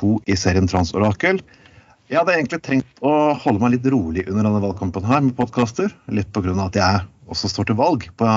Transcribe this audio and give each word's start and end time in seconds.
to 0.00 0.16
i 0.26 0.36
serien 0.38 0.68
Transorakel. 0.70 1.42
Jeg 2.10 2.18
hadde 2.18 2.34
egentlig 2.34 2.58
tenkt 2.66 3.04
å 3.06 3.36
holde 3.38 3.62
meg 3.62 3.76
litt 3.76 3.86
rolig 3.92 4.24
under 4.26 4.48
denne 4.48 4.62
valgkampen 4.64 5.06
her 5.06 5.22
med 5.22 5.36
podkaster. 5.38 5.92
Litt 6.10 6.32
pga. 6.34 6.56
at 6.64 6.74
jeg 6.80 7.04
også 7.30 7.52
står 7.52 7.70
til 7.70 7.78
valg 7.78 8.08
på 8.18 8.30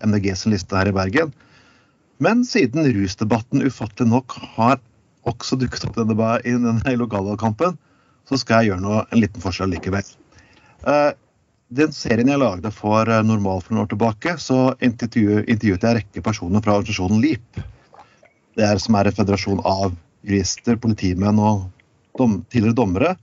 MDG 0.00 0.30
sin 0.32 0.54
liste 0.54 0.78
her 0.78 0.88
i 0.88 0.96
Bergen. 0.96 1.34
Men 2.24 2.40
siden 2.48 2.88
rusdebatten 2.88 3.62
ufattelig 3.68 4.08
nok 4.10 4.38
har 4.56 4.80
også 5.28 5.58
dukket 5.60 5.84
opp 5.86 5.98
denne, 5.98 6.16
i 6.48 6.56
denne 6.56 6.96
lokalvalgkampen, 6.98 7.76
så 8.28 8.40
skal 8.40 8.62
jeg 8.62 8.72
gjøre 8.72 8.84
noe, 8.84 9.04
en 9.12 9.20
liten 9.22 9.44
forskjell 9.44 9.70
likevel. 9.76 10.08
Uh, 10.86 11.12
den 11.68 11.92
serien 11.92 12.30
jeg 12.32 12.40
lagde 12.40 12.72
for 12.72 13.08
uh, 13.08 13.20
Normal 13.24 13.60
for 13.60 13.74
noen 13.74 13.84
år 13.84 13.92
tilbake, 13.92 14.36
så 14.40 14.72
intervjuet 14.80 15.48
jeg 15.52 15.78
en 15.78 15.98
rekke 16.00 16.24
personer 16.24 16.64
fra 16.64 16.78
organisasjonen 16.78 17.20
LIP. 17.22 17.60
Det 18.58 18.66
er 18.66 18.80
som 18.82 18.96
er 18.98 19.08
en 19.08 19.18
federasjon 19.20 19.62
av 19.68 19.92
jurister, 20.26 20.78
politimenn 20.80 21.38
og 21.42 21.68
dom, 22.18 22.40
tidligere 22.50 22.78
dommere 22.78 23.14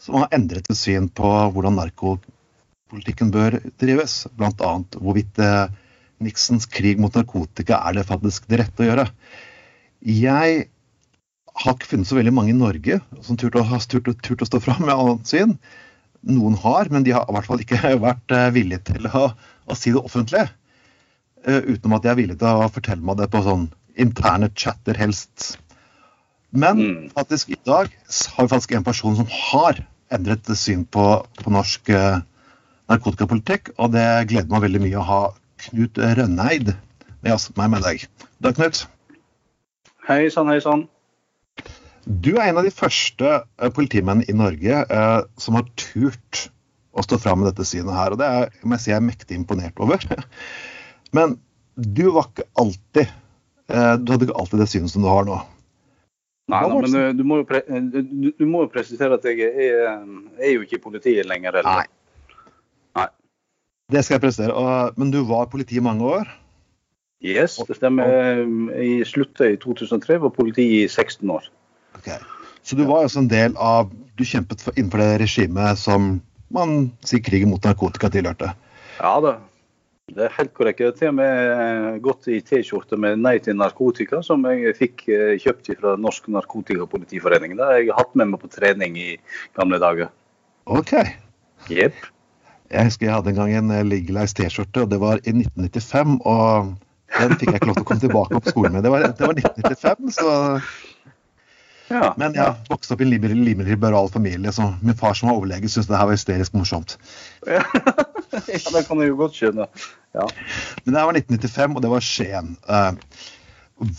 som 0.00 0.18
har 0.20 0.34
endret 0.36 0.68
sitt 0.68 0.80
syn 0.80 1.08
på 1.08 1.30
hvordan 1.54 1.78
narkopolitikken 1.78 3.32
bør 3.34 3.56
drives. 3.80 4.24
Bl.a. 4.36 4.72
hvorvidt 4.98 5.40
uh, 5.40 5.72
Nixons 6.24 6.68
krig 6.70 7.00
mot 7.00 7.14
narkotika 7.16 7.80
er 7.88 7.98
det 7.98 8.08
faktisk 8.08 8.48
det 8.50 8.60
rette 8.60 8.84
å 8.84 8.88
gjøre. 8.90 9.06
Jeg 10.04 10.66
har 11.54 11.76
ikke 11.76 11.90
funnet 11.92 12.10
så 12.10 12.18
veldig 12.18 12.34
mange 12.34 12.52
i 12.52 12.58
Norge 12.58 12.98
som 13.24 13.38
turte 13.40 13.62
å, 13.62 13.80
turt, 13.88 14.10
turt 14.26 14.44
å 14.44 14.48
stå 14.48 14.60
fram 14.62 14.84
med 14.84 14.94
annet 14.94 15.30
syn. 15.30 15.56
Noen 16.24 16.56
har, 16.60 16.90
men 16.92 17.04
de 17.06 17.14
har 17.14 17.28
i 17.28 17.36
hvert 17.36 17.48
fall 17.48 17.62
ikke 17.64 17.96
vært 18.08 18.34
eh, 18.34 18.50
villige 18.54 18.92
til 18.92 19.08
å, 19.08 19.30
å 19.32 19.78
si 19.78 19.94
det 19.94 20.02
offentlig. 20.02 20.46
Uh, 21.44 21.60
utenom 21.68 21.98
at 21.98 22.04
de 22.04 22.12
er 22.12 22.20
villige 22.20 22.40
til 22.40 22.64
å 22.64 22.70
fortelle 22.72 23.04
meg 23.04 23.20
det 23.20 23.28
på 23.32 23.42
sånn 23.44 23.68
interne 24.00 24.48
chatter, 24.56 24.96
helst. 24.98 25.54
Men 26.54 26.78
mm. 26.78 27.10
faktisk 27.16 27.50
i 27.50 27.58
dag 27.66 27.90
har 28.36 28.46
vi 28.46 28.52
faktisk 28.52 28.72
en 28.76 28.86
person 28.86 29.16
som 29.18 29.26
har 29.30 29.80
endret 30.14 30.46
syn 30.58 30.84
på, 30.86 31.04
på 31.42 31.50
norsk 31.50 31.90
uh, 31.90 32.22
narkotikapolitikk, 32.90 33.72
og 33.74 33.94
det 33.96 34.06
gleder 34.30 34.50
meg 34.52 34.66
veldig 34.68 34.82
mye 34.84 35.00
å 35.00 35.08
ha 35.08 35.22
Knut 35.64 35.98
Rønneid 35.98 36.74
med 37.24 37.46
meg 37.58 37.70
med 37.72 37.86
deg. 37.86 38.04
Da, 38.38 38.52
Knut. 38.54 38.84
Hei 40.06 40.28
sann, 40.30 40.50
hei 40.52 40.60
sann. 40.62 40.84
Du 42.04 42.34
er 42.36 42.50
en 42.50 42.60
av 42.60 42.66
de 42.68 42.74
første 42.74 43.30
uh, 43.40 43.70
politimenn 43.74 44.22
i 44.28 44.36
Norge 44.36 44.82
eh, 44.84 45.20
som 45.40 45.56
har 45.56 45.64
turt 45.80 46.44
å 46.94 47.02
stå 47.02 47.18
fram 47.18 47.40
med 47.40 47.48
dette 47.50 47.66
synet 47.66 47.96
her. 47.96 48.12
Og 48.12 48.20
det 48.20 48.28
er, 48.28 48.52
må 48.62 48.76
jeg 48.76 48.84
si 48.84 48.92
jeg 48.92 49.00
er 49.00 49.06
mektig 49.08 49.38
imponert 49.40 49.80
over. 49.82 50.04
Men 51.16 51.38
du 51.74 52.04
var 52.14 52.28
ikke 52.28 52.46
alltid 52.60 53.08
eh, 53.08 53.94
Du 53.98 54.12
hadde 54.12 54.28
ikke 54.28 54.36
alltid 54.38 54.60
det 54.62 54.68
synet 54.70 54.92
som 54.92 55.02
du 55.02 55.10
har 55.10 55.26
nå. 55.26 55.40
Nei, 56.52 56.60
nei 56.68 56.80
men 56.84 57.16
du 57.16 57.24
må, 57.24 57.38
jo 57.40 57.46
pre 57.48 57.62
du, 57.64 58.30
du 58.36 58.44
må 58.44 58.66
jo 58.66 58.72
presisere 58.72 59.16
at 59.16 59.24
jeg 59.24 59.46
er, 59.48 60.02
er 60.36 60.50
jo 60.52 60.64
ikke 60.64 60.76
i 60.76 60.82
politiet 60.82 61.28
lenger. 61.28 61.60
Eller? 61.62 61.84
Nei. 61.84 62.42
nei. 63.00 63.06
Det 63.94 64.04
skal 64.04 64.18
jeg 64.18 64.26
presisere. 64.26 64.74
Men 65.00 65.12
du 65.14 65.22
var 65.28 65.48
politi 65.52 65.80
i 65.80 65.84
mange 65.84 66.04
år? 66.18 66.28
Yes, 67.24 67.56
det 67.64 67.78
stemmer. 67.78 68.10
Jeg 68.76 69.08
slutta 69.08 69.48
i 69.48 69.56
2003, 69.56 70.20
var 70.20 70.34
politi 70.36 70.66
i 70.82 70.84
16 70.88 71.30
år. 71.32 71.48
Okay. 71.96 72.20
Så 72.64 72.76
du 72.76 72.84
var 72.84 73.06
altså 73.06 73.22
en 73.22 73.30
del 73.30 73.56
av 73.60 73.92
Du 74.14 74.22
kjempet 74.24 74.60
for, 74.62 74.76
innenfor 74.78 75.00
det 75.00 75.24
regimet 75.24 75.78
som 75.80 76.20
man 76.54 76.92
sier 77.02 77.22
krigen 77.24 77.50
mot 77.50 77.64
narkotika 77.66 78.06
tilhørte? 78.14 78.52
Ja 79.00 79.16
da. 79.24 79.32
Det 80.12 80.26
er 80.26 80.34
helt 80.36 80.52
korrekt. 80.52 80.82
Jeg 80.82 80.90
har 80.90 80.96
til 80.98 81.08
og 81.08 81.14
med 81.16 82.00
gått 82.04 82.26
i 82.28 82.40
T-skjorte 82.44 82.96
med 83.00 83.22
'Nei 83.24 83.38
til 83.40 83.56
narkotika', 83.56 84.20
som 84.22 84.44
jeg 84.44 84.74
fikk 84.76 85.06
eh, 85.08 85.38
kjøpt 85.40 85.70
fra 85.80 85.94
Norsk 85.96 86.28
Narkotikapolitiforening. 86.28 87.56
Det 87.56 87.64
har 87.64 87.78
jeg 87.78 87.96
hatt 87.96 88.12
med 88.14 88.28
meg 88.28 88.42
på 88.42 88.50
trening 88.52 88.98
i 89.00 89.16
gamle 89.56 89.80
dager. 89.80 90.12
OK. 90.66 90.92
Yep. 91.70 91.96
Jeg 92.70 92.84
husker 92.84 93.06
jeg 93.06 93.14
hadde 93.14 93.32
en 93.32 93.40
gang 93.40 93.54
en 93.56 93.72
Liggeleis 93.88 94.36
Legalize 94.36 94.36
T-skjorte, 94.36 94.84
og 94.84 94.90
det 94.92 95.00
var 95.00 95.24
i 95.24 95.32
1995. 95.32 96.20
Og 96.20 96.74
den 97.16 97.36
fikk 97.40 97.48
jeg 97.48 97.62
ikke 97.62 97.70
lov 97.72 97.80
til 97.80 97.86
å 97.86 97.88
komme 97.88 98.04
tilbake 98.04 98.40
på 98.44 98.52
skolen 98.52 98.76
med. 98.76 98.84
Det 98.84 98.92
var, 98.92 99.08
det 99.08 99.24
var 99.24 99.40
1995, 99.40 100.10
så 100.20 100.28
ja. 101.90 102.14
Men 102.20 102.36
jeg 102.36 102.54
vokste 102.70 102.94
opp 102.94 103.02
i 103.04 103.06
en 103.06 103.12
rimelig 103.28 103.66
liberal 103.68 104.08
familie, 104.12 104.52
så 104.54 104.70
min 104.80 104.96
far 104.96 105.16
som 105.18 105.28
var 105.28 105.38
overlege, 105.40 105.68
syntes 105.68 105.90
det 105.90 105.98
her 105.98 106.08
var 106.08 106.16
hysterisk 106.18 106.56
morsomt. 106.56 106.98
Ja, 108.34 108.70
det 108.74 108.80
kan 108.88 108.98
jeg 108.98 109.12
jo 109.12 109.18
godt 109.20 109.36
skjønne. 109.38 109.68
Ja. 110.16 110.24
Men 110.82 110.96
det 110.96 111.02
var 111.06 111.14
1995, 111.20 111.76
og 111.76 111.82
det 111.84 111.90
var 111.92 112.02
Skien. 112.02 112.48
Eh, 112.66 113.20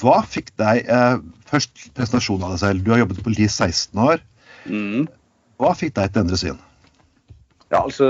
hva 0.01 0.15
fikk 0.27 0.49
deg 0.59 0.87
uh, 0.87 1.21
Først 1.47 1.85
presentasjon 1.95 2.43
av 2.43 2.55
deg 2.55 2.61
selv. 2.63 2.83
Du 2.83 2.91
har 2.91 2.99
jobbet 3.03 3.21
i 3.21 3.25
politiet 3.25 3.51
i 3.51 3.69
16 3.69 4.01
år. 4.01 4.23
Mm. 4.67 5.05
Hva 5.61 5.71
fikk 5.77 5.93
deg 5.95 6.11
til 6.11 6.19
å 6.19 6.25
endre 6.25 6.39
syn? 6.41 6.59
Ja, 7.69 7.83
altså 7.83 8.09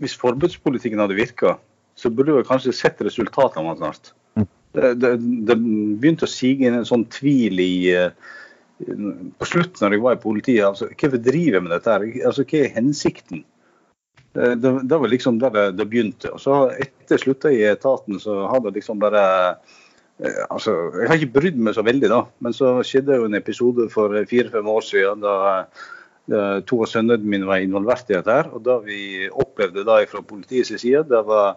Hvis 0.00 0.16
forbudspolitikken 0.20 1.00
hadde 1.00 1.16
virka, 1.16 1.56
så 1.96 2.10
burde 2.10 2.34
vi 2.36 2.44
kanskje 2.48 2.74
sett 2.76 3.00
resultatene 3.04 3.70
av 3.70 3.78
den 3.78 3.84
snart 3.84 4.12
det, 4.74 5.10
det, 5.46 5.56
begynte 6.02 6.26
å 6.26 6.30
sige 6.30 6.66
inn 6.66 6.78
en 6.80 6.88
sånn 6.88 7.06
tvil 7.12 7.60
i 7.62 7.74
eh, 7.94 8.10
På 9.38 9.46
slutten 9.46 9.86
når 9.86 9.96
jeg 9.96 10.04
var 10.04 10.16
i 10.16 10.22
politiet, 10.24 10.64
altså, 10.66 10.88
hvorfor 10.90 11.22
driver 11.22 11.58
jeg 11.60 11.66
med 11.66 11.74
dette? 11.76 11.94
her? 11.94 12.06
Altså, 12.30 12.46
Hva 12.48 12.62
er 12.64 12.74
hensikten? 12.74 13.44
Det, 14.34 14.72
det 14.82 14.98
var 14.98 15.06
liksom 15.12 15.38
der 15.38 15.54
det, 15.54 15.64
det, 15.78 15.86
begynte. 15.92 16.32
Og 16.34 16.42
så 16.42 16.66
Etter 16.74 17.20
slutta 17.22 17.52
i 17.54 17.62
etaten, 17.68 18.18
så 18.18 18.48
har 18.50 18.64
det 18.64 18.74
liksom 18.80 18.98
bare 18.98 19.22
eh, 20.18 20.40
altså, 20.48 20.74
Jeg 20.98 21.10
har 21.10 21.20
ikke 21.20 21.36
brydd 21.38 21.60
meg 21.62 21.76
så 21.78 21.86
veldig, 21.86 22.10
da. 22.10 22.24
Men 22.42 22.56
så 22.56 22.76
skjedde 22.82 23.20
jo 23.20 23.28
en 23.28 23.38
episode 23.38 23.86
for 23.94 24.16
fire-fem 24.30 24.72
år 24.74 24.82
siden 24.88 25.22
da, 25.22 25.36
da 26.26 26.42
to 26.66 26.80
av 26.82 26.90
sønnene 26.90 27.30
mine 27.30 27.46
var 27.46 27.62
involvert 27.62 28.10
i 28.10 28.18
dette. 28.18 28.40
her, 28.42 28.50
og 28.50 28.66
Da 28.66 28.80
vi 28.82 29.30
opplevde 29.30 29.86
det 29.86 30.10
fra 30.10 30.26
politiets 30.26 30.74
side, 30.74 31.06
det 31.14 31.22
var 31.30 31.54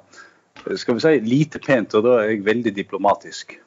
skal 0.76 0.98
vi 0.98 1.04
si, 1.04 1.14
lite 1.24 1.62
pent, 1.64 1.96
og 1.98 2.06
da 2.06 2.20
er 2.22 2.34
jeg 2.34 2.46
veldig 2.48 2.74
diplomatisk. 2.76 3.58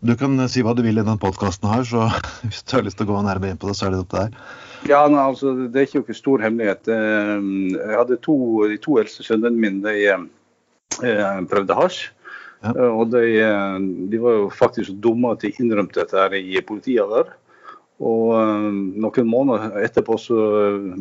Du 0.00 0.14
kan 0.16 0.40
si 0.48 0.62
hva 0.64 0.72
du 0.72 0.80
vil 0.80 0.96
i 0.96 1.02
denne 1.02 1.20
podkasten 1.20 1.68
her, 1.68 1.84
så 1.84 2.06
hvis 2.46 2.62
du 2.64 2.76
har 2.78 2.86
lyst 2.86 3.00
til 3.00 3.08
å 3.08 3.12
gå 3.12 3.24
nærmere 3.26 3.52
inn 3.52 3.60
på 3.60 3.68
det, 3.68 3.76
så 3.76 3.88
er 3.88 3.94
det 3.94 4.04
opp 4.04 4.12
til 4.12 4.22
deg. 4.24 4.38
Ja, 4.88 5.02
nei, 5.12 5.20
altså, 5.20 5.52
Det 5.68 5.76
er 5.76 5.88
ikke 5.88 6.00
noen 6.00 6.16
stor 6.16 6.44
hemmelighet. 6.46 6.88
Eh, 6.88 7.34
jeg 7.76 7.98
hadde 7.98 8.22
to, 8.24 8.36
De 8.70 8.78
to 8.80 8.96
eldste 9.02 9.26
sønnene 9.26 9.60
mine 9.60 9.84
de, 9.84 10.08
eh, 11.04 11.36
prøvde 11.50 11.76
hasj. 11.76 12.00
Ja. 12.64 12.72
Eh, 12.72 12.88
og 12.88 13.12
de, 13.12 13.26
de, 14.12 14.22
var 14.22 14.38
jo 14.38 14.48
faktisk 14.56 14.88
så 14.88 14.96
dumme 15.04 15.34
at 15.34 15.44
de 15.44 15.52
innrømte 15.60 16.00
dette 16.00 16.16
her 16.16 16.36
i 16.38 16.64
politiavhør. 16.64 17.34
Og 18.00 18.32
Noen 19.00 19.28
måneder 19.28 19.82
etterpå 19.84 20.16
så 20.20 20.36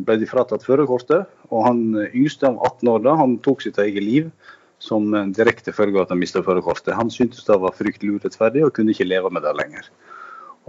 ble 0.04 0.18
de 0.20 0.28
fratatt 0.28 0.66
førerkortet. 0.68 1.30
Og 1.48 1.64
han 1.64 1.84
yngste 2.12 2.50
av 2.50 2.60
18 2.60 2.92
år 2.92 3.06
da, 3.06 3.16
han 3.22 3.38
tok 3.46 3.64
sitt 3.64 3.80
eget 3.80 4.04
liv 4.04 4.32
som 4.84 5.12
direkte 5.36 5.74
følge 5.76 6.00
av 6.00 6.06
at 6.08 6.14
han 6.14 6.22
mista 6.22 6.44
førerkortet. 6.44 6.96
Han 6.96 7.12
syntes 7.12 7.48
det 7.48 7.60
var 7.60 7.76
fryktelig 7.76 8.20
urettferdig 8.20 8.64
og 8.66 8.74
kunne 8.76 8.96
ikke 8.96 9.08
leve 9.08 9.32
med 9.32 9.44
det 9.48 9.56
lenger. 9.60 9.90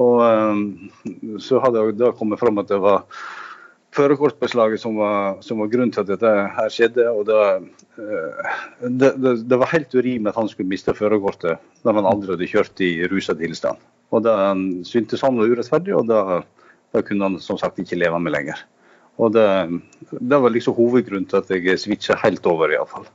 Og 0.01 0.23
um, 0.23 1.39
Så 1.43 1.61
hadde 1.63 1.83
det 1.91 2.01
da 2.01 2.15
kommet 2.17 2.41
fram 2.41 2.59
at 2.63 2.71
det 2.71 2.79
var 2.83 3.05
førerkortbeslaget 3.95 4.79
som, 4.79 4.99
som, 5.43 5.59
var 5.59 5.71
grunnen 5.71 5.91
til 5.91 6.05
at 6.05 6.11
dette 6.13 6.31
her 6.57 6.69
skjedde. 6.71 7.09
og 7.11 7.27
det, 7.27 8.99
det, 9.03 9.33
det 9.51 9.59
var 9.59 9.73
helt 9.75 9.95
urimelig 9.95 10.31
at 10.31 10.39
han 10.39 10.51
skulle 10.51 10.71
miste 10.71 10.95
førerkortet 10.95 11.59
når 11.83 11.99
han 11.99 12.11
aldri 12.13 12.37
hadde 12.37 12.51
kjørt 12.53 12.85
i 12.87 12.93
rusa 13.11 13.35
tilstand. 13.35 13.83
Og 14.11 14.25
Det 14.27 14.35
syntes 14.89 15.23
han 15.23 15.39
var 15.39 15.53
urettferdig, 15.53 15.95
og 15.95 16.09
da, 16.11 16.43
det 16.95 17.05
kunne 17.07 17.29
han 17.29 17.41
som 17.43 17.59
sagt 17.61 17.79
ikke 17.79 17.99
leve 17.99 18.19
med 18.19 18.35
lenger. 18.35 18.59
Og 19.21 19.35
det, 19.37 19.47
det 20.11 20.39
var 20.43 20.53
liksom 20.53 20.75
hovedgrunnen 20.75 21.29
til 21.31 21.43
at 21.43 21.51
jeg 21.53 21.79
switcha 21.79 22.17
helt 22.23 22.47
over, 22.49 22.73
iallfall. 22.73 23.07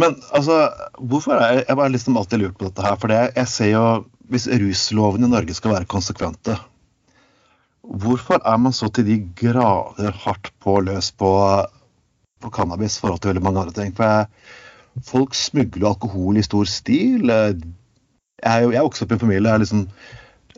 Men 0.00 0.16
altså, 0.32 0.70
hvorfor 0.96 1.36
er 1.36 1.60
jeg, 1.60 1.76
bare 1.76 1.92
liksom 1.92 2.16
alltid 2.16 2.40
lurt 2.40 2.56
på 2.58 2.68
dette 2.68 2.84
her. 2.86 2.96
For 3.00 3.12
jeg 3.12 3.46
ser 3.50 3.72
jo 3.74 3.84
Hvis 4.30 4.46
ruslovene 4.46 5.26
i 5.26 5.30
Norge 5.32 5.54
skal 5.56 5.72
være 5.72 5.88
konsekvente, 5.90 6.54
hvorfor 7.82 8.38
er 8.46 8.58
man 8.62 8.70
så 8.70 8.86
til 8.94 9.08
de 9.08 9.16
grader 9.40 10.14
hardt 10.22 10.52
på 10.62 10.76
løs 10.86 11.08
på, 11.10 11.30
på 12.38 12.50
cannabis 12.54 12.94
i 12.94 13.00
forhold 13.02 13.18
til 13.18 13.32
veldig 13.32 13.42
mange 13.42 13.64
andre 13.64 13.74
ting? 13.74 13.90
For 13.96 14.06
jeg, 14.06 14.28
folk 15.02 15.34
smugler 15.34 15.88
alkohol 15.90 16.38
i 16.38 16.46
stor 16.46 16.70
stil. 16.70 17.26
Jeg 18.40 18.50
er 18.52 18.64
jo 18.64 18.74
jeg 18.74 18.86
vokste 18.86 19.06
opp 19.06 19.14
i 19.14 19.18
en 19.18 19.24
familie 19.24 19.46
der 19.46 19.62
liksom 19.62 19.86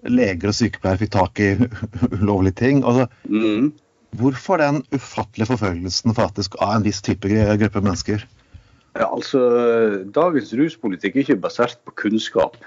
leger 0.02 0.50
og 0.50 0.58
sykepleiere 0.58 1.00
fikk 1.02 1.14
tak 1.14 1.40
i 1.42 1.50
ulovlige 2.20 2.58
ting. 2.62 2.84
Altså, 2.84 3.08
mm. 3.28 3.72
Hvorfor 4.20 4.60
den 4.60 4.82
ufattelige 4.92 5.48
forfølgelsen 5.54 6.14
faktisk 6.14 6.58
av 6.60 6.76
en 6.76 6.84
viss 6.84 7.00
type 7.04 7.28
gruppe 7.28 7.80
mennesker? 7.80 8.26
Ja, 8.98 9.06
altså, 9.08 9.40
Dagens 10.12 10.52
ruspolitikk 10.58 11.16
er 11.16 11.24
ikke 11.24 11.40
basert 11.40 11.78
på 11.86 11.94
kunnskap. 12.04 12.58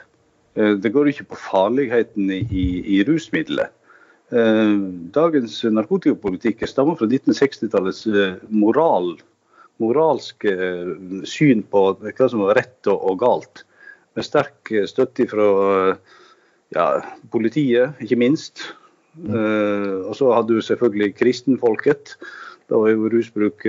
Eh, 0.56 0.74
det 0.82 0.94
går 0.96 1.12
ikke 1.12 1.30
på 1.32 1.42
farligheten 1.52 2.32
i, 2.34 2.66
i 2.98 3.04
rusmiddelet. 3.06 3.74
Eh, 4.34 4.74
dagens 5.14 5.60
narkotikapolitikk 5.70 6.66
stammer 6.66 6.98
fra 6.98 7.08
1960-tallets 7.12 8.06
eh, 8.10 8.40
moral, 8.50 9.14
moralske 9.84 10.56
syn 11.28 11.62
på 11.70 11.86
hva 12.02 12.30
som 12.32 12.46
var 12.48 12.58
rett 12.58 12.90
og, 12.90 13.20
galt. 13.22 13.66
Med 14.16 14.26
sterk 14.26 14.72
støtte 14.88 15.28
fra 15.28 15.48
ja, 16.76 16.88
politiet, 17.32 18.00
ikke 18.02 18.20
minst. 18.20 18.64
Mm. 19.16 19.32
Uh, 19.32 20.08
og 20.10 20.16
så 20.16 20.32
hadde 20.36 20.56
du 20.56 20.64
selvfølgelig 20.64 21.16
kristenfolket. 21.16 22.16
Da 22.72 22.80
var 22.82 22.90
jo 22.90 23.12
rusbruk 23.12 23.68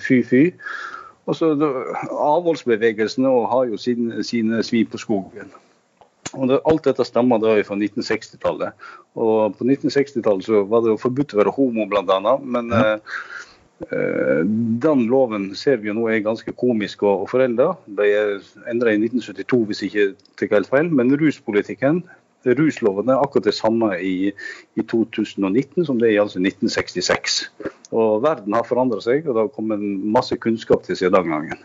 fy-fy. 0.00 0.46
Og 1.26 1.36
så 1.38 1.52
Avholdsbevegelsene 1.54 3.30
har 3.50 3.68
jo 3.70 3.76
sine, 3.78 4.24
sine 4.26 4.62
svin 4.66 4.88
på 4.90 4.98
skogen. 4.98 5.52
Og 6.32 6.48
det, 6.48 6.60
Alt 6.68 6.88
dette 6.88 7.04
stammer 7.06 7.40
da 7.42 7.54
fra 7.66 7.76
1960-tallet. 7.76 8.72
Og 9.20 9.54
På 9.58 9.66
1960-tallet 9.66 10.48
så 10.48 10.64
var 10.68 10.82
det 10.82 10.94
jo 10.94 11.02
forbudt 11.02 11.34
å 11.34 11.42
være 11.42 11.54
homo, 11.54 11.86
bl.a. 11.90 12.36
Men 12.40 12.72
ja. 12.72 12.82
eh, 12.94 13.20
den 13.90 15.04
loven 15.10 15.50
ser 15.58 15.80
vi 15.82 15.90
jo 15.90 15.96
nå 15.96 16.08
er 16.08 16.24
ganske 16.24 16.54
komisk 16.58 17.02
og, 17.02 17.26
forelda. 17.30 17.72
De 17.86 18.08
er 18.08 18.34
endra 18.70 18.94
i 18.94 19.00
1972, 19.00 19.62
hvis 19.68 19.82
ikke 19.88 20.08
tar 20.38 20.52
helt 20.56 20.70
feil. 20.70 20.90
Men 20.92 21.14
ruspolitikken 21.18 22.02
rusloven 22.44 23.10
er 23.10 23.20
akkurat 23.22 23.46
det 23.46 23.54
samme 23.54 23.92
i, 24.02 24.32
i, 24.74 24.82
2019 24.82 25.86
som 25.86 26.00
det 26.00 26.10
er 26.10 26.16
i 26.16 26.22
altså 26.22 26.42
1966. 26.42 27.42
Og 27.94 28.22
Verden 28.24 28.56
har 28.56 28.66
forandra 28.66 29.00
seg, 29.04 29.26
og 29.26 29.36
det 29.36 29.44
har 29.44 29.54
kommet 29.54 29.82
masse 29.82 30.36
kunnskap 30.42 30.84
til 30.86 30.98
siden 30.98 31.14
den 31.18 31.32
gangen. 31.34 31.64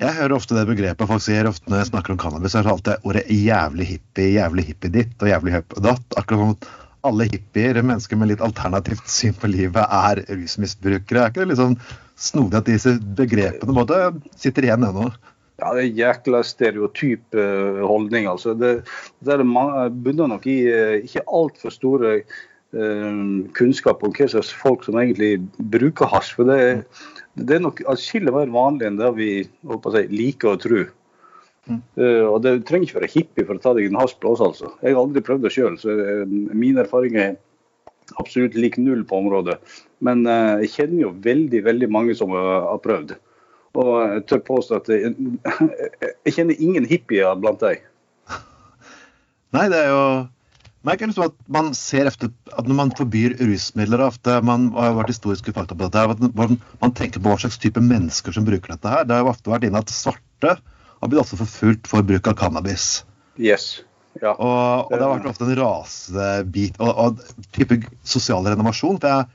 Jeg 0.00 0.16
hører 0.16 0.38
ofte 0.38 0.56
det 0.56 0.64
begrepet 0.64 1.10
folk 1.10 1.22
sier 1.22 1.48
ofte 1.50 1.68
når 1.68 1.82
jeg 1.82 1.90
snakker 1.90 2.14
om 2.14 2.20
cannabis. 2.20 2.54
Jeg 2.56 2.64
har 2.64 2.72
alltid 2.72 3.04
ordet 3.04 3.26
'jævlig 3.28 3.86
hippie', 3.90 4.32
'jævlig 4.32 4.64
hippie 4.70 4.90
ditt' 4.94 5.20
og 5.20 5.28
'jævlig 5.28 5.52
hippie 5.58 5.82
datt'. 5.84 6.16
Akkurat 6.16 6.40
som 6.40 6.56
alle 7.06 7.26
hippier, 7.30 7.80
mennesker 7.82 8.18
med 8.20 8.32
litt 8.32 8.44
alternativt 8.44 9.08
syn 9.10 9.34
på 9.38 9.50
livet, 9.50 9.82
er 9.82 10.22
rusmisbrukere. 10.28 11.24
Er 11.24 11.32
ikke 11.32 11.48
det 11.48 11.58
sånn 11.60 11.78
snodig 12.20 12.60
at 12.60 12.68
disse 12.68 12.96
begrepene 13.18 13.76
måte, 13.76 14.00
sitter 14.40 14.68
igjen 14.68 14.86
ennå? 14.88 15.08
Ja, 15.60 15.74
det 15.76 15.82
er 15.82 15.98
jækla 15.98 16.40
stereotyp 16.46 17.36
uh, 17.36 17.82
holdning. 17.84 18.28
altså. 18.30 18.54
Det, 18.56 18.80
det 19.24 19.34
er 19.34 19.44
bunner 19.44 20.30
nok 20.32 20.46
i 20.48 20.60
uh, 20.72 20.96
ikke 21.04 21.26
altfor 21.28 21.74
store 21.74 22.14
uh, 22.20 23.24
kunnskap 23.56 24.04
om 24.06 24.14
hva 24.16 24.28
slags 24.32 24.52
folk 24.56 24.86
som 24.86 25.00
egentlig 25.00 25.38
bruker 25.72 26.08
hasj. 26.08 26.32
For 26.38 26.48
det, 26.48 26.86
det 27.36 27.58
er 27.58 27.66
nok 27.66 27.84
atskillig 27.92 28.32
mer 28.36 28.52
vanlig 28.54 28.88
enn 28.88 29.00
det 29.00 29.12
vi 29.18 29.30
si, 29.44 30.06
liker 30.12 30.54
å 30.54 30.62
tro. 30.64 30.86
Uh, 32.00 32.26
og 32.26 32.40
det 32.44 32.56
trenger 32.68 32.88
ikke 32.88 32.98
være 33.00 33.12
hippie 33.14 33.46
for 33.46 33.58
å 33.58 33.62
ta 33.62 33.74
deg 33.76 33.88
en 33.88 34.00
hasjblås, 34.00 34.42
altså. 34.44 34.72
Jeg 34.82 34.96
har 34.96 35.02
aldri 35.02 35.22
prøvd 35.26 35.46
det 35.46 35.52
sjøl, 35.54 35.78
så 35.80 35.94
uh, 35.94 36.24
min 36.28 36.80
erfaring 36.82 37.18
er 37.20 37.36
absolutt 38.18 38.56
lik 38.58 38.78
null 38.80 39.04
på 39.06 39.20
området. 39.22 39.58
Men 40.04 40.24
uh, 40.28 40.58
jeg 40.64 40.72
kjenner 40.76 41.04
jo 41.06 41.14
veldig, 41.26 41.62
veldig 41.68 41.90
mange 41.92 42.16
som 42.18 42.34
har 42.34 42.80
prøvd. 42.84 43.14
Og 43.78 43.92
jeg 44.16 44.26
tør 44.26 44.42
påstå 44.48 44.80
at 44.80 44.90
jeg, 44.90 45.14
jeg 46.26 46.34
kjenner 46.34 46.58
ingen 46.58 46.88
hippier 46.90 47.38
blant 47.38 47.62
deg. 47.62 47.84
Nei, 49.54 49.68
det 49.70 49.84
er 49.84 49.92
jo 49.92 50.04
merker 50.86 51.10
liksom 51.10 51.26
at 51.28 51.36
man 51.52 51.74
ser 51.76 52.08
efter 52.08 52.30
at 52.56 52.68
når 52.68 52.76
man 52.78 52.92
forbyr 52.96 53.36
rusmidler 53.36 54.00
ofte, 54.06 54.38
Man 54.46 54.70
har 54.72 54.96
vært 54.96 55.12
historiske 55.12 55.52
fakta 55.52 55.76
på 55.76 55.86
dette. 55.86 56.30
Man 56.80 56.94
tenker 56.96 57.20
på 57.20 57.28
hva 57.28 57.38
slags 57.42 57.60
type 57.60 57.82
mennesker 57.84 58.32
som 58.32 58.46
bruker 58.48 58.74
dette. 58.74 58.88
her. 58.88 59.04
Det 59.04 59.14
har 59.14 59.24
jo 59.26 59.32
ofte 59.34 59.52
vært 59.52 59.68
inne 59.68 59.82
at 59.84 59.92
svarte 59.92 60.56
har 61.00 61.10
blitt 61.10 61.22
også 61.22 61.40
forfulgt 61.40 61.88
for 61.90 62.06
bruk 62.06 62.28
av 62.28 62.36
cannabis. 62.38 63.02
Yes. 63.40 63.80
Ja. 64.20 64.34
Og, 64.34 64.90
og, 64.90 64.94
det 64.94 65.04
har 65.04 65.12
vært 65.14 65.28
ofte 65.30 65.46
en 65.46 65.58
rasebit 65.60 66.80
og, 66.82 66.90
og 66.90 67.52
type 67.56 67.78
sosial 68.04 68.48
renovasjon. 68.50 68.98
for 69.00 69.12
jeg 69.14 69.28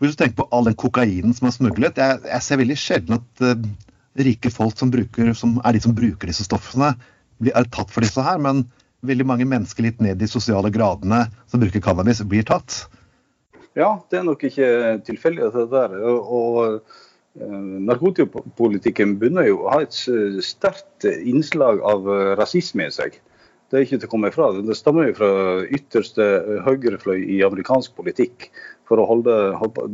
hvis 0.00 0.14
du 0.14 0.20
tenker 0.20 0.40
på 0.40 0.48
all 0.52 0.66
den 0.68 0.76
kokainen 0.80 1.32
som 1.36 1.48
er 1.48 1.54
smuglet 1.54 1.98
Jeg, 2.00 2.20
jeg 2.28 2.44
ser 2.44 2.60
veldig 2.60 2.76
sjelden 2.78 3.16
at 3.18 3.44
uh, 3.44 3.66
rike 4.20 4.52
folk 4.52 4.76
som, 4.80 4.92
bruker, 4.92 5.32
som, 5.36 5.58
er 5.64 5.76
de 5.76 5.82
som 5.84 5.94
bruker 5.96 6.30
disse 6.30 6.44
stoffene, 6.44 6.94
blir, 7.40 7.54
er 7.56 7.68
tatt 7.72 7.92
for 7.92 8.04
disse 8.04 8.24
her. 8.24 8.40
Men 8.42 8.64
veldig 9.06 9.26
mange 9.28 9.48
mennesker 9.48 9.86
litt 9.86 10.00
ned 10.04 10.20
i 10.20 10.28
sosiale 10.28 10.72
gradene 10.72 11.26
som 11.48 11.62
bruker 11.62 11.84
cannabis, 11.84 12.20
blir 12.28 12.44
tatt. 12.48 12.82
Ja, 13.78 13.94
det 14.10 14.20
er 14.20 14.26
nok 14.26 14.42
ikke 14.44 14.98
tilfeldig. 15.06 15.46
Og, 15.46 16.32
og 16.40 16.98
narkotikapolitikken 17.38 19.18
begynner 19.20 19.46
jo 19.46 19.60
å 19.62 19.74
ha 19.74 19.82
et 19.84 19.94
sterkt 19.94 21.06
innslag 21.06 21.82
av 21.86 22.08
uh, 22.08 22.32
rasisme 22.38 22.88
i 22.88 22.94
seg. 22.94 23.20
Det 23.70 23.78
er 23.78 23.86
ikke 23.86 24.00
til 24.02 24.08
å 24.08 24.10
komme 24.10 24.30
ifra. 24.32 24.48
Det 24.66 24.74
stammer 24.74 25.06
jo 25.06 25.18
fra 25.20 25.30
ytterste 25.70 26.24
høyrefløy 26.66 27.20
i 27.36 27.38
amerikansk 27.46 27.94
politikk 27.94 28.48
for 28.90 28.98
å 28.98 29.06
holde 29.06 29.34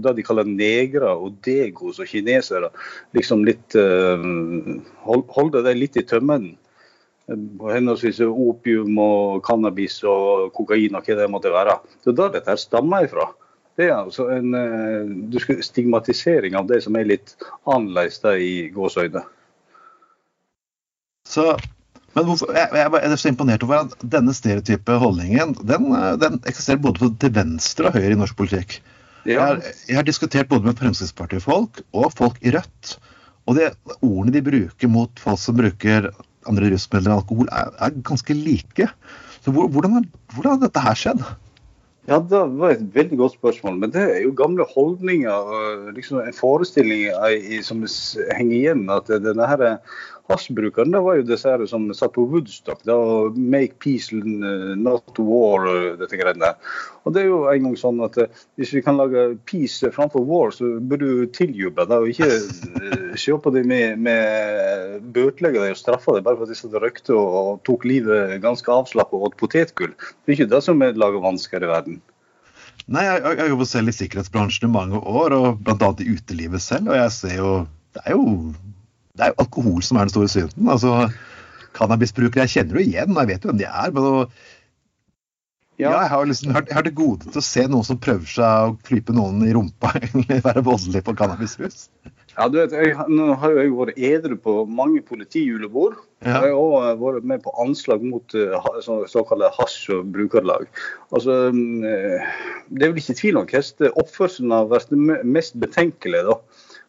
det 0.01 0.15
de 0.17 0.25
kaller 0.25 0.49
negre 0.49 1.11
og 1.13 1.37
degos 1.45 2.01
og 2.01 2.09
kinesere, 2.09 2.71
liksom 3.13 3.45
litt 3.45 3.77
Holde 5.05 5.61
det 5.67 5.75
litt 5.77 5.99
i 6.01 6.07
tømmen. 6.09 6.55
Henholdsvis 7.29 8.23
opium 8.25 8.97
og 9.03 9.43
cannabis 9.45 9.99
og 10.09 10.49
kokain 10.57 10.97
og 10.97 11.05
hva 11.05 11.19
det 11.21 11.29
måtte 11.29 11.53
være. 11.53 11.77
Det 12.01 12.15
er 12.15 12.19
der 12.23 12.39
dette 12.39 12.57
stammer 12.63 13.05
ifra. 13.05 13.29
Det 13.77 13.91
er 13.91 13.97
altså 13.99 14.31
en 14.33 14.55
uh, 14.57 15.61
stigmatisering 15.65 16.57
av 16.57 16.69
det 16.71 16.81
som 16.87 16.97
er 16.97 17.09
litt 17.11 17.35
annerledes 17.69 18.23
i 18.41 18.69
gåseøyne. 18.75 19.25
Så 21.27 21.51
men 22.17 22.25
hvorfor, 22.25 22.49
jeg, 22.57 22.71
jeg, 22.73 22.89
er 23.05 23.19
så 23.21 23.29
imponert 23.29 23.65
over 23.67 23.83
at 23.83 24.05
denne 24.15 24.33
stereotype 24.33 24.95
holdningen 25.03 25.53
den, 25.69 25.91
den 26.23 26.39
eksisterer 26.49 26.81
både 26.81 27.11
til 27.21 27.35
venstre 27.37 27.91
og 27.91 27.99
høyre 27.99 28.15
i 28.15 28.17
norsk 28.17 28.39
politikk. 28.39 28.79
Ja. 29.27 29.35
Jeg, 29.35 29.41
har, 29.43 29.61
jeg, 29.67 29.97
har, 29.99 30.07
diskutert 30.07 30.49
både 30.49 30.71
med 30.71 30.81
Fremskrittspartiet-folk 30.81 31.83
og 31.93 32.15
folk 32.17 32.39
i 32.41 32.55
Rødt. 32.55 32.95
Og 33.47 33.59
det, 33.59 33.69
ordene 34.01 34.33
de 34.33 34.43
bruker 34.47 34.91
mot 34.91 35.21
folk 35.21 35.43
som 35.43 35.59
bruker 35.59 36.09
andre 36.49 36.71
rusmidler 36.73 37.11
enn 37.11 37.19
alkohol, 37.19 37.51
er, 37.53 37.73
er, 37.85 37.99
ganske 38.07 38.37
like. 38.39 38.89
Så 39.45 39.53
hvordan, 39.53 40.07
hvordan 40.33 40.55
har 40.55 40.63
dette 40.63 40.85
her 40.87 40.99
skjedd? 40.99 41.25
Ja, 42.07 42.21
Det 42.23 42.39
var 42.59 42.71
et 42.71 42.95
veldig 42.95 43.19
godt 43.19 43.35
spørsmål. 43.35 43.79
Men 43.83 43.93
det 43.95 44.03
er 44.03 44.21
jo 44.23 44.35
gamle 44.39 44.65
holdninger. 44.75 45.91
liksom 45.97 46.21
En 46.23 46.37
forestilling 46.37 47.11
som 47.67 47.83
henger 48.37 48.57
igjen. 48.57 48.91
At 48.91 49.11
denne 49.11 49.49
her 49.51 49.79
Hasjbrukeren 50.27 50.91
det 50.91 51.01
var 51.05 51.19
jo 51.21 51.27
disse 51.27 51.53
som 51.71 51.87
satt 51.95 52.15
på 52.17 52.25
Woodstock. 52.27 52.81
Da, 52.87 52.97
'Make 53.31 53.79
peace, 53.79 54.11
not 54.15 55.19
war', 55.23 55.95
dette 56.01 56.19
greiene. 56.19 56.55
Og 57.07 57.15
det 57.15 57.23
er 57.23 57.29
jo 57.31 57.39
en 57.47 57.69
gang 57.69 57.77
sånn 57.79 58.03
at 58.03 58.19
eh, 58.19 58.43
Hvis 58.59 58.73
vi 58.75 58.83
kan 58.83 58.99
lage 58.99 59.37
peace 59.47 59.87
framfor 59.95 60.25
war, 60.27 60.51
så 60.51 60.81
burde 60.81 61.07
du 61.07 61.27
tiljuble 61.31 61.87
det. 61.87 62.01
Og 62.01 62.11
ikke 62.11 62.27
uh, 62.27 63.15
se 63.15 63.37
på 63.39 63.53
det 63.55 63.63
med, 63.69 64.03
med 64.03 65.07
bøtelegge 65.15 65.63
dem 65.63 65.77
og 65.77 65.79
straffe 65.79 66.17
dem 66.17 66.27
bare 66.27 66.41
fordi 66.41 66.59
de 66.59 66.83
røykte 66.83 67.15
og, 67.15 67.39
og, 67.39 67.63
tok 67.69 67.87
livet 67.87 68.41
ganske 68.43 68.73
avslappet 68.73 69.15
og 69.15 69.31
åt 69.31 69.39
potetgull. 69.39 69.95
Det 69.95 70.33
er 70.33 70.39
ikke 70.41 70.53
det 70.57 70.63
som 70.67 70.83
lager 70.83 71.23
vansker 71.23 71.63
i 71.63 71.71
verden. 71.71 72.01
Nei, 72.87 73.03
jeg, 73.03 73.23
jeg 73.23 73.41
har 73.41 73.51
jobbet 73.51 73.71
selv 73.71 73.91
i 73.91 73.95
sikkerhetsbransjen 73.97 74.69
i 74.69 74.73
mange 74.75 74.99
år, 74.99 75.35
og 75.35 75.63
bl.a. 75.67 75.91
i 76.03 76.11
utelivet 76.15 76.63
selv. 76.63 76.91
Og 76.91 76.99
jeg 76.99 77.15
ser 77.15 77.39
jo 77.39 77.53
Det 77.97 78.03
er 78.05 78.13
jo 78.19 78.53
det 79.17 79.25
er 79.25 79.33
jo 79.33 79.43
alkohol 79.45 79.81
som 79.85 79.99
er 79.99 80.07
den 80.07 80.15
store 80.15 80.33
synden. 80.33 80.69
altså 80.69 81.09
Cannabisbrukere, 81.77 82.47
jeg 82.47 82.55
kjenner 82.57 82.79
jo 82.79 82.85
igjen, 82.87 83.17
jeg 83.21 83.31
vet 83.33 83.45
jo 83.45 83.51
hvem 83.51 83.61
de 83.61 83.69
er. 83.69 83.91
men 83.93 84.05
å, 84.09 84.13
ja. 85.77 85.91
ja, 85.91 85.97
jeg 86.07 86.13
har 86.13 86.29
liksom 86.31 86.55
jeg 86.57 86.73
har 86.73 86.85
det 86.87 86.95
gode 86.97 87.27
til 87.29 87.41
å 87.41 87.45
se 87.45 87.67
noen 87.69 87.85
som 87.85 87.99
prøver 88.01 88.31
seg 88.33 88.71
å 88.71 88.77
klype 88.87 89.13
noen 89.17 89.43
i 89.45 89.53
rumpa 89.53 89.93
eller 90.07 90.45
være 90.45 90.65
voldelig 90.65 91.03
på 91.05 91.17
cannabisrus. 91.19 91.91
Ja, 92.37 92.49
du 92.53 92.59
vet, 92.59 92.73
jeg, 92.77 92.93
Nå 93.13 93.31
har 93.41 93.53
jo 93.53 93.61
jeg 93.63 93.75
vært 93.77 94.01
edru 94.09 94.37
på 94.41 94.55
mange 94.69 95.01
politijulebord. 95.09 95.97
Ja. 96.25 96.43
Jeg 96.45 96.53
har 96.53 96.57
også 96.61 96.97
vært 97.01 97.29
med 97.29 97.45
på 97.45 97.53
anslag 97.61 98.05
mot 98.05 98.37
så, 98.85 98.99
såkalte 99.09 99.49
hasj- 99.57 99.95
og 99.97 100.11
brukerlag. 100.13 100.67
Altså, 101.17 101.47
um, 101.53 101.81
Det 101.81 102.85
er 102.85 102.93
vel 102.93 103.01
ikke 103.01 103.17
tvil 103.21 103.41
om 103.41 103.49
hvordan 103.49 103.97
oppførselen 104.05 104.53
har 104.53 104.69
vært 104.73 104.93
mest 105.25 105.57
betenkelig. 105.61 106.25
da 106.29 106.41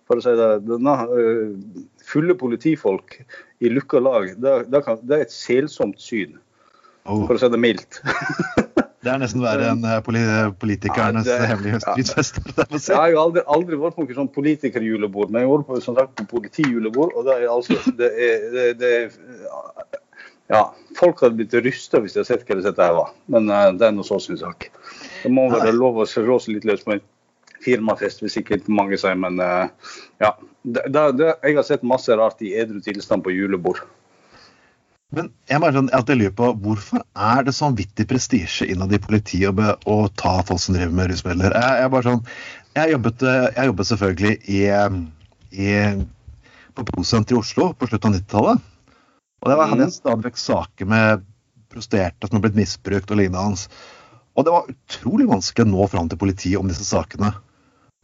for 0.07 0.19
å 0.19 0.23
si 0.23 0.33
det, 0.39 0.49
denne 0.67 0.95
fulle 2.07 2.35
politifolk 2.39 3.19
i 3.59 3.71
lukka 3.71 3.99
lag, 3.99 4.29
det, 4.37 4.57
det, 4.71 4.83
kan, 4.85 4.99
det, 5.03 5.17
er 5.17 5.25
et 5.27 5.33
selsomt 5.33 5.99
syn. 6.01 6.37
Oh. 7.07 7.23
For 7.27 7.37
å 7.37 7.41
si 7.41 7.49
det 7.51 7.59
mildt. 7.61 7.99
det 9.03 9.11
er 9.11 9.21
nesten 9.21 9.43
verre 9.43 9.71
enn 9.73 9.85
eh, 9.87 9.99
politikernes 10.59 11.29
ja, 11.29 11.39
hemmelige 11.51 11.81
stridsfest. 11.83 12.41
Ja. 12.53 12.67
Jeg 12.73 12.99
har 12.99 13.13
jo 13.13 13.21
aldri, 13.25 13.43
aldri 13.57 13.79
vært 13.79 13.97
på 13.97 14.05
noe 14.05 14.17
sånn 14.17 14.31
politikerjulebord, 14.35 15.31
men 15.31 15.43
jeg 15.43 15.49
har 15.49 15.55
vært 15.55 15.69
på, 15.69 15.79
som 15.85 15.99
sagt, 15.99 16.15
på 16.19 16.27
politijulebord. 16.35 17.15
og 17.15 17.27
det 17.27 17.37
er 17.37 17.47
altså, 17.51 17.79
det 17.99 18.11
er, 18.11 18.49
det, 18.55 18.67
det 18.81 18.93
er 18.97 19.15
ja, 20.47 20.63
Folk 20.97 21.19
hadde 21.21 21.37
blitt 21.37 21.53
rysta 21.59 21.99
hvis 22.01 22.15
de 22.15 22.21
hadde 22.21 22.29
sett 22.29 22.47
hva 22.47 22.57
dette 22.63 22.89
var. 22.97 23.11
Men 23.31 23.51
uh, 23.51 23.69
det 23.75 23.89
er 23.89 23.95
nå 23.95 24.05
så 24.07 24.19
sin 24.23 24.39
sak. 24.39 24.69
Det 25.23 25.31
må 25.33 25.47
være 25.51 25.75
lov 25.75 25.99
å 26.01 26.07
rå 26.07 26.37
seg 26.41 26.57
litt 26.57 26.67
løs 26.67 26.85
på 26.85 26.95
en 26.95 27.03
firmafest, 27.65 28.23
hvis 28.23 28.39
ikke 28.41 28.59
mange 28.71 28.99
sier. 28.99 29.17
Men 29.19 29.39
uh, 29.41 29.93
ja. 30.23 30.33
Det, 30.67 30.83
det, 30.91 31.31
jeg 31.45 31.55
har 31.55 31.63
sett 31.63 31.85
masse 31.87 32.11
rart 32.19 32.41
i 32.43 32.53
edru 32.59 32.81
tilstand 32.83 33.23
på 33.23 33.31
julebord. 33.31 33.79
Men 35.15 35.29
jeg 35.47 35.61
bare 35.63 35.77
sånn, 35.77 35.87
jeg 35.93 36.17
lurer 36.19 36.33
på, 36.35 36.49
Hvorfor 36.65 37.03
er 37.15 37.45
det 37.47 37.53
sånn 37.55 37.77
vittig 37.77 38.09
prestisje 38.09 38.67
innad 38.67 38.91
i 38.91 38.99
politiet 38.99 39.55
å, 39.87 39.97
ta 40.19 40.33
folk 40.47 40.59
som 40.59 40.75
driver 40.75 40.97
med 40.97 41.13
rusmidler? 41.13 41.55
Jeg, 41.55 41.77
jeg, 41.79 41.91
bare 41.93 42.07
sånn, 42.09 42.25
jeg, 42.75 42.91
jobbet, 42.91 43.23
jeg 43.55 43.69
jobbet 43.71 43.89
selvfølgelig 43.91 44.33
i, 44.51 44.59
i, 45.63 45.71
på 46.75 46.87
Prosenteret 46.91 47.37
i 47.37 47.39
Oslo 47.39 47.69
på 47.71 47.87
slutten 47.87 48.11
av 48.11 48.19
90-tallet. 48.19 48.67
Og 49.37 49.51
der 49.51 49.63
hadde 49.63 49.85
jeg 49.85 49.93
mm. 49.93 49.97
stadig 50.01 50.27
vekk 50.27 50.41
saker 50.41 50.91
med 50.91 51.25
prostituerte 51.71 52.27
som 52.27 52.37
har 52.37 52.43
blitt 52.47 52.59
misbrukt 52.59 53.11
og 53.13 53.21
lignende. 53.21 53.67
Og 54.37 54.45
det 54.45 54.53
var 54.53 54.71
utrolig 54.71 55.27
vanskelig 55.29 55.65
å 55.65 55.71
nå 55.71 55.87
fram 55.91 56.09
til 56.11 56.19
politiet 56.21 56.59
om 56.59 56.67
disse 56.69 56.85
sakene. 56.85 57.31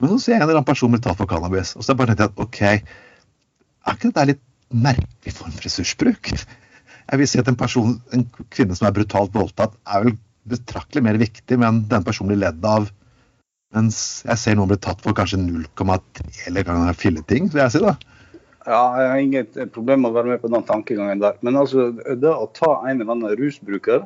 Men 0.02 0.12
så 0.12 0.20
ser 0.20 0.36
jeg 0.36 0.42
en 0.42 0.48
eller 0.48 0.60
annen 0.60 0.70
person 0.70 0.92
bli 0.94 1.02
tatt 1.04 1.20
for 1.20 1.30
cannabis, 1.30 1.76
og 1.78 1.86
så 1.86 1.96
bare 1.98 2.12
tenkte 2.12 2.26
jeg 2.26 2.34
at 2.34 2.44
OK, 2.44 2.62
er 3.84 3.98
ikke 3.98 4.10
dette 4.10 4.28
litt 4.32 4.44
merkelig 4.74 5.36
form 5.36 5.54
for 5.54 5.68
ressursbruk? 5.68 6.34
Jeg 6.34 7.20
vil 7.20 7.30
si 7.30 7.42
at 7.42 7.50
en 7.52 7.60
person, 7.60 7.98
en 8.16 8.26
kvinne 8.54 8.76
som 8.78 8.88
er 8.88 8.96
brutalt 8.96 9.36
voldtatt, 9.36 9.76
er 9.86 10.06
vel 10.06 10.18
betraktelig 10.50 11.04
mer 11.06 11.20
viktig, 11.22 11.60
men 11.60 11.84
den 11.92 12.06
personen 12.08 12.34
blir 12.34 12.42
ledd 12.46 12.66
av. 12.68 12.90
Mens 13.74 13.98
jeg 14.28 14.40
ser 14.40 14.58
noen 14.58 14.72
bli 14.72 14.80
tatt 14.82 15.02
for 15.04 15.18
kanskje 15.18 15.40
0,3 15.42 16.48
eller 16.50 16.68
ganger 16.68 16.98
filleting, 16.98 17.50
vil 17.54 17.64
jeg 17.64 17.76
si 17.76 17.84
da. 17.84 17.96
Ja, 18.64 18.82
jeg 18.96 19.08
har 19.12 19.22
inget 19.22 19.58
problem 19.76 20.04
med 20.04 20.14
å 20.14 20.18
være 20.18 20.34
med 20.34 20.44
på 20.44 20.52
den 20.52 20.68
tankegangen 20.68 21.24
der. 21.24 21.40
Men 21.44 21.58
altså, 21.60 21.90
det 21.92 22.32
å 22.32 22.48
ta 22.56 22.78
en 22.86 23.02
eller 23.02 23.12
annen 23.12 23.36
rusbruker, 23.40 24.06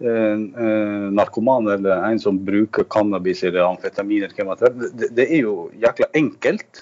narkoman 0.00 1.68
eller 1.70 2.00
en 2.08 2.18
som 2.18 2.38
bruker 2.42 2.86
cannabis 2.90 3.44
eller 3.46 3.62
amfetamin, 3.68 4.24
eller 4.24 4.48
hva 4.48 4.56
det, 4.58 5.10
det 5.14 5.26
er 5.28 5.44
jo 5.44 5.68
jækla 5.78 6.08
enkelt. 6.18 6.80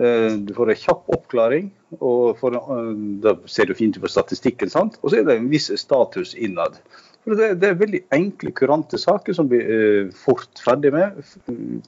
Eh, 0.00 0.32
du 0.40 0.54
får 0.56 0.70
en 0.72 0.80
kjapp 0.80 1.10
oppklaring, 1.12 1.70
og 2.00 2.38
for, 2.40 2.56
eh, 2.56 2.92
da 3.20 3.34
ser 3.46 3.68
du 3.68 3.74
fint 3.74 3.96
ut 3.96 4.02
på 4.02 4.08
statistikken. 4.08 4.70
sant? 4.70 4.98
Og 5.02 5.10
så 5.10 5.18
er 5.18 5.24
det 5.24 5.36
en 5.36 5.50
viss 5.50 5.70
status 5.76 6.34
innad. 6.34 6.78
For 7.24 7.36
det, 7.36 7.60
det 7.60 7.68
er 7.68 7.74
veldig 7.78 8.04
enkle, 8.10 8.52
kurante 8.52 8.98
saker 8.98 9.36
som 9.36 9.48
blir 9.48 9.60
eh, 9.60 10.10
fort 10.10 10.48
ferdig 10.64 10.92
med. 10.92 11.20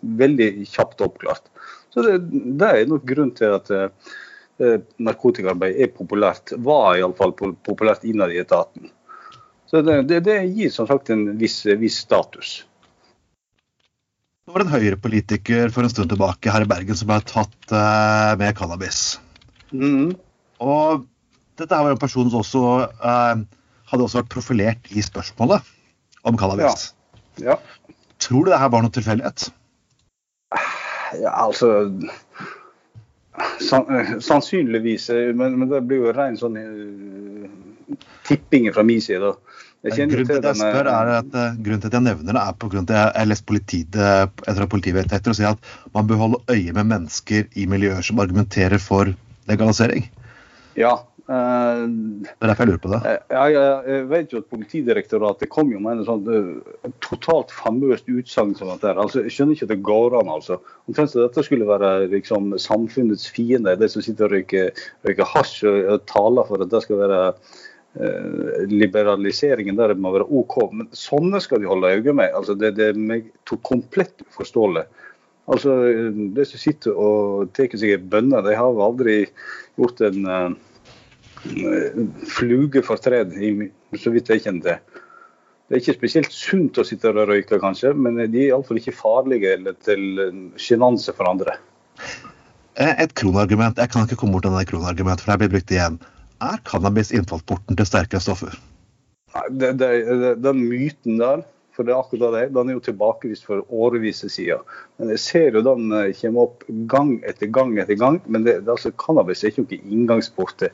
Veldig 0.02 0.66
kjapt 0.68 1.00
oppklart. 1.00 1.48
Så 1.90 2.04
det, 2.04 2.18
det 2.58 2.68
er 2.68 2.86
nok 2.90 3.06
grunn 3.08 3.32
til 3.34 3.56
at 3.56 3.70
eh, 3.70 3.88
narkotikaarbeid 4.98 5.80
er 5.80 5.94
populært. 5.96 6.52
Var 6.58 7.00
iallfall 7.00 7.32
populært 7.34 8.04
innad 8.04 8.34
i 8.34 8.42
etaten. 8.42 8.92
Så 9.74 9.80
det, 9.82 9.94
det, 10.06 10.20
det, 10.22 10.36
gir 10.54 10.70
som 10.70 10.86
sagt 10.86 11.08
en 11.10 11.24
viss, 11.34 11.64
viss 11.66 11.96
status. 12.04 12.50
Det 14.46 14.52
var 14.54 14.62
en 14.62 14.70
Høyre-politiker 14.70 15.72
for 15.74 15.82
en 15.82 15.90
stund 15.90 16.12
tilbake 16.12 16.52
her 16.54 16.62
i 16.62 16.68
Bergen 16.70 16.94
som 16.94 17.08
ble 17.10 17.16
tatt 17.26 17.74
eh, 17.74 18.34
med 18.38 18.54
cannabis. 18.54 19.00
Mm. 19.74 20.12
Og 20.62 21.08
dette 21.58 21.74
var 21.74 21.90
en 21.90 21.98
person 21.98 22.30
som 22.30 22.44
også 22.44 22.62
eh, 22.86 23.42
hadde 23.90 24.06
også 24.06 24.20
vært 24.20 24.30
profilert 24.36 24.94
i 24.94 25.02
spørsmålet 25.02 25.66
om 26.22 26.38
cannabis. 26.38 26.92
Ja. 27.42 27.56
ja. 27.56 27.96
Tror 28.22 28.46
du 28.46 28.52
det 28.52 28.62
her 28.62 28.70
var 28.70 28.86
noe 28.86 28.94
tilfeldighet? 28.94 29.48
Ja, 31.18 31.34
altså 31.48 31.90
Sannsynligvis, 34.22 35.10
men, 35.34 35.58
men, 35.58 35.66
det 35.66 35.82
blir 35.88 36.04
jo 36.04 36.14
ren 36.14 36.38
sånn 36.38 36.62
uh, 36.62 37.98
tipping 38.28 38.70
fra 38.70 38.86
min 38.86 39.02
side. 39.02 39.34
Grunnen 39.84 40.28
til, 40.28 40.38
at 40.40 40.56
spør 40.56 40.88
er 40.88 41.10
at, 41.18 41.34
uh, 41.36 41.56
grunnen 41.60 41.82
til 41.82 41.90
at 41.90 41.96
jeg 41.98 42.06
nevner 42.06 42.32
det, 42.32 42.42
er 42.42 42.54
på 42.56 42.70
grunn 42.72 42.86
til 42.88 42.96
at 42.96 43.02
jeg 43.12 43.20
har 43.20 43.28
lest 43.28 43.46
politiet, 43.48 43.98
etter 44.48 44.70
politivedtekter 44.72 45.34
og 45.34 45.36
sier 45.36 45.52
at 45.52 45.72
man 45.96 46.08
bør 46.08 46.22
holde 46.22 46.40
øye 46.48 46.72
med 46.72 46.88
mennesker 46.88 47.50
i 47.60 47.66
miljøer 47.68 48.00
som 48.06 48.22
argumenterer 48.24 48.80
for 48.80 49.12
legalisering. 49.50 50.08
Ja, 50.80 50.96
Uh, 51.24 51.88
det 52.20 52.44
er 52.44 52.50
derfor 52.50 52.66
jeg 52.66 52.68
lurer 52.68 52.80
på 52.82 52.90
det. 52.92 52.98
Eh, 53.08 53.20
ja, 53.32 53.44
jeg 53.88 54.02
vet 54.10 54.32
jo 54.34 54.42
at 54.42 54.50
Politidirektoratet 54.52 55.48
kom 55.48 55.70
jo 55.72 55.78
med 55.80 56.02
en 56.02 56.04
sånn 56.04 56.26
totalt 57.04 57.54
famøst 57.54 58.10
utsagn 58.12 58.52
som 58.58 58.68
dette. 58.68 58.92
Altså, 58.92 59.22
jeg 59.24 59.32
skjønner 59.32 59.56
ikke 59.56 59.68
at 59.70 59.72
det 59.72 59.86
går 59.88 60.18
an. 60.20 60.32
altså. 60.34 60.58
Omtrent 60.84 61.14
som 61.14 61.24
dette 61.24 61.46
skulle 61.46 61.68
være 61.68 62.10
liksom, 62.12 62.52
samfunnets 62.60 63.24
fiende, 63.32 63.72
de 63.80 63.88
som 63.88 64.04
sitter 64.04 64.28
og 64.28 64.36
røyker, 64.36 64.84
røyker 65.08 65.30
hasj 65.32 65.64
og, 65.70 65.78
og, 65.94 66.04
taler 66.12 66.50
for 66.50 66.66
at 66.66 66.74
det 66.74 66.84
skal 66.84 67.00
være 67.00 67.22
liberaliseringen 68.70 69.76
der 69.78 69.94
må 69.94 70.10
være 70.16 70.26
OK. 70.34 70.56
Men 70.74 70.88
sånne 70.98 71.38
skal 71.42 71.62
de 71.62 71.70
holde 71.70 71.92
øye 71.94 72.14
med. 72.16 72.32
Altså, 72.34 72.56
det, 72.58 72.74
det 72.78 72.90
er 72.90 73.58
komplett 73.62 74.24
uforståelig. 74.26 74.82
Altså, 75.46 75.76
De 76.34 76.46
som 76.48 76.62
sitter 76.62 76.96
og 76.98 77.52
tar 77.54 77.74
seg 77.78 78.08
bønner, 78.10 78.42
de 78.42 78.56
har 78.58 78.82
aldri 78.88 79.20
gjort 79.78 80.02
en 80.08 80.56
flugefortred, 82.30 83.34
så 84.00 84.12
vidt 84.14 84.30
jeg 84.32 84.44
kjenner 84.46 84.64
til. 84.68 85.00
Det 85.64 85.78
er 85.78 85.80
ikke 85.80 85.96
spesielt 85.96 86.34
sunt 86.34 86.78
å 86.78 86.84
sitte 86.84 87.08
og 87.08 87.28
røyke, 87.30 87.56
kanskje, 87.60 87.94
men 87.96 88.18
de 88.20 88.26
er 88.26 88.50
iallfall 88.50 88.80
ikke 88.80 88.96
farlige 88.96 89.54
eller 89.56 89.76
til 89.84 90.02
sjenanse 90.60 91.14
for 91.16 91.28
andre. 91.30 91.56
Eh, 92.76 92.92
et 93.00 93.14
kronargument, 93.16 93.78
jeg 93.80 93.92
kan 93.92 94.04
ikke 94.04 94.18
komme 94.20 94.36
bort 94.36 94.44
denne 94.48 94.64
kronargumentet, 94.68 95.24
for 95.24 95.32
det 95.32 95.44
blir 95.44 95.54
brukt 95.56 95.72
igjen. 95.72 95.96
Er 96.42 96.62
cannabis 96.66 97.12
innfallsporten 97.14 97.78
til 97.78 97.88
sterkere 97.88 98.22
stoffer? 98.22 98.56
Nei, 99.34 99.48
det, 99.50 99.74
det, 99.80 99.90
det, 100.08 100.32
Den 100.42 100.64
myten 100.66 101.18
der, 101.20 101.44
for 101.74 101.86
det 101.86 101.94
er 101.94 102.02
akkurat 102.02 102.34
det, 102.36 102.44
den 102.54 102.70
er 102.70 102.76
jo 102.76 102.84
tilbakevist 102.86 103.46
for 103.46 103.64
årevis 103.70 104.22
siden. 104.30 104.62
Men 104.98 105.10
jeg 105.14 105.22
ser 105.22 105.56
jo 105.58 105.64
den 105.66 105.94
eh, 105.94 106.12
kommer 106.20 106.48
opp 106.48 106.66
gang 106.90 107.16
etter 107.26 107.50
gang 107.50 107.74
etter 107.82 107.98
gang. 107.98 108.20
Men 108.26 108.46
det, 108.46 108.60
altså, 108.66 108.94
cannabis 109.00 109.42
er 109.42 109.54
ikke 109.54 109.66
noen 109.66 109.96
inngangsport 109.98 110.58
til 110.62 110.70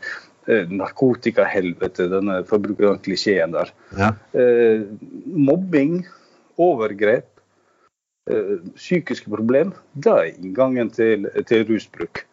Eh, 0.50 0.64
narkotikahelvete, 0.73 2.07
denne 2.09 2.40
forbruker 2.49 2.97
klisjeen 3.05 3.52
der. 3.52 3.69
Ja. 3.99 4.14
Eh, 4.33 4.87
mobbing, 5.26 6.00
overgrep, 6.57 7.29
eh, 8.31 8.57
psykiske 8.75 9.31
problem, 9.31 9.75
det 9.93 10.14
er 10.14 10.31
inngangen 10.33 10.90
til, 10.90 11.29
til 11.47 11.67
rusbruk. 11.69 12.25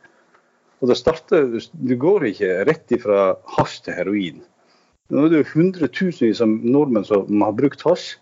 Og 0.82 0.92
det 0.92 1.00
starter, 1.00 1.50
Du 1.74 1.96
går 1.98 2.30
ikke 2.32 2.54
rett 2.70 2.94
ifra 2.94 3.34
hasj 3.58 3.82
til 3.88 3.98
heroin. 3.98 4.40
Nå 5.10 5.26
er 5.26 5.32
det 5.32 5.42
jo 5.42 5.52
hundretusenvis 5.56 6.44
av 6.44 6.52
nordmenn 6.52 7.08
som 7.08 7.44
har 7.46 7.56
brukt 7.58 7.84
hasj. 7.88 8.16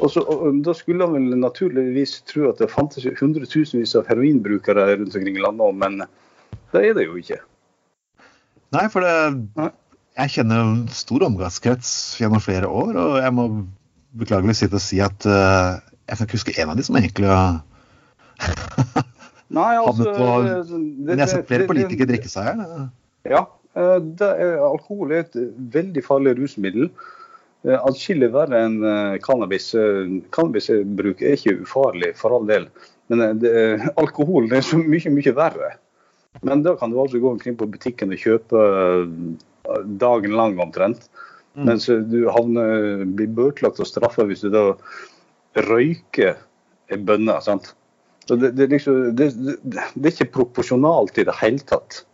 Og, 0.00 0.08
så, 0.10 0.24
og 0.26 0.62
Da 0.66 0.74
skulle 0.74 1.06
man 1.06 1.28
vel 1.30 1.38
naturligvis 1.42 2.20
tro 2.30 2.48
at 2.50 2.62
det 2.62 2.72
fantes 2.72 3.06
hundretusenvis 3.20 3.94
av 3.98 4.08
heroinbrukere 4.10 4.88
rundt 4.94 5.14
omkring 5.14 5.38
i 5.38 5.44
landet, 5.44 5.80
men 5.82 6.06
det 6.74 6.82
er 6.82 6.96
det 6.96 7.06
jo 7.06 7.18
ikke. 7.20 7.38
Nei, 8.74 8.88
for 8.90 9.06
det, 9.06 9.70
jeg 10.18 10.32
kjenner 10.34 10.72
stor 10.94 11.26
omgangskrets 11.28 11.90
gjennom 12.18 12.42
flere 12.42 12.70
år, 12.70 12.96
og 12.98 13.18
jeg 13.22 13.34
må 13.34 13.48
beklagelig 14.18 14.56
sitte 14.58 14.78
og 14.78 14.82
si 14.82 15.00
at 15.02 15.26
uh, 15.26 15.78
jeg 16.08 16.18
kan 16.18 16.26
ikke 16.26 16.38
huske 16.38 16.54
en 16.58 16.72
av 16.72 16.78
de 16.78 16.86
som 16.86 16.98
egentlig 16.98 17.30
har 17.30 17.62
Nei, 19.52 19.74
altså, 19.76 20.08
på 20.14 20.28
Men 20.44 21.18
jeg 21.18 21.20
har 21.20 21.32
sett 21.34 21.50
flere 21.50 21.68
politikere 21.68 22.08
drikke 22.14 22.30
seg 22.32 22.48
her. 22.48 22.88
Ja. 23.28 23.44
Det 23.74 24.26
er, 24.30 24.56
alkohol 24.62 25.12
er 25.12 25.24
et 25.24 25.36
veldig 25.74 26.02
farlig 26.06 26.36
rusmiddel. 26.38 26.88
Eh, 27.66 27.74
atskillig 27.74 28.28
verre 28.34 28.60
enn 28.68 28.76
cannabis. 29.24 29.72
Cannabisbruk 30.34 31.22
er 31.24 31.36
ikke 31.36 31.56
ufarlig, 31.64 32.12
for 32.18 32.36
all 32.36 32.46
del. 32.48 32.68
Men 33.12 33.40
det, 33.42 33.52
alkohol 34.00 34.46
er 34.52 34.64
så 34.64 34.78
mye, 34.80 35.12
mye 35.12 35.34
verre. 35.36 35.74
Men 36.42 36.64
da 36.64 36.74
kan 36.78 36.90
du 36.90 36.98
altså 37.00 37.20
gå 37.22 37.30
omkring 37.30 37.56
på 37.58 37.68
butikken 37.70 38.14
og 38.14 38.20
kjøpe 38.20 38.64
eh, 38.80 39.84
dagen 40.00 40.34
lang 40.34 40.58
omtrent. 40.62 41.08
Mm. 41.54 41.68
Mens 41.68 41.86
du 41.86 42.24
havner, 42.34 43.04
blir 43.14 43.30
bøtelagt 43.30 43.80
og 43.82 43.88
straffa 43.88 44.26
hvis 44.26 44.42
du 44.42 44.50
da 44.54 44.64
røyker 45.68 46.34
en 46.92 47.04
bønne. 47.06 47.38
sant? 47.44 47.74
Så 48.24 48.38
det, 48.40 48.54
det, 48.56 48.70
liksom, 48.72 49.00
det, 49.16 49.30
det, 49.36 49.84
er 49.84 50.12
ikke 50.12 50.32
proporsjonalt 50.38 51.18
i 51.20 51.26
det 51.28 51.36
hele 51.42 51.60
tatt. 51.64 52.04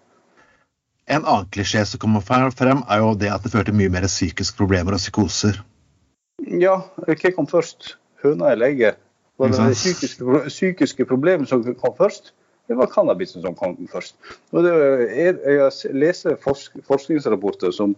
En 1.10 1.22
annen 1.24 1.46
klisjé 1.54 1.84
som 1.86 2.02
kommer 2.02 2.22
frem, 2.22 2.82
er 2.86 3.02
jo 3.02 3.14
det 3.18 3.30
at 3.30 3.44
det 3.44 3.52
fører 3.52 3.70
til 3.70 3.78
mye 3.78 3.92
mer 3.92 4.06
psykiske 4.10 4.58
problemer 4.58 4.94
og 4.94 5.02
psykoser. 5.02 5.62
Ja, 6.60 6.80
hva 7.06 7.32
kom 7.36 7.48
først? 7.50 7.94
Høna 8.24 8.52
eller 8.54 8.70
egget? 8.70 9.00
Var 9.40 9.54
det 9.54 9.72
psykiske, 9.72 10.44
psykiske 10.50 11.06
problemer 11.08 11.48
som 11.48 11.64
kom 11.64 11.96
først? 11.98 12.34
det 12.70 12.76
var 12.78 12.86
cannabisen 12.86 13.42
som 13.42 13.56
kom 13.58 13.74
først. 13.90 14.14
Er, 14.54 15.38
jeg 15.42 15.94
leser 15.98 16.36
forsk, 16.38 16.76
forskningsrapporter 16.86 17.72
som, 17.74 17.96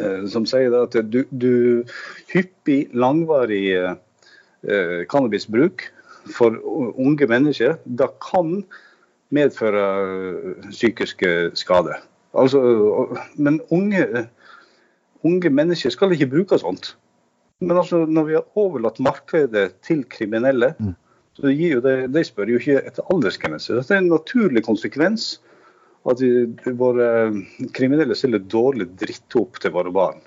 eh, 0.00 0.24
som 0.32 0.46
sier 0.48 0.72
at 0.78 0.96
du, 1.12 1.18
du, 1.28 1.84
hyppig, 2.32 2.86
langvarig 2.96 3.66
eh, 3.76 5.02
cannabisbruk 5.12 5.90
for 6.34 6.56
unge 7.00 7.26
mennesker 7.30 7.78
da 7.84 8.10
kan 8.22 8.60
medføre 9.34 9.84
eh, 10.06 10.70
psykiske 10.70 11.34
skader. 11.58 12.02
Altså, 12.38 12.60
men 13.36 13.60
unge, 13.74 14.26
unge 15.26 15.50
mennesker 15.50 15.90
skal 15.90 16.12
ikke 16.14 16.30
bruke 16.30 16.58
sånt. 16.62 16.94
Men 17.60 17.76
altså, 17.76 18.04
når 18.06 18.26
vi 18.28 18.36
har 18.38 18.58
overlatt 18.58 19.00
markedet 19.02 19.70
til 19.84 20.04
kriminelle, 20.08 20.74
mm 20.78 20.94
så 21.40 21.52
jo 21.54 21.80
det, 21.80 22.10
de 22.12 22.24
spør 22.26 22.50
jo 22.52 22.58
ikke 22.60 22.82
etter 22.84 23.06
aldersgrense. 23.12 23.72
Dette 23.76 23.94
er 23.96 24.02
en 24.02 24.10
naturlig 24.12 24.62
konsekvens 24.66 25.38
at 26.08 26.20
vi, 26.20 26.46
våre 26.80 27.06
kriminelle 27.76 28.16
stiller 28.16 28.42
dårlig 28.50 28.88
dritt 29.00 29.36
opp 29.38 29.60
til 29.62 29.72
våre 29.72 29.92
barn. 29.94 30.20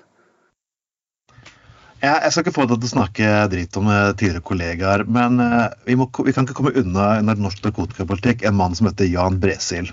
Ja, 2.02 2.18
jeg 2.20 2.32
skal 2.34 2.44
ikke 2.44 2.54
få 2.56 2.66
deg 2.68 2.80
til 2.82 2.90
å 2.90 2.94
snakke 2.96 3.28
dritt 3.52 3.76
om 3.80 3.86
eh, 3.88 4.12
tidligere 4.18 4.44
kollegaer, 4.44 5.04
men 5.08 5.40
eh, 5.40 5.66
vi, 5.88 5.96
må, 6.00 6.08
vi 6.26 6.34
kan 6.36 6.44
ikke 6.44 6.56
komme 6.58 6.74
unna 6.76 7.14
under 7.20 7.38
norsk 7.40 7.64
narkotikapolitikk 7.64 8.44
en 8.44 8.58
mann 8.58 8.76
som 8.76 8.90
heter 8.90 9.08
Jan 9.08 9.38
Bresil. 9.40 9.92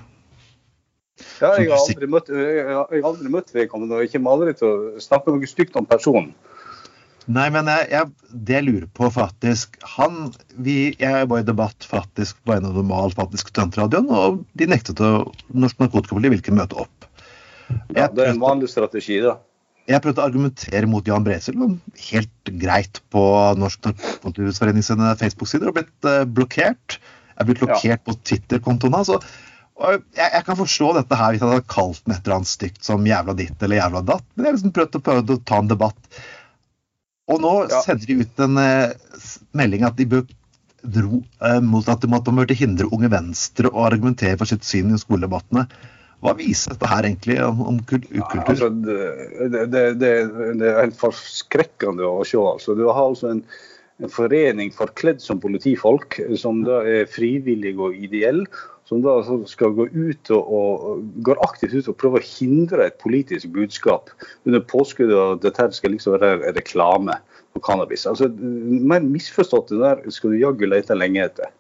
Ja, 1.42 1.54
jeg 1.58 1.70
har 1.70 1.78
aldri 1.78 2.10
møtt, 2.10 2.32
jeg 2.34 2.66
har 2.68 3.06
aldri 3.08 3.32
møtt 3.32 3.54
vedkommende, 3.54 3.98
og 3.98 4.06
jeg 4.06 4.16
kommer 4.16 4.36
aldri 4.36 4.56
til 4.58 4.68
å 4.68 5.04
snakke 5.04 5.34
noe 5.34 5.50
stygt 5.50 5.78
om 5.80 5.88
personen. 5.90 6.34
Nei, 7.30 7.48
men 7.54 7.70
jeg, 7.70 7.86
jeg, 7.92 8.32
det 8.34 8.56
jeg 8.56 8.66
lurer 8.66 8.88
på 8.98 9.08
faktisk 9.14 9.76
han, 9.94 10.32
vi, 10.66 10.96
Jeg 10.98 11.28
var 11.30 11.44
i 11.44 11.46
debatt 11.46 11.86
faktisk 11.86 12.40
på 12.48 12.56
en 12.56 12.66
av 12.66 12.74
normal 12.80 13.14
faktisk 13.14 13.52
studentradioen, 13.54 14.10
og 14.10 14.42
de 14.58 14.68
nektet 14.70 15.00
å 15.06 15.30
Norsk 15.54 15.84
Narkotikapoliti 15.84 16.34
ville 16.34 16.42
ikke 16.42 16.58
møte 16.58 16.80
opp. 16.82 17.08
Ja, 17.96 18.10
Det 18.10 18.26
er 18.26 18.34
en 18.34 18.42
vanlig 18.42 18.72
strategi, 18.74 19.22
da. 19.24 19.38
Jeg 19.92 20.04
prøvde 20.04 20.22
å 20.24 20.28
argumentere 20.28 20.90
mot 20.90 21.08
Jan 21.08 21.26
Bresel 21.26 21.58
helt 22.10 22.52
greit 22.62 23.02
på 23.14 23.24
Norsk 23.60 23.88
Narkotikaforening 23.88 24.86
sine 24.86 25.14
Facebook-sider 25.20 25.72
og 25.72 25.78
blitt 25.80 26.08
uh, 26.08 26.24
blokkert. 26.26 26.98
Jeg 26.98 27.44
er 27.44 27.50
blitt 27.50 27.64
blokkert 27.64 27.98
ja. 27.98 28.04
på 28.06 28.18
Twitter-kontoen 28.28 28.98
hans. 28.98 29.14
Jeg, 29.82 30.02
jeg, 30.18 30.44
kan 30.46 30.60
forstå 30.60 30.92
dette 31.00 31.18
her 31.18 31.34
hvis 31.34 31.42
jeg 31.42 31.50
hadde 31.50 31.72
kalt 31.72 32.04
den 32.06 32.14
et 32.16 32.26
eller 32.26 32.38
annet 32.40 32.52
stygt 32.52 32.84
som 32.86 33.08
jævla 33.08 33.34
ditt 33.38 33.64
eller 33.66 33.80
jævla 33.80 34.04
datt, 34.06 34.28
men 34.36 34.46
jeg 34.46 34.52
har 34.52 34.58
liksom 34.60 34.76
prøvd 34.76 35.00
å, 35.00 35.02
prøvd 35.08 35.34
å 35.34 35.40
ta 35.50 35.62
en 35.62 35.72
debatt. 35.72 36.20
Og 37.32 37.42
nå 37.42 37.54
ja. 37.72 37.80
sender 37.86 38.12
de 38.12 38.20
ut 38.22 38.44
en 38.46 38.62
eh, 38.62 39.32
melding 39.58 39.88
at 39.88 39.98
de 39.98 40.08
bør 40.12 40.28
dro 40.82 41.22
eh, 41.22 41.60
mot 41.64 41.88
at 41.90 42.04
de 42.04 42.10
måtte 42.12 42.58
hindre 42.58 42.90
Unge 42.92 43.10
Venstre 43.14 43.72
å 43.72 43.88
argumentere 43.88 44.38
for 44.40 44.50
sitt 44.50 44.68
syn 44.68 44.94
i 44.94 45.02
skoledebattene. 45.02 45.68
Hva 46.22 46.36
viser 46.38 46.76
dette 46.76 46.90
her 46.90 47.08
egentlig 47.08 47.40
om, 47.42 47.62
om 47.72 47.78
ukultur? 47.82 48.14
Ja, 48.14 48.40
altså, 48.54 48.70
det, 48.70 48.98
det, 49.74 49.86
det, 49.98 50.12
det, 50.62 50.68
er 50.70 50.84
helt 50.84 51.00
forskrekkende 51.00 52.06
å 52.06 52.26
se. 52.28 52.38
Altså. 52.38 52.76
Du 52.78 52.86
har 52.90 53.02
altså 53.08 53.32
en, 53.32 53.42
en 54.02 54.12
forening 54.14 54.70
forkledd 54.76 55.24
som 55.24 55.42
politifolk, 55.42 56.20
som 56.38 56.62
da 56.68 56.84
er 56.86 57.10
frivillig 57.10 57.74
og 57.80 57.98
ideell, 57.98 58.44
som 58.92 59.02
da 59.02 59.16
skal 59.48 59.74
gå 59.74 59.88
ut 59.88 60.32
og, 60.36 60.54
og, 60.54 61.04
går 61.26 61.42
aktivt 61.48 61.78
ut 61.80 61.90
og 61.90 61.98
prøve 62.02 62.20
å 62.20 62.28
hindre 62.28 62.90
et 62.90 63.02
politisk 63.02 63.54
budskap 63.56 64.12
under 64.46 64.62
påskudd 64.68 65.14
av 65.16 65.38
at 65.38 65.46
dette 65.46 65.70
skal 65.78 65.96
liksom 65.96 66.18
være 66.20 66.54
reklame 66.58 67.16
på 67.56 67.64
cannabis. 67.66 68.06
Altså, 68.10 68.30
Mer 68.30 69.02
misforstått 69.06 69.72
det 69.74 69.82
der 69.82 70.06
skal 70.14 70.36
du 70.36 70.42
jaggu 70.42 70.68
lete 70.68 70.98
lenge 70.98 71.24
etter. 71.24 71.54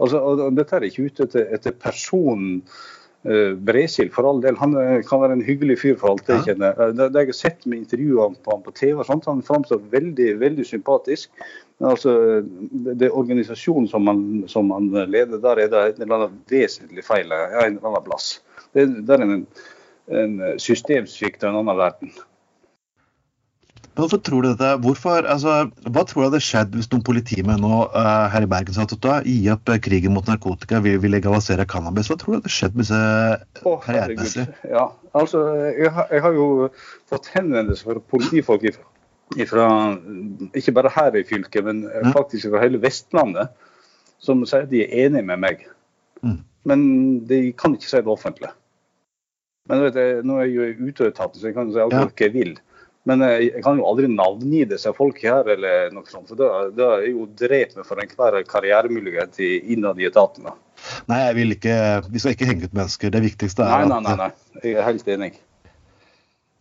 Altså, 0.00 0.20
og 0.20 0.56
Dette 0.58 0.76
er 0.76 0.88
ikke 0.88 1.06
ute 1.06 1.28
etter, 1.28 1.46
etter 1.54 1.76
personen 1.76 2.64
Bresil, 3.22 4.08
for 4.08 4.24
all 4.24 4.38
del, 4.40 4.56
han 4.56 4.72
uh, 4.72 5.00
kan 5.04 5.20
være 5.20 5.34
en 5.36 5.44
hyggelig 5.44 5.74
fyr, 5.82 5.96
for 6.00 6.14
alt 6.14 6.30
jeg 6.30 6.44
kjenner. 6.46 6.78
Uh, 6.78 6.94
det, 6.96 7.10
jeg 7.12 7.28
har 7.28 7.36
sett 7.36 7.66
med 7.68 7.82
intervjuene 7.82 8.38
på 8.40 8.54
ham 8.54 8.62
på 8.64 8.72
TV, 8.72 9.02
sånt, 9.04 9.28
han 9.28 9.42
framstår 9.44 9.82
veldig 9.92 10.30
veldig 10.40 10.64
sympatisk. 10.64 11.28
Men 11.80 11.90
altså, 11.90 12.14
det, 12.40 12.96
det 13.02 13.12
organisasjonen 13.12 13.90
som 13.92 14.08
han, 14.08 14.24
som 14.48 14.72
han, 14.72 14.88
leder, 15.12 15.36
der 15.42 15.60
er 15.60 15.68
det 15.72 15.84
en 15.84 16.02
eller 16.06 16.16
annen 16.16 16.40
vesentlig 16.48 17.04
feil 17.04 17.28
ja, 17.28 17.66
en 17.66 17.76
eller 17.76 17.92
annen 17.92 18.08
plass. 18.08 18.32
Det, 18.72 18.88
det 19.04 19.16
er 19.16 19.26
en, 19.26 19.46
en 20.22 20.40
systemsvikt 20.60 21.44
av 21.44 21.52
en 21.52 21.62
annen 21.62 21.80
verden. 21.80 22.16
Men 23.90 24.04
hvorfor 24.04 24.20
tror 24.22 24.44
du 24.44 24.48
dette? 24.52 24.68
Hvorfor, 24.84 25.26
altså, 25.26 25.54
hva 25.90 26.02
tror 26.06 26.22
du 26.22 26.26
hadde 26.28 26.42
skjedd 26.44 26.76
hvis 26.78 26.88
noen 26.92 27.02
politimenn 27.06 27.62
nå 27.64 27.80
uh, 27.90 28.28
her 28.30 28.46
i 28.46 28.50
Bergen 28.50 28.76
sa 28.76 28.84
at 28.86 28.94
da, 29.02 29.16
gi 29.26 29.50
opp 29.50 29.72
uh, 29.72 29.80
krigen 29.82 30.14
mot 30.14 30.28
narkotika, 30.30 30.78
vi 30.84 30.94
vil 31.02 31.12
legalisere 31.16 31.66
cannabis? 31.68 32.10
Hva 32.10 32.18
tror 32.20 32.32
du 32.32 32.38
hadde 32.38 32.52
skjedd 32.54 32.78
med 32.78 32.86
disse 32.86 33.00
oh, 33.66 33.80
karrieremessig? 33.82 34.46
Ja, 34.70 34.86
altså, 35.18 35.42
jeg 35.74 35.90
har, 35.96 36.06
jeg 36.14 36.24
har, 36.26 36.38
jo 36.38 36.70
fått 37.10 37.32
henvendelse 37.34 37.88
fra 37.88 38.04
politifolk 38.14 38.68
ifra, 38.70 38.86
ifra, 39.42 39.66
ikke 40.62 40.76
bare 40.78 40.94
her 40.94 41.18
i 41.18 41.26
fylket, 41.26 41.66
men 41.66 41.82
ja. 41.90 42.14
faktisk 42.14 42.52
fra 42.54 42.62
hele 42.62 42.80
Vestlandet, 42.82 43.50
som 44.22 44.46
sier 44.46 44.68
at 44.68 44.72
de 44.72 44.84
er 44.86 45.08
enige 45.08 45.26
med 45.26 45.42
meg. 45.48 45.66
Mm. 46.22 46.40
Men 46.70 46.88
de 47.26 47.42
kan 47.58 47.74
ikke 47.74 47.90
si 47.90 47.98
det 47.98 48.12
offentlig. 48.12 48.54
Men 49.70 49.86
vet 49.86 50.24
nå 50.26 50.38
er 50.38 50.48
jeg 50.48 50.56
jo 50.56 50.66
i 50.66 50.90
uteetaten, 50.90 51.40
så 51.40 51.50
jeg 51.50 51.56
kan 51.58 51.70
si 51.72 51.80
alt 51.82 51.96
hva 51.96 52.10
jeg 52.22 52.34
vil. 52.38 52.58
Men 53.08 53.22
eh, 53.24 53.46
jeg 53.46 53.62
kan 53.64 53.78
jo 53.80 53.86
aldri 53.88 54.10
navngi 54.12 54.64
disse 54.68 54.92
folk 54.96 55.20
her, 55.24 55.48
eller 55.54 55.92
noe 55.94 56.08
sånt. 56.10 56.28
For 56.28 56.40
det 56.76 56.86
er 56.86 57.06
jo 57.08 57.26
drept 57.38 57.78
meg 57.78 57.88
for 57.88 58.02
enhver 58.02 58.40
karrieremulighet 58.48 59.40
innad 59.40 60.00
i 60.00 60.08
etatene. 60.10 60.52
Nei, 61.08 61.20
jeg 61.26 61.36
vil 61.36 61.56
ikke, 61.56 61.76
vi 62.08 62.22
skal 62.22 62.34
ikke 62.36 62.48
henge 62.48 62.68
ut 62.68 62.76
mennesker. 62.76 63.12
Det 63.12 63.22
viktigste 63.24 63.64
er 63.64 63.86
nei, 63.88 64.00
nei, 64.00 64.00
nei, 64.04 64.16
nei. 64.26 64.64
Jeg 64.64 64.76
er 64.76 64.88
helt 64.88 65.08
enig. 65.16 65.32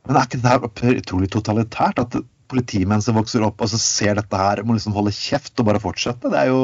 Men 0.08 0.18
er 0.18 0.28
ikke 0.28 0.40
det 0.44 0.54
her 0.54 1.02
utrolig 1.04 1.32
totalitært? 1.34 2.00
At 2.02 2.22
politimenn 2.50 3.04
som 3.06 3.18
vokser 3.20 3.44
opp 3.46 3.60
og 3.62 3.70
så 3.72 3.80
ser 3.82 4.16
dette 4.18 4.40
her, 4.40 4.64
må 4.66 4.78
liksom 4.78 4.96
holde 4.96 5.14
kjeft 5.16 5.60
og 5.62 5.68
bare 5.70 5.82
fortsette? 5.84 6.32
Det 6.32 6.40
er 6.40 6.54
jo 6.54 6.64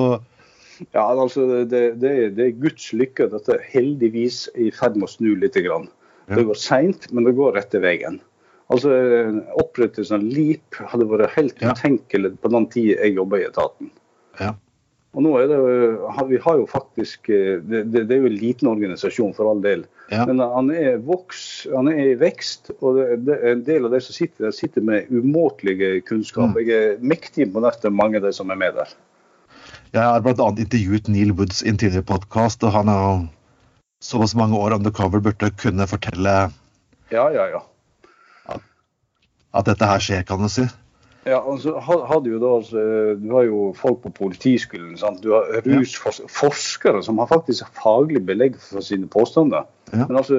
Ja, 0.96 1.06
altså, 1.08 1.46
det, 1.72 1.84
det, 2.02 2.14
det 2.36 2.48
er 2.48 2.58
Guds 2.64 2.90
lykke 2.96 3.28
at 3.28 3.36
dette 3.36 3.60
heldigvis 3.72 4.46
er 4.56 4.70
i 4.70 4.74
ferd 4.76 4.98
med 5.00 5.08
å 5.08 5.14
snu 5.14 5.36
litt. 5.40 5.60
Grann. 5.68 5.88
Det 6.32 6.48
går 6.48 6.58
seint, 6.60 7.06
men 7.14 7.28
det 7.28 7.36
går 7.38 7.56
rette 7.60 7.80
veien. 7.84 8.18
Altså, 8.74 8.92
Opprettelsen 9.62 10.18
av 10.20 10.26
LIP 10.26 10.78
hadde 10.90 11.06
vært 11.10 11.36
helt 11.36 11.60
ja. 11.62 11.74
utenkelig 11.76 12.34
på 12.42 12.50
den 12.54 12.70
tida 12.74 12.98
jeg 12.98 13.20
jobba 13.20 13.42
i 13.42 13.48
etaten. 13.50 13.92
Ja. 14.40 14.56
Og 15.16 15.24
nå 15.24 15.32
er 15.40 15.48
det, 15.48 15.58
Vi 16.28 16.40
har 16.44 16.58
jo 16.60 16.66
faktisk 16.68 17.30
eh, 17.32 17.62
Det, 17.64 17.86
det, 17.94 18.04
er 18.12 18.26
jo 18.26 18.28
en 18.28 18.40
liten 18.42 18.68
organisasjon, 18.68 19.36
for 19.38 19.48
all 19.52 19.62
del. 19.64 19.86
Ja. 20.12 20.26
Men 20.28 20.42
han 20.44 20.72
er, 20.74 20.98
voks, 21.06 21.68
han 21.72 21.88
er 21.92 22.02
i 22.12 22.18
vekst, 22.20 22.74
og 22.82 23.00
det, 23.00 23.22
det, 23.30 23.38
en 23.52 23.64
del 23.68 23.88
av 23.88 23.96
de 23.96 24.02
som 24.04 24.18
sitter 24.18 24.50
der, 24.50 24.56
sitter 24.56 24.86
med 24.86 25.10
umåtelige 25.14 26.02
kunnskap. 26.10 26.52
Mm. 26.54 26.60
Jeg 26.66 26.90
er 26.90 27.06
mektig 27.14 27.48
imponert 27.48 27.86
over 27.86 27.96
mange 27.96 28.20
av 28.20 28.28
de 28.28 28.34
som 28.36 28.52
er 28.54 28.60
med 28.60 28.76
der. 28.78 28.92
Jeg 29.96 30.04
har 30.04 30.26
bl.a. 30.26 30.50
intervjuet 30.52 31.08
Neil 31.08 31.32
Woods 31.38 31.64
i 31.64 31.72
en 31.72 31.80
tidligere 31.80 32.06
podkast, 32.10 32.66
og 32.68 32.76
han 32.76 32.92
har 32.92 33.24
såpass 34.04 34.36
mange 34.38 34.60
år 34.60 34.76
undercover 34.76 35.24
burde 35.24 35.54
kunne 35.62 35.88
fortelle 35.90 36.36
Ja, 37.14 37.30
ja, 37.32 37.48
ja 37.54 37.64
at 39.56 39.70
dette 39.70 39.88
her 39.88 40.04
skjer, 40.04 40.26
kan 40.28 40.42
du 40.44 40.52
si. 40.52 40.66
Ja, 41.26 41.40
altså, 41.42 41.72
hadde 41.82 42.30
jo 42.30 42.38
da, 42.38 42.50
altså, 42.60 42.82
Du 43.18 43.32
har 43.34 43.48
jo 43.48 43.62
folk 43.74 44.04
på 44.04 44.12
Politiskolen. 44.14 44.94
Sant? 45.00 45.24
Du 45.24 45.32
har 45.34 45.48
rusforskere 45.66 47.02
som 47.06 47.18
har 47.18 47.32
faktisk 47.32 47.66
faglig 47.80 48.22
belegg 48.28 48.60
for 48.62 48.86
sine 48.86 49.10
påstander. 49.10 49.66
Ja. 49.90 50.06
Men 50.06 50.20
altså, 50.20 50.38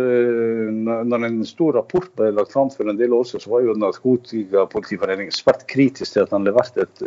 når 1.11 1.27
en 1.27 1.41
stor 1.49 1.75
rapport 1.81 2.07
ble 2.19 2.31
lagt 2.37 2.55
fram 2.55 2.71
for 2.71 2.87
en 2.87 3.01
del 3.01 3.17
år 3.19 3.27
siden, 3.27 3.43
så 3.43 3.55
var 3.57 3.67
jo 3.67 3.75
Narkotikapolitiforeningen 3.83 5.35
svært 5.35 5.67
kritisk 5.71 6.15
til 6.15 6.23
at 6.23 6.35
han 6.35 6.47
leverte 6.47 6.87
et, 6.87 7.05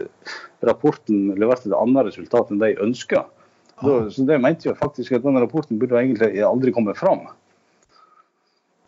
rapporten 0.67 1.29
leverte 1.39 1.71
et 1.71 1.79
annet 1.79 2.11
resultat 2.11 2.51
enn 2.51 2.59
de 2.59 2.73
ønska. 2.83 3.23
Så, 3.79 3.99
så 4.11 4.27
det 4.27 4.41
mente 4.43 4.67
jo 4.67 4.75
faktisk 4.75 5.15
at 5.15 5.23
denne 5.23 5.39
rapporten 5.45 5.79
burde 5.79 5.95
egentlig 6.01 6.43
aldri 6.43 6.75
komme 6.75 6.91
fram. 6.99 7.29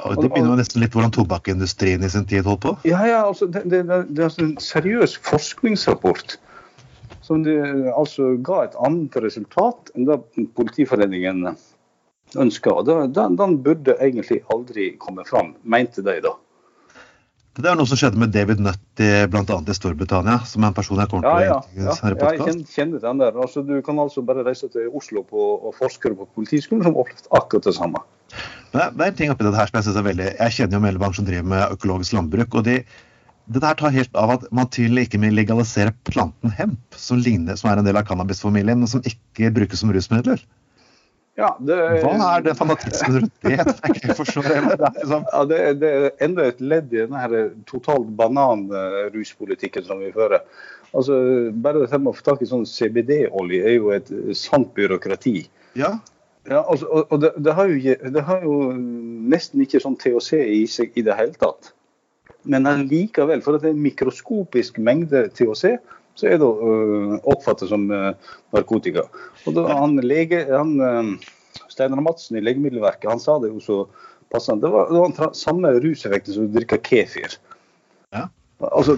Og 0.06 0.22
Det 0.22 0.30
begynner 0.32 0.54
jo 0.54 0.60
nesten 0.60 0.84
litt 0.84 0.96
hvordan 0.96 1.14
tobakkindustrien 1.16 2.04
i 2.06 2.10
sin 2.12 2.28
tid 2.30 2.48
holdt 2.48 2.64
på? 2.66 2.76
Ja, 2.90 3.02
ja, 3.08 3.20
altså, 3.28 3.48
det, 3.52 3.66
det, 3.70 3.84
det, 3.88 4.20
er 4.20 4.30
altså 4.30 4.46
en 4.48 4.56
seriøs 4.62 5.18
forskningsrapport 5.28 6.38
som 7.22 7.44
det, 7.46 7.58
altså 7.94 8.36
ga 8.44 8.64
et 8.66 8.78
annet 8.82 9.16
resultat 9.24 9.92
enn 9.96 10.08
det 10.10 10.20
Politiforeningen 10.58 11.52
ønska. 12.40 12.78
Den, 12.88 13.36
den 13.38 13.60
burde 13.64 13.98
egentlig 14.00 14.42
aldri 14.54 14.94
komme 15.02 15.26
fram, 15.28 15.54
mente 15.64 16.04
de 16.06 16.18
da. 16.24 16.36
Det 17.60 17.68
er 17.68 17.76
noe 17.76 17.90
som 17.90 18.00
skjedde 18.00 18.20
med 18.20 18.32
David 18.32 18.62
Nutt 18.64 19.02
bl.a. 19.02 19.58
i 19.60 19.74
Storbritannia, 19.76 20.38
som 20.48 20.64
er 20.64 20.72
en 20.72 20.78
person 20.78 21.02
jeg 21.02 21.12
kommer 21.12 21.28
til 21.28 21.50
ja, 21.50 21.58
ja, 21.76 21.90
ja. 21.90 21.96
ja 22.08 22.30
jeg 22.48 22.64
kjenner, 22.72 23.02
den 23.04 23.20
der. 23.20 23.36
Altså, 23.36 23.64
du 23.68 23.74
kan 23.84 24.00
altså 24.00 24.24
bare 24.24 24.46
reise 24.48 24.70
til 24.72 24.88
Oslo 24.96 25.26
på, 25.28 25.50
og 25.60 25.76
forske 25.76 26.14
på 26.16 26.30
Politiskolen, 26.38 26.86
som 26.88 26.96
opplevde 26.96 27.28
akkurat 27.36 27.68
det 27.68 27.76
samme. 27.76 28.00
Det 28.72 28.84
er 28.84 29.08
en 29.08 29.18
ting 29.18 29.32
oppi 29.34 29.46
dette 29.46 29.60
her 29.60 29.70
som 29.70 29.80
Jeg 29.80 29.88
synes 29.88 30.00
er 30.00 30.08
veldig, 30.08 30.28
jeg 30.38 30.58
kjenner 30.58 30.78
jo 30.78 30.84
Mellebank 30.86 31.18
som 31.18 31.28
driver 31.28 31.50
med 31.54 31.76
økologisk 31.76 32.16
landbruk. 32.16 32.56
og 32.56 32.66
de, 32.68 32.78
Dette 33.52 33.68
her 33.68 33.80
tar 33.80 33.96
helt 33.96 34.16
av 34.16 34.36
at 34.38 34.48
man 34.56 34.70
tydelig 34.72 35.08
ikke 35.08 35.20
vil 35.26 35.36
legalisere 35.36 35.94
planten 36.08 36.54
hemp, 36.56 36.80
som, 36.96 37.20
ligner, 37.20 37.60
som 37.60 37.72
er 37.72 37.82
en 37.82 37.88
del 37.88 38.00
av 38.00 38.08
cannabisfamilien, 38.08 38.80
men 38.80 38.92
som 38.92 39.04
ikke 39.08 39.52
brukes 39.56 39.84
som 39.84 39.92
rusmidler. 39.92 40.44
Ja, 41.40 41.54
det, 41.64 41.78
Hva 42.04 42.12
er 42.36 42.44
det 42.44 42.54
fanatismen 42.60 43.22
rundt 43.22 43.46
det? 43.46 43.54
Jeg 43.56 43.66
det. 43.66 44.26
Det 44.44 44.58
er, 44.58 44.82
liksom... 45.00 45.24
ja, 45.32 45.44
det, 45.48 45.60
det 45.80 45.92
er 45.92 46.26
enda 46.28 46.48
et 46.52 46.60
ledd 46.62 46.92
i 46.92 47.06
denne 47.06 47.44
totalt 47.70 48.10
bananruspolitikken 48.20 49.88
som 49.88 50.04
vi 50.04 50.12
fører. 50.16 50.44
Altså, 50.92 51.16
bare 51.56 51.86
det 51.86 52.02
med 52.02 52.12
å 52.12 52.18
få 52.18 52.26
tak 52.34 52.44
i 52.44 52.50
sånn 52.50 52.68
CBD-olje 52.68 53.64
er 53.64 53.78
jo 53.78 53.94
et 53.96 54.12
sant 54.38 54.74
byråkrati. 54.76 55.38
Ja. 55.80 55.96
Ja 56.50 56.64
altså, 56.64 56.88
og, 56.88 57.12
og 57.14 57.22
det, 57.22 57.32
det, 57.38 57.54
har 57.54 57.70
jo, 57.70 57.96
det, 58.16 58.24
har 58.26 58.46
jo, 58.46 58.58
nesten 59.34 59.62
ikke 59.62 59.82
sånn 59.84 59.98
THC 60.02 60.32
i 60.42 60.64
seg 60.70 60.96
i 60.98 61.06
det 61.06 61.18
hele 61.20 61.38
tatt. 61.38 61.74
Men 62.50 62.66
likevel, 62.90 63.44
for 63.46 63.58
det 63.58 63.70
er 63.70 63.76
en 63.76 63.84
mikroskopisk 63.84 64.80
mengde 64.82 65.28
THC, 65.38 65.76
så 66.18 66.28
er 66.28 66.40
det 66.42 66.48
uh, 66.48 67.14
oppfattet 67.30 67.70
som 67.70 67.86
uh, 67.94 68.12
narkotika. 68.56 69.06
Og 69.46 69.56
da, 69.56 69.68
han, 69.70 69.96
lege, 70.04 70.44
han 70.50 70.74
uh, 70.82 71.14
Steinar 71.72 72.02
Madsen 72.04 72.40
i 72.40 72.44
Legemiddelverket 72.44 73.10
han 73.12 73.22
sa 73.22 73.38
det 73.42 73.54
jo 73.54 73.62
så 73.64 73.80
passende. 74.34 74.66
Det 74.66 74.74
var, 74.74 74.92
det 74.92 75.02
var 75.22 75.38
samme 75.38 75.74
ruseffekten 75.84 76.36
som 76.36 76.50
å 76.50 76.54
drikke 76.56 76.82
kefir. 76.88 77.38
Ja. 78.16 78.28
Altså, 78.62 78.98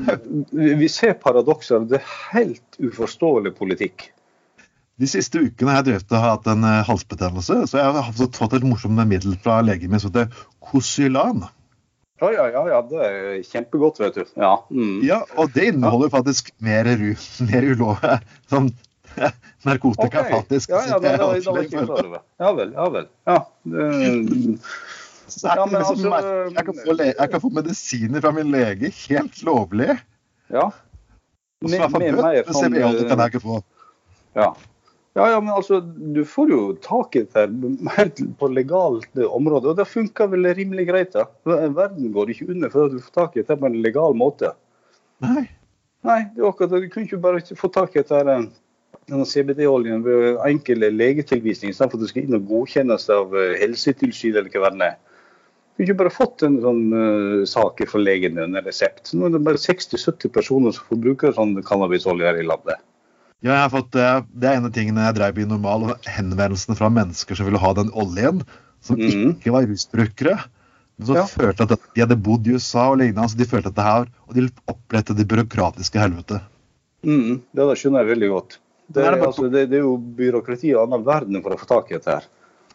vi 0.51 0.89
ser 0.91 1.15
paradokser. 1.21 1.85
Det 1.87 2.01
er 2.01 2.17
helt 2.33 2.81
uforståelig 2.83 3.53
politikk. 3.59 4.09
De 5.03 5.09
siste 5.11 5.41
ukene 5.43 5.73
har 5.73 5.81
jeg 5.81 5.89
drevet 5.89 6.13
og 6.15 6.23
hatt 6.23 6.45
en 6.47 6.63
eh, 6.63 6.85
halsbetennelse, 6.87 7.57
så 7.67 7.81
jeg 7.81 7.95
har 7.97 8.13
fått 8.15 8.55
et 8.55 8.63
morsomt 8.63 9.03
middel 9.09 9.35
fra 9.43 9.57
legen 9.65 9.91
min 9.91 9.99
som 9.99 10.13
heter 10.13 10.31
Kosylan. 10.63 11.43
Ja, 12.21 12.29
ja, 12.31 12.45
ja, 12.53 12.61
ja, 12.71 12.79
det 12.87 13.03
er 13.03 13.41
kjempegodt, 13.43 13.99
vet 13.99 14.15
du. 14.15 14.23
Ja, 14.39 14.53
mm. 14.71 15.01
Ja, 15.03 15.19
og 15.35 15.51
det 15.51 15.73
inneholder 15.73 16.13
faktisk 16.13 16.53
mer, 16.63 16.87
mer 17.49 17.67
ulov... 17.73 17.99
Sånn 18.53 18.71
narkotika, 19.67 20.07
okay. 20.23 20.31
faktisk. 20.37 20.71
Ja, 20.71 20.85
ja, 20.87 21.01
det 21.03 21.11
det, 21.11 21.19
det, 21.19 21.43
det 21.43 21.51
var 21.51 21.67
ikke 21.67 21.79
jeg 21.81 21.89
klar 21.89 22.07
over. 22.07 22.23
Ja 22.39 22.53
vel, 22.55 22.73
ja 22.77 22.89
vel. 22.95 23.09
Ja, 23.27 23.39
det, 23.75 23.87
Ja, 25.43 25.63
men 25.65 25.79
liksom 25.79 26.13
altså, 26.13 26.33
jeg, 26.53 26.65
kan 26.67 26.75
få 26.77 26.95
jeg 27.03 27.29
kan 27.31 27.41
få 27.41 27.49
medisiner 27.55 28.21
fra 28.21 28.31
min 28.35 28.51
lege 28.53 28.91
helt 29.03 29.43
lovlig. 29.43 29.95
ja. 30.53 30.69
Og 31.63 31.71
så 31.71 31.79
er 31.79 31.93
bøter, 31.93 32.43
det 32.43 32.55
ser 32.57 32.71
vi 32.73 32.81
aldri, 32.83 33.05
kan 33.07 33.21
jeg 33.23 33.31
ikke 33.31 33.39
få. 33.43 33.61
Ja. 34.35 34.49
Ja, 35.13 35.27
ja, 35.29 35.39
men 35.39 35.53
altså, 35.53 35.77
du 35.85 36.23
får 36.25 36.49
jo 36.49 36.61
tak 36.81 37.15
i 37.15 37.21
det 37.21 37.37
her 37.37 37.51
helt 37.99 38.21
på 38.39 38.49
legalt 38.49 39.19
område, 39.27 39.69
og 39.69 39.77
det 39.77 39.85
funker 39.89 40.31
vel 40.31 40.49
rimelig 40.57 40.87
greit. 40.89 41.13
da. 41.13 41.27
Verden 41.45 42.09
går 42.15 42.33
ikke 42.33 42.49
under 42.49 42.73
for 42.73 42.87
at 42.87 42.95
du 42.95 43.03
får 43.03 43.13
tak 43.19 43.37
i 43.37 43.43
det 43.45 43.59
på 43.59 43.69
en 43.69 43.81
legal 43.85 44.17
måte. 44.17 44.55
Nei. 45.21 45.45
Nei, 46.03 46.19
det 46.33 46.41
er 46.41 46.49
akkurat. 46.49 46.73
Du 46.81 46.89
kunne 46.91 47.07
ikke 47.07 47.21
bare 47.23 47.43
få 47.55 47.69
tak 47.71 47.93
i 47.93 48.01
dette 48.01 48.19
eh, 48.19 48.47
denne 49.07 49.27
CBD-oljen 49.27 50.03
ved 50.03 50.41
enkel 50.47 50.83
legetilvisning, 50.91 51.71
istedenfor 51.71 51.99
at 51.99 52.03
det 52.03 52.09
skal 52.11 52.25
inn 52.25 52.37
og 52.39 52.49
godkjennes 52.49 53.05
av 53.13 53.35
eh, 53.37 53.53
Helsetilsynet 53.61 54.41
eller 54.41 54.63
hva 54.63 54.71
det 54.73 54.89
er. 54.89 54.97
Du 55.73 55.81
kunne 55.81 55.87
ikke 55.87 56.01
bare 56.03 56.13
fått 56.13 56.43
en 56.45 56.59
sånn 56.61 56.81
uh, 56.93 57.45
sak 57.49 57.79
fra 57.89 58.01
legen 58.01 58.37
under 58.37 58.61
resept. 58.61 59.09
Nå 59.17 59.25
er 59.25 59.33
det 59.33 59.39
bare 59.47 59.57
60-70 59.57 60.29
personer 60.35 60.75
som 60.75 60.85
får 60.85 60.99
bruke 61.01 61.31
sånn 61.33 61.55
cannabisolje 61.65 62.27
her 62.29 62.37
i 62.37 62.45
landet. 62.45 62.83
Ja, 63.43 63.51
jeg 63.57 63.61
har 63.65 63.71
fått, 63.73 63.95
eh, 63.99 64.21
det 64.39 64.47
er 64.49 64.57
en 64.57 64.65
av 64.69 64.71
tingene 64.75 65.03
jeg 65.03 65.15
drev 65.17 65.39
i 65.43 65.45
normal, 65.49 65.89
henvendelsene 66.07 66.77
fra 66.79 66.87
mennesker 66.93 67.35
som 67.35 67.49
ville 67.49 67.59
ha 67.59 67.73
den 67.75 67.89
oljen, 67.91 68.43
som 68.83 68.95
Mhm. 68.97 69.35
ikke 69.35 69.51
var 69.51 69.67
rusbrukere. 69.67 70.37
Men 70.97 71.07
så 71.07 71.15
Ja. 71.15 71.25
følte 71.25 71.61
at 71.67 71.79
de 71.93 72.01
hadde 72.01 72.15
bodd 72.23 72.47
i 72.47 72.53
USA 72.53 72.91
og 72.91 72.99
lignende, 72.99 73.27
så 73.27 73.35
de 73.35 73.45
følte 73.45 73.67
at 73.67 73.75
det 73.75 73.83
her, 73.83 74.05
og 74.29 74.33
de 74.35 74.49
opplevde 74.67 75.15
det 75.17 75.27
byråkratiske 75.27 75.99
helvete. 75.99 76.41
Mm, 77.03 77.41
det 77.53 77.77
skjønner 77.77 78.05
jeg 78.05 78.17
veldig 78.17 78.29
godt. 78.29 78.57
Det, 78.93 79.03
er 79.03 79.19
altså, 79.19 79.49
det, 79.51 79.69
det 79.71 79.79
er 79.79 79.83
jo 79.83 79.97
byråkrati 79.97 80.69
i 80.71 80.77
annen 80.79 81.03
verden 81.03 81.41
for 81.43 81.51
å 81.51 81.59
få 81.59 81.67
tak 81.67 81.91
i 81.91 81.95
dette 81.95 82.05
her. 82.13 82.23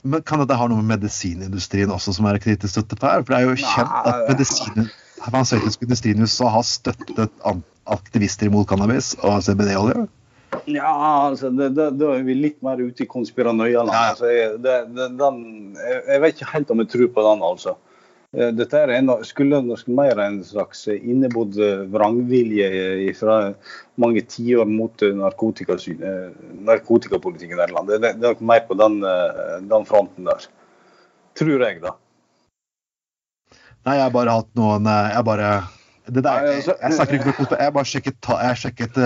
Men 0.05 0.23
kan 0.23 0.39
dette 0.39 0.57
ha 0.57 0.67
noe 0.67 0.83
med 0.83 1.01
medisinindustrien 1.01 1.89
også 1.89 2.13
som 2.15 2.27
er 2.27 2.39
kritisk 2.39 2.75
støttet 2.77 3.01
her? 3.03 3.23
For 3.23 3.35
det 3.35 3.39
er 3.41 3.49
jo 3.49 3.55
kjent 3.57 4.07
at 4.07 4.29
Nei. 4.29 4.35
medisin, 4.35 4.91
farmasøytisk 5.23 5.83
industri 5.83 6.11
i 6.15 6.21
USA 6.21 6.49
har 6.49 6.63
støttet 6.63 7.31
aktivister 7.87 8.47
imot 8.47 8.67
cannabis 8.69 9.15
og 9.23 9.41
CBD-olje. 9.43 10.09
Ja, 10.69 10.93
altså, 11.29 11.51
da 11.51 11.89
er 12.13 12.25
vi 12.27 12.35
litt 12.37 12.59
mer 12.67 12.81
ute 12.81 13.05
i 13.05 13.09
konspiranøyaland. 13.11 13.95
Ja. 13.95 14.09
Altså, 14.13 14.31
jeg, 14.33 14.57
jeg, 14.65 16.01
jeg 16.09 16.25
vet 16.25 16.35
ikke 16.37 16.51
helt 16.53 16.73
om 16.75 16.83
jeg 16.83 16.91
tror 16.93 17.13
på 17.15 17.25
den, 17.29 17.45
altså. 17.47 17.75
Eh, 18.37 18.51
Dette 18.53 18.83
er 18.83 18.93
en, 18.93 19.09
skulle 19.25 19.63
nok 19.65 19.87
mer 19.89 20.21
en 20.21 20.43
slags 20.45 20.83
innebodd 20.93 21.57
vrangvilje 21.95 23.15
fra 23.17 23.39
mange 24.01 24.25
tiår 24.29 24.69
mot 24.69 25.03
eh, 25.03 25.15
eh, 25.97 26.83
i 27.55 27.57
Nederland. 27.57 27.89
landet. 27.89 28.03
Det, 28.05 28.13
det 28.21 28.29
er 28.29 28.37
nok 28.37 28.45
mer 28.53 28.67
på 28.69 28.77
den, 28.77 29.01
eh, 29.09 29.57
den 29.73 29.89
fronten 29.89 30.29
der. 30.29 30.49
Tror 31.39 31.65
jeg, 31.65 31.81
da. 31.87 31.97
Nei, 33.87 33.97
jeg 33.97 34.05
har 34.05 34.13
bare 34.13 34.33
hatt 34.35 34.49
noen 34.59 34.89
Jeg 34.91 35.25
bare 35.25 35.51
det 36.09 36.23
der, 36.25 36.45
jeg, 36.45 36.57
altså- 36.57 36.75
jeg 36.83 36.93
ikke 37.15 37.33
om 37.39 37.61
Jeg 37.63 37.73
bare 37.73 37.89
sjekket, 37.89 38.29
jeg 38.29 38.59
sjekket 38.63 38.99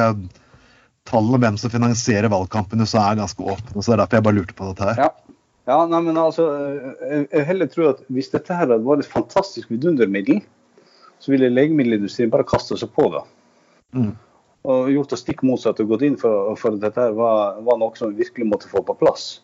tallene 1.09 1.41
hvem 1.43 1.59
som 1.61 1.73
finansierer 1.73 2.31
valgkampen 2.33 2.81
i 2.81 2.87
USA 2.87 3.09
er 3.11 3.21
ganske 3.21 3.43
åpne. 3.43 3.79
Så 3.79 3.91
det 3.91 3.97
er 3.97 4.03
derfor 4.05 4.19
jeg 4.19 4.27
bare 4.29 4.39
lurte 4.39 4.59
på 4.59 4.71
dette 4.71 4.91
her. 4.91 5.07
Ja. 5.07 5.39
Ja, 5.71 5.77
nei, 5.87 6.01
men 6.03 6.17
altså, 6.19 6.49
jeg, 7.07 7.27
jeg 7.31 7.47
heller 7.47 7.69
tror 7.71 7.93
at 7.93 8.01
Hvis 8.11 8.33
dette 8.33 8.51
her 8.51 8.67
hadde 8.67 8.83
vært 8.83 9.05
et 9.05 9.13
fantastisk 9.13 9.71
vidundermiddel, 9.71 10.41
så 11.23 11.31
ville 11.31 11.53
legemiddelindustrien 11.53 12.33
bare 12.33 12.47
kasta 12.49 12.75
seg 12.79 12.91
på 12.97 13.07
det. 13.15 13.23
Mm. 13.95 14.11
Og 14.73 14.91
gjort 14.91 15.15
det 15.15 15.21
stikk 15.21 15.45
motsatt 15.47 15.79
og 15.83 15.93
gått 15.95 16.03
inn 16.07 16.19
for, 16.19 16.51
for 16.59 16.75
at 16.75 16.83
dette 16.83 17.03
her 17.03 17.15
var, 17.15 17.61
var 17.63 17.79
noe 17.79 17.95
som 17.99 18.11
vi 18.11 18.25
virkelig 18.25 18.49
måtte 18.51 18.71
få 18.71 18.83
på 18.87 18.97
plass. 18.99 19.37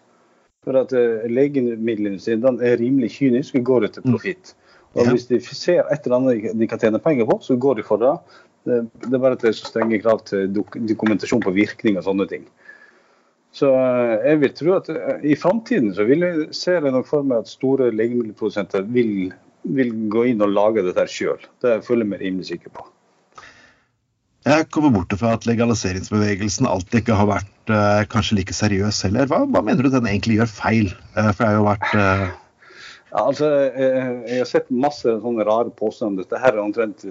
For 0.67 0.79
at 0.81 0.91
uh, 0.95 1.23
Legemiddelindustrien 1.31 2.43
den 2.43 2.59
er 2.67 2.79
rimelig 2.83 3.13
kynisk 3.21 3.61
og 3.61 3.69
går 3.71 3.89
etter 3.89 4.07
profitt. 4.07 4.57
Og 4.97 5.05
Ja. 5.05 5.13
Hvis 5.13 5.29
de 5.29 5.39
ser 5.45 5.87
et 5.87 6.07
eller 6.07 6.17
annet 6.17 6.59
de 6.59 6.67
kan 6.67 6.81
tjene 6.83 6.99
penger 7.03 7.29
på, 7.29 7.39
så 7.45 7.55
går 7.61 7.79
de 7.79 7.87
for 7.87 8.03
det. 8.03 8.15
Det, 8.67 8.81
det 9.05 9.15
er 9.15 9.23
bare 9.23 9.37
at 9.39 9.45
det 9.45 9.53
er 9.53 9.59
så 9.59 9.71
strenge 9.71 10.01
krav 10.03 10.25
til 10.29 10.49
dok 10.53 10.77
dokumentasjon 10.89 11.45
på 11.45 11.55
virkning 11.57 11.99
og 12.01 12.07
sånne 12.09 12.27
ting. 12.31 12.49
Så 13.55 13.71
eh, 13.73 14.15
jeg 14.29 14.43
vil 14.43 14.55
tro 14.59 14.77
at 14.77 14.91
eh, 14.93 15.25
i 15.33 15.39
framtiden 15.39 15.95
så 15.97 16.07
vil 16.09 16.27
jeg, 16.27 16.49
ser 16.57 16.83
jeg 16.83 16.95
nok 16.95 17.09
for 17.09 17.27
meg 17.27 17.45
at 17.45 17.53
store 17.53 17.91
legemiddelprodusenter 17.95 18.85
vil, 18.93 19.33
vil 19.79 19.95
gå 20.13 20.29
inn 20.33 20.45
og 20.45 20.55
lage 20.55 20.85
dette 20.87 21.09
sjøl. 21.11 21.41
Det 21.65 21.81
føler 21.87 22.05
jeg 22.05 22.13
meg 22.13 22.25
rimelig 22.27 22.51
sikker 22.53 22.75
på. 22.77 22.89
Jeg 24.49 24.69
kommer 24.73 24.93
bort 24.95 25.13
fra 25.19 25.35
at 25.37 25.47
legaliseringsbevegelsen 25.49 26.69
alltid 26.69 27.03
ikke 27.03 27.17
har 27.19 27.29
vært 27.29 27.73
eh, 27.75 28.05
kanskje 28.13 28.39
like 28.39 28.55
seriøs 28.57 29.01
heller. 29.05 29.27
Hva, 29.29 29.43
hva 29.51 29.63
mener 29.65 29.85
du 29.85 29.91
den 29.93 30.07
egentlig 30.09 30.39
gjør 30.39 30.53
feil? 30.53 30.93
Eh, 31.17 31.31
for 31.33 31.43
det 31.43 31.49
har 31.49 31.59
jo 31.59 31.67
vært 31.67 31.97
eh, 31.99 32.23
Ja, 33.09 33.23
altså, 33.25 33.47
jeg, 33.73 34.09
jeg 34.29 34.39
har 34.43 34.49
sett 34.51 34.67
masse 34.85 35.09
sånne 35.23 35.45
rare 35.49 35.71
påstander. 35.73 36.27
Dette 36.27 36.41
her 36.43 36.53
er 36.59 36.61
omtrent 36.61 37.05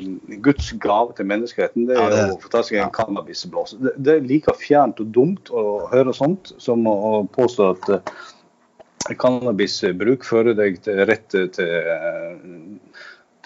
Guds 0.46 0.68
gave 0.84 1.16
til 1.18 1.26
menneskeheten. 1.26 1.88
Det 1.90 1.96
er 1.98 2.04
Ja, 2.04 2.10
det- 2.14 2.36
å 2.36 2.42
få 2.44 2.52
ta 2.54 2.62
seg 2.68 2.78
en 2.84 2.92
cannabisblås. 2.94 3.74
Det, 3.82 3.94
det 4.06 4.14
er 4.20 4.28
like 4.30 4.54
fjernt 4.62 5.02
og 5.02 5.10
dumt 5.16 5.50
å 5.50 5.64
høre 5.90 6.14
sånt 6.14 6.54
som 6.62 6.86
å, 6.86 7.24
påstå 7.34 7.70
at 7.74 7.90
eh, 7.98 9.16
cannabisbruk 9.18 10.24
fører 10.28 10.54
deg 10.58 10.78
til 10.86 11.02
rett 11.10 11.28
til, 11.34 11.50
eh, 11.58 12.38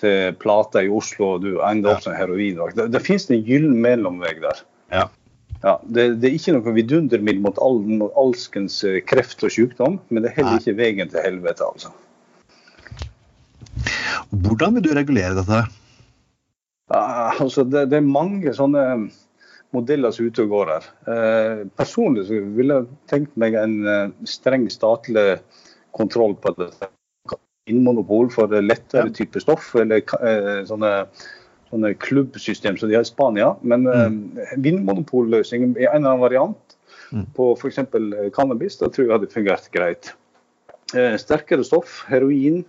til 0.01 0.35
plata 0.41 0.83
i 0.83 0.89
Oslo, 0.91 1.35
og 1.37 1.41
du 1.45 1.61
ender 1.63 1.95
opp 1.95 2.03
som 2.03 2.15
heroin. 2.17 2.59
Det, 2.75 2.89
det 2.91 3.03
finnes 3.05 3.29
en 3.31 3.43
gyllen 3.47 3.79
mellomvei 3.81 4.35
der. 4.43 4.63
ja. 4.91 5.07
Ja, 5.61 5.75
det, 5.85 6.07
det 6.23 6.25
er 6.25 6.35
ikke 6.39 6.53
noe 6.55 6.71
vidundermiddel 6.73 7.41
mot, 7.43 7.59
all, 7.61 7.75
mot 7.85 8.15
alskens 8.17 8.79
eh, 8.83 8.95
kreft 9.05 9.43
og 9.45 9.51
sykdom, 9.53 9.99
men 10.09 10.23
det 10.23 10.31
er 10.31 10.39
heller 10.39 10.57
ikke 10.57 10.73
veien 10.79 11.11
til 11.11 11.21
helvete, 11.21 11.61
altså. 11.61 11.91
Hvordan 14.31 14.75
vil 14.77 14.85
du 14.87 14.93
regulere 14.97 15.35
dette? 15.37 15.61
Ja, 16.91 17.31
altså 17.39 17.63
det, 17.63 17.85
det 17.91 17.99
er 18.01 18.07
mange 18.07 18.51
sånne 18.55 18.85
modeller 19.71 20.11
som 20.11 20.25
er 20.25 20.31
ute 20.33 20.43
og 20.45 20.49
går 20.51 20.71
her. 20.73 20.87
Eh, 21.07 21.59
personlig 21.79 22.25
så 22.27 22.39
ville 22.57 22.81
jeg 22.81 22.89
tenkt 23.11 23.37
meg 23.39 23.55
en 23.55 23.77
eh, 23.87 24.09
streng 24.27 24.65
statlig 24.73 25.37
kontroll 25.95 26.35
på 26.43 26.51
dette. 26.57 26.89
Innmonopol 27.71 28.31
for 28.33 28.51
lettere 28.51 29.05
Ja. 29.07 29.13
type 29.15 29.39
stoff, 29.39 29.69
eller 29.79 30.01
eh, 30.01 30.65
sånne, 30.67 30.91
sånne 31.71 31.93
klubbsystem 32.03 32.75
som 32.79 32.89
de 32.91 32.97
har 32.97 33.05
i 33.05 33.11
Spania. 33.11 33.53
Men 33.63 33.87
eh, 33.87 34.09
vinmonopolløsning 34.59 35.69
i 35.77 35.85
en 35.87 36.01
eller 36.01 36.09
annen 36.15 36.25
variant 36.27 36.67
Mm. 37.11 37.25
på 37.35 37.49
f.eks. 37.59 37.75
cannabis, 38.31 38.77
da 38.79 38.87
tror 38.87 39.03
jeg 39.03 39.11
hadde 39.11 39.27
fungert 39.33 39.65
greit. 39.75 40.13
Eh, 40.95 41.17
sterkere 41.19 41.59
stoff, 41.67 41.97
heroin, 42.07 42.61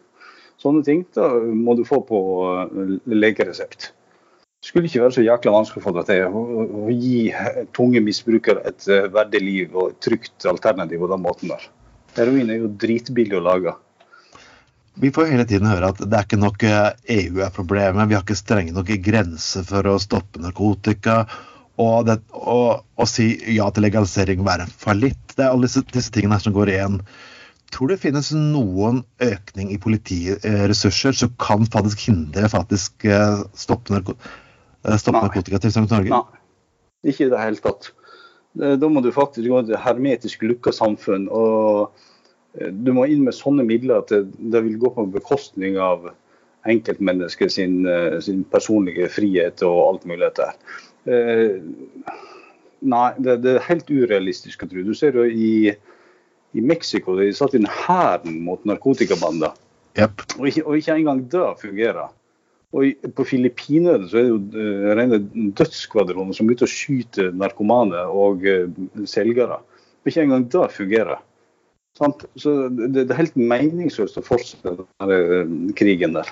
sånne 0.63 0.85
ting, 0.87 1.05
da 1.17 1.29
må 1.43 1.75
du 1.79 1.85
få 1.89 2.01
på 2.07 2.23
eh, 2.63 2.97
legeresept. 3.11 3.91
Det 4.63 4.71
skulle 4.71 4.87
ikke 4.87 5.03
være 5.03 5.17
så 5.17 5.25
jækla 5.27 5.53
vanskelig 5.57 5.83
å 5.83 5.85
få 5.89 5.93
det 5.97 6.05
til. 6.07 6.25
Å, 6.31 6.83
gi 6.95 7.17
tunge 7.75 8.03
misbrukere 8.05 8.63
et 8.71 8.87
eh, 8.87 9.09
verdig 9.11 9.41
liv 9.43 9.73
og 9.75 9.91
et 9.91 10.03
trygt 10.07 10.47
alternativ 10.47 11.03
på 11.03 11.09
den 11.11 11.25
måten 11.25 11.51
der. 11.51 11.65
Heroin 12.15 12.53
er 12.53 12.61
jo 12.61 12.71
dritbillig 12.79 13.41
å 13.41 13.43
lage. 13.43 13.75
Vi 15.03 15.11
får 15.11 15.31
hele 15.33 15.47
tiden 15.49 15.71
høre 15.71 15.89
at 15.91 16.03
det 16.05 16.15
er 16.19 16.27
ikke 16.29 16.39
nok 16.39 16.63
eh, 16.69 16.93
EU 17.17 17.41
er 17.43 17.55
problemet, 17.57 18.07
vi 18.09 18.15
har 18.15 18.23
ikke 18.23 18.39
strenge 18.39 18.77
nok 18.77 18.93
grenser 19.03 19.67
for 19.67 19.89
å 19.89 19.99
stoppe 20.03 20.43
narkotika. 20.43 21.25
Og 21.83 22.11
å, 22.31 23.07
si 23.09 23.33
ja 23.57 23.67
til 23.73 23.87
legalisering 23.87 24.45
være 24.47 24.69
fallitt. 24.69 25.33
Det 25.35 25.43
er 25.43 25.55
alle 25.55 25.67
disse, 25.67 25.81
disse 25.91 26.13
tingene 26.15 26.39
som 26.39 26.55
går 26.55 26.71
igjen. 26.71 26.99
Tror 27.73 27.89
det 27.89 28.01
finnes 28.03 28.29
noen 28.37 29.01
økning 29.25 29.71
i 29.73 29.79
politiressurser 29.81 31.17
som 31.17 31.33
kan 31.41 31.65
faktisk 31.73 32.05
hindre 32.11 32.51
faktisk 32.53 33.07
eh, 33.09 33.43
stoppe, 33.57 33.95
narko 33.95 34.15
eh, 34.19 34.97
stoppe 35.01 35.19
Nei. 35.19 35.27
narkotikatilstand 35.29 35.89
i 35.89 35.95
Norge? 35.95 36.11
Nei, 36.19 36.43
ikke 37.13 37.27
i 37.27 37.33
det 37.33 37.41
hele 37.41 37.63
tatt. 37.65 37.89
Eh, 38.61 38.75
Da 38.77 38.91
må 38.93 39.01
du 39.05 39.09
faktisk 39.17 39.49
gå 39.49 39.63
til 39.71 39.81
hermetisk 39.81 40.45
lukka 40.45 40.75
samfunn. 40.77 41.29
og 41.33 41.95
Du 42.85 42.93
må 42.93 43.07
inn 43.09 43.25
med 43.25 43.33
sånne 43.33 43.65
midler 43.65 44.03
at 44.03 44.13
det, 44.13 44.27
det 44.53 44.61
vil 44.67 44.77
gå 44.83 44.91
på 44.93 45.07
bekostning 45.15 45.79
av 45.81 46.11
enkeltmennesket 46.69 47.51
sin, 47.51 47.81
sin 48.23 48.45
personlige 48.53 49.09
frihet 49.11 49.65
og 49.67 49.79
alt 49.89 50.05
mulig 50.07 50.29
der. 50.37 50.53
Eh, 51.09 51.57
Nei, 52.83 53.09
det, 53.23 53.39
det 53.45 53.55
er 53.57 53.65
helt 53.69 53.89
urealistisk 53.91 54.65
å 54.65 54.69
tro. 54.71 54.83
Du 54.83 54.93
ser 54.99 55.15
jo 55.15 55.25
i, 55.25 55.73
i 56.53 56.65
Mexico, 56.65 57.17
de 57.19 57.31
satt 57.37 57.57
inn 57.59 57.69
hæren 57.69 58.41
mot 58.45 58.65
narkotikabander. 58.69 59.55
Yep. 59.99 60.25
Og 60.39 60.49
ikke, 60.49 60.65
og 60.67 60.77
ikke 60.79 60.97
engang 60.99 61.25
det 61.33 61.49
fungerer. 61.61 62.13
Og 62.73 63.09
på 63.17 63.25
Filippinene 63.29 64.09
så 64.09 64.19
er 64.21 64.25
det 64.25 64.31
jo 64.31 64.39
uh, 64.57 64.93
rene 64.97 65.19
dødsskvadroner 65.59 66.37
som 66.37 66.49
er 66.49 66.57
ute 66.57 66.65
og 66.65 66.73
skyter 66.73 67.35
narkomane 67.37 68.07
og 68.09 68.47
selgere. 68.47 69.09
selgere. 69.17 69.61
Ikke 70.07 70.25
engang 70.25 70.49
det 70.51 70.71
fungerer. 70.75 71.21
Sant? 71.99 72.25
Så 72.41 72.69
det, 72.73 73.05
er 73.05 73.21
helt 73.21 73.39
meningsløst 73.39 74.19
å 74.19 74.25
fortsette 74.25 74.75
denne 74.75 75.75
krigen 75.79 76.17
der. 76.17 76.29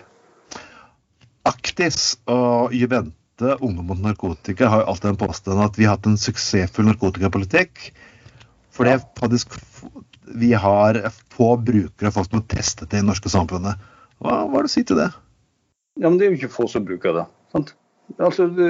Aktis 1.48 2.18
og 2.30 2.74
Juvente, 2.76 3.56
Unge 3.64 3.84
mot 3.86 4.00
narkotika, 4.00 4.68
har 4.68 4.82
jo 4.82 4.92
alltid 4.92 5.12
en 5.12 5.20
påstand 5.20 5.62
at 5.64 5.78
vi 5.78 5.86
har 5.86 5.96
hatt 5.96 6.08
en 6.08 6.18
suksessfull 6.20 6.88
narkotikapolitikk. 6.90 7.90
For 8.74 8.86
det 8.86 8.96
er 8.96 9.06
faktisk 9.20 9.54
vi 10.34 10.52
har 10.52 11.00
få 11.34 11.54
brukere 11.56 12.10
og 12.10 12.16
folk 12.16 12.30
som 12.30 12.40
har 12.40 12.46
testet 12.52 12.90
det 12.90 13.00
i 13.00 13.02
det 13.02 13.08
norske 13.08 13.32
samfunnet. 13.32 13.80
Hva, 14.20 14.44
hva 14.46 14.60
er 14.60 14.66
det 14.66 14.70
å 14.70 14.72
si 14.72 14.84
til 14.86 15.00
det? 15.00 15.10
Ja, 16.00 16.08
men 16.08 16.18
Det 16.18 16.26
er 16.26 16.34
jo 16.34 16.40
ikke 16.40 16.56
få 16.60 16.68
som 16.70 16.86
bruker 16.86 17.16
det. 17.16 17.28
sant? 17.52 17.74
Altså, 18.18 18.48
de, 18.50 18.66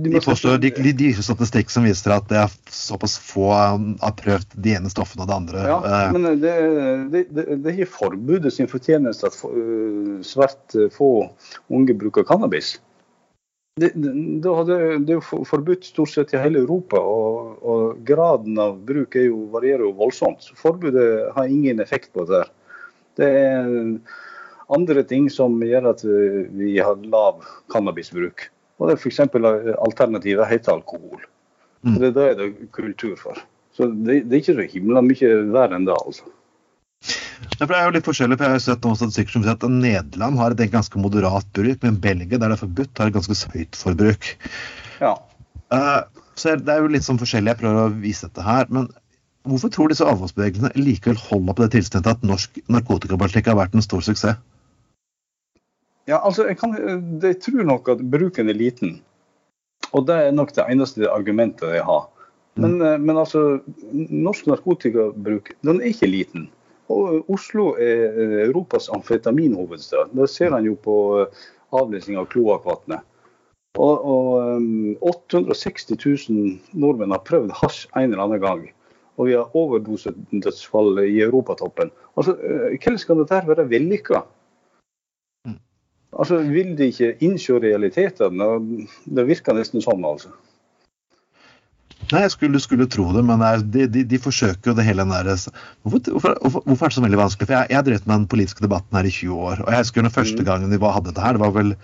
de, 0.00 0.10
de, 0.14 0.20
påstår, 0.24 0.56
de, 0.62 0.70
de 0.96 1.08
statistikk 1.12 1.68
som 1.68 1.84
viser 1.84 2.14
at 2.14 2.28
det 2.30 2.38
er 2.40 2.52
såpass 2.72 3.18
få 3.20 3.50
har 3.52 4.14
prøvd 4.16 4.56
de 4.64 4.72
ene 4.78 4.88
stoffene 4.88 5.26
og 5.26 5.28
det 5.28 5.36
andre. 5.36 5.64
Ja, 5.68 5.78
eh. 5.84 6.12
men 6.14 6.40
det, 6.40 6.54
det, 7.12 7.24
det 7.34 7.58
er 7.58 7.74
ikke 7.74 7.98
forbudet 7.98 8.54
sin 8.54 8.70
fortjeneste 8.70 9.28
at 9.28 9.36
øh, 9.44 10.18
svært 10.24 10.78
få 10.94 11.10
unge 11.68 11.98
bruker 12.00 12.24
cannabis. 12.28 12.78
Det, 13.78 13.90
det, 13.94 14.12
det, 14.44 15.12
er 15.12 15.16
jo 15.16 15.44
forbudt 15.46 15.86
stort 15.86 16.12
sett 16.12 16.34
i 16.34 16.40
hele 16.40 16.62
Europa, 16.64 17.00
og, 17.00 17.58
og 17.62 18.00
graden 18.06 18.58
av 18.62 18.78
bruk 18.88 19.16
jo, 19.18 19.44
varierer 19.54 19.86
jo 19.86 19.94
voldsomt. 19.98 20.42
Så 20.44 20.56
forbudet 20.58 21.28
har 21.36 21.50
ingen 21.50 21.82
effekt 21.84 22.12
på 22.16 22.26
det. 22.28 22.44
Det 23.18 23.28
er 23.28 23.68
andre 24.74 25.04
ting 25.08 25.28
som 25.32 25.56
gjør 25.64 25.92
at 25.92 26.04
vi 26.04 26.76
har 26.78 27.04
lav 27.08 27.44
cannabisbruk. 27.72 28.48
Og 28.78 28.88
det 28.88 28.96
er 28.96 29.02
f.eks. 29.02 29.20
alternativet 29.88 30.50
heter 30.50 30.76
alkohol. 30.76 31.22
Mm. 31.86 31.98
Det, 32.02 32.12
det 32.14 32.26
er 32.26 32.36
det 32.38 32.50
kultur 32.74 33.16
for. 33.18 33.38
Så 33.74 33.88
det, 33.90 34.24
det 34.26 34.34
er 34.34 34.42
ikke 34.42 34.58
så 34.58 34.68
himla 34.74 35.02
mye 35.06 35.32
verre 35.54 35.78
enn 35.78 35.86
det, 35.86 35.96
altså. 35.98 36.26
Det 37.58 37.66
er 37.66 37.88
jo 37.88 37.94
litt 37.94 38.06
forskjellig, 38.06 38.38
for 38.38 38.46
Jeg 38.46 38.54
har 38.54 38.62
sett 38.62 38.84
noen 38.86 38.98
statistikker 38.98 39.34
som 39.34 39.44
sier 39.44 39.56
at 39.56 39.64
Nederland 39.70 40.38
har 40.38 40.54
et 40.54 40.70
ganske 40.72 41.00
moderat 41.00 41.46
bruk, 41.56 41.80
men 41.82 41.98
Belgia, 42.02 42.38
der 42.38 42.52
det 42.52 42.58
er 42.58 42.62
forbudt, 42.62 42.98
har 42.98 43.10
et 43.10 43.16
ganske 43.16 43.36
høyt 43.54 43.78
forbruk. 43.78 44.28
Ja. 45.02 45.16
Uh, 45.74 46.02
så 46.38 46.54
Det 46.56 46.74
er 46.74 46.82
jo 46.82 46.92
litt 46.92 47.06
sånn 47.06 47.18
forskjellig, 47.18 47.54
jeg 47.54 47.60
prøver 47.62 47.88
å 47.88 47.94
vise 48.02 48.28
dette 48.28 48.44
her. 48.46 48.70
Men 48.74 48.90
hvorfor 49.48 49.72
tror 49.74 49.90
disse 49.90 50.06
avholdsbevegelsene 50.06 50.70
likevel 50.78 51.18
holder 51.18 51.56
på 51.56 51.64
det 51.64 51.72
tilstandet 51.74 52.18
at 52.18 52.26
norsk 52.26 52.60
narkotikapolitikk 52.70 53.50
har 53.50 53.58
vært 53.58 53.74
en 53.74 53.86
stor 53.86 54.04
suksess? 54.06 54.38
Ja, 56.08 56.22
altså, 56.22 56.46
jeg, 56.48 56.56
kan, 56.60 56.72
jeg 57.20 57.40
tror 57.44 57.66
nok 57.68 57.90
at 57.92 58.04
bruken 58.10 58.48
er 58.48 58.56
liten. 58.56 59.00
Og 59.92 60.06
det 60.08 60.14
er 60.28 60.36
nok 60.36 60.54
det 60.56 60.64
eneste 60.70 61.10
argumentet 61.10 61.74
jeg 61.74 61.84
har. 61.84 62.06
Men, 62.58 62.78
mm. 62.78 62.86
Eh, 62.86 63.00
men 63.02 63.18
altså, 63.20 63.42
norsk 63.92 64.46
narkotikabruk 64.48 65.52
den 65.66 65.82
er 65.82 65.90
ikke 65.92 66.10
liten. 66.10 66.48
Og 66.88 67.30
Oslo 67.30 67.74
er 67.76 68.16
Europas 68.46 68.88
amfetaminhovedstad. 68.88 70.14
Det 70.16 70.28
ser 70.30 70.56
en 70.56 70.64
jo 70.64 70.74
på 70.80 70.96
eh, 71.20 71.46
avlesning 71.76 72.18
av 72.20 72.28
kloakkvannet. 72.32 73.04
Og, 73.78 74.04
og 74.08 75.04
860 75.10 75.92
eh, 75.92 76.06
000 76.32 76.80
nordmenn 76.80 77.12
har 77.14 77.26
prøvd 77.28 77.52
hasj 77.60 77.84
en 77.92 78.08
eller 78.10 78.24
annen 78.24 78.42
gang. 78.42 78.64
Og 79.18 79.28
vi 79.28 79.36
har 79.36 79.54
overdosedødsfall 79.58 81.02
i 81.04 81.20
europatoppen. 81.26 81.90
Altså, 82.16 82.36
Hvordan 82.38 82.98
skal 82.98 83.20
dette 83.20 83.44
være 83.48 83.68
vellykka? 83.70 84.22
Altså, 86.12 86.38
Vil 86.38 86.78
de 86.78 86.88
ikke 86.88 87.16
innse 87.20 87.58
realitetene? 87.60 88.46
Det 89.04 89.26
virker 89.28 89.58
nesten 89.58 89.84
sånn, 89.84 90.06
altså. 90.06 90.32
Nei, 92.08 92.22
jeg 92.24 92.32
skulle, 92.32 92.60
skulle 92.64 92.88
tro 92.88 93.10
det, 93.12 93.22
men 93.28 93.42
de, 93.68 93.86
de, 93.92 94.02
de, 94.08 94.20
forsøker 94.22 94.70
jo 94.70 94.76
det 94.78 94.86
hele 94.86 95.04
den 95.04 95.12
der 95.12 95.28
hvorfor, 95.84 96.34
hvorfor, 96.40 96.62
hvorfor, 96.64 96.86
er 96.86 96.92
det 96.92 96.96
så 96.96 97.04
veldig 97.04 97.20
vanskelig? 97.20 97.48
For 97.50 97.56
Jeg, 97.58 97.70
jeg 97.70 97.78
har 97.78 97.86
drevet 97.86 98.06
med 98.08 98.14
den 98.14 98.28
politiske 98.32 98.64
debatten 98.64 98.96
her 98.96 99.08
i 99.08 99.12
20 99.12 99.46
år. 99.50 99.64
og 99.66 99.72
jeg 99.72 99.82
husker 99.84 100.06
den 100.06 100.14
første 100.14 100.42
mm. 100.42 100.46
gangen 100.48 100.72
de 100.72 100.80
hadde 100.80 101.12
det 101.12 101.24
her, 101.24 101.36
det 101.36 101.44
var 101.44 101.56
vel 101.56 101.74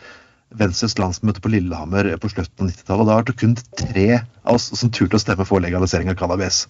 Venstres 0.55 0.95
landsmøte 1.01 1.43
på 1.43 1.51
Lillehammer 1.51 2.13
på 2.23 2.31
slutten 2.31 2.67
av 2.67 2.71
90-tallet. 2.71 3.09
Da 3.09 3.17
var 3.19 3.25
det 3.27 3.35
kun 3.41 3.57
tre 3.81 4.07
av 4.21 4.55
oss 4.55 4.69
som 4.79 4.93
turte 4.95 5.19
å 5.19 5.23
stemme 5.23 5.47
for 5.49 5.63
legalisering 5.65 6.13
av 6.13 6.19
cannabis. 6.21 6.65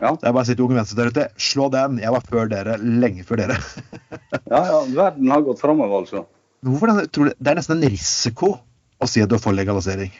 Ja. 0.00 0.10
Det 0.18 0.26
er 0.26 0.34
bare 0.34 0.42
å 0.42 0.48
si 0.48 0.56
til 0.56 0.66
Unge 0.66 0.80
Venstre 0.80 0.98
der 0.98 1.12
ute, 1.14 1.26
slå 1.38 1.68
den! 1.70 2.00
Jeg 2.02 2.10
var 2.10 2.24
før 2.26 2.50
dere, 2.50 2.76
lenge 2.82 3.22
før 3.28 3.44
dere. 3.44 3.58
ja, 4.52 4.60
ja, 4.66 4.80
verden 4.96 5.30
har 5.30 5.44
gått 5.46 5.62
framover, 5.62 6.02
altså. 6.02 6.24
Hvorfor 6.64 7.04
tror 7.14 7.30
du, 7.30 7.36
Det 7.38 7.52
er 7.52 7.60
nesten 7.60 7.78
en 7.78 7.92
risiko 7.94 8.56
å 8.98 9.10
si 9.10 9.22
at 9.22 9.30
du 9.30 9.36
er 9.38 9.42
for 9.42 9.54
legalisering. 9.54 10.10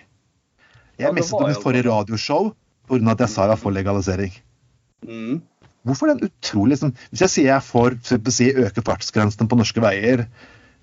Jeg 0.99 1.09
ja, 1.09 1.15
mistet 1.15 1.43
mitt 1.43 1.63
forrige 1.63 1.89
radioshow 1.89 2.53
pga. 2.89 3.11
at 3.13 3.25
jeg 3.25 3.33
sa 3.33 3.47
jeg 3.47 3.55
var 3.55 3.61
for 3.61 3.75
legalisering. 3.75 4.35
Mm. 5.05 5.43
Hvorfor 5.85 6.09
den 6.09 6.25
utrolig 6.25 6.75
liksom, 6.75 6.95
Hvis 7.11 7.21
jeg 7.21 7.31
sier 7.31 7.51
jeg 7.53 7.63
for 7.63 7.97
si, 8.33 8.49
øke 8.53 8.85
fartsgrensene 8.85 9.49
på 9.49 9.59
norske 9.59 9.83
veier, 9.85 10.25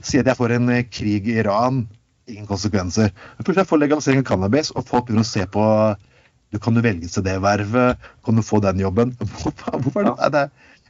sier 0.02 0.22
at 0.22 0.32
jeg 0.32 0.38
for 0.38 0.54
en 0.54 0.70
eh, 0.70 0.86
krig 0.86 1.28
i 1.30 1.40
Iran, 1.42 1.88
ingen 2.30 2.48
konsekvenser. 2.50 3.10
Men 3.10 3.44
plutselig 3.44 3.64
jeg 3.64 3.72
for 3.72 3.82
legalisering 3.82 4.22
av 4.22 4.30
cannabis, 4.30 4.72
og 4.76 4.86
folk 4.86 5.08
begynner 5.08 5.26
å 5.26 5.32
se 5.32 5.46
på 5.50 5.66
du 6.52 6.60
Kan 6.60 6.76
du 6.76 6.82
velge 6.84 7.08
seg 7.08 7.24
det 7.24 7.38
vervet? 7.40 7.98
Kan 8.26 8.36
du 8.36 8.44
få 8.44 8.60
den 8.60 8.82
jobben? 8.84 9.14
Hvorfor, 9.40 9.78
hvorfor 9.80 10.10
er 10.12 10.32
det, 10.34 10.42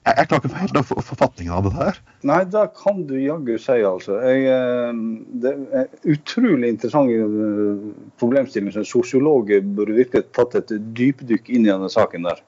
jeg, 0.01 0.15
jeg 0.17 0.29
klarer 0.29 0.47
ikke 0.47 0.59
helt 0.59 0.91
forfatningen 1.05 1.53
av 1.53 1.65
det 1.67 1.71
her. 1.75 1.97
Nei, 2.25 2.39
det 2.49 2.63
kan 2.79 3.03
du 3.09 3.13
jaggu 3.21 3.53
si, 3.61 3.77
altså. 3.85 4.17
Jeg, 4.25 4.47
eh, 4.49 5.01
det 5.43 5.51
er 5.77 5.89
utrolig 6.09 6.71
interessant 6.73 7.11
eh, 7.13 7.83
problemstilling 8.21 8.73
som 8.73 8.87
sosiologer 8.87 9.61
burde 9.61 9.99
virkelig 9.99 10.31
tatt 10.33 10.57
et 10.57 10.73
dypdykk 10.97 11.51
inn 11.53 11.67
i 11.67 11.71
denne 11.71 11.89
saken 11.93 12.25
der. 12.25 12.41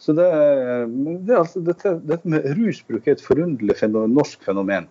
Så 0.00 0.12
det, 0.16 0.28
det, 1.28 1.36
altså, 1.36 1.60
dette, 1.64 1.94
dette, 2.08 2.28
med 2.28 2.44
rusbruk 2.56 3.08
er 3.08 3.16
et 3.16 3.24
forunderlig 3.24 3.76
fenomen, 3.80 4.14
norsk 4.16 4.44
fenomen. 4.44 4.88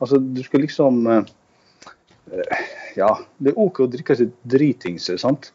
Altså, 0.00 0.20
du 0.20 0.42
skal 0.44 0.64
liksom 0.64 1.02
eh, 1.12 2.66
Ja, 2.96 3.10
det 3.40 3.52
er 3.54 3.60
OK 3.60 3.82
å 3.84 3.88
drikke 3.92 4.16
seg 4.16 4.36
dritings, 4.48 5.08
sant? 5.20 5.50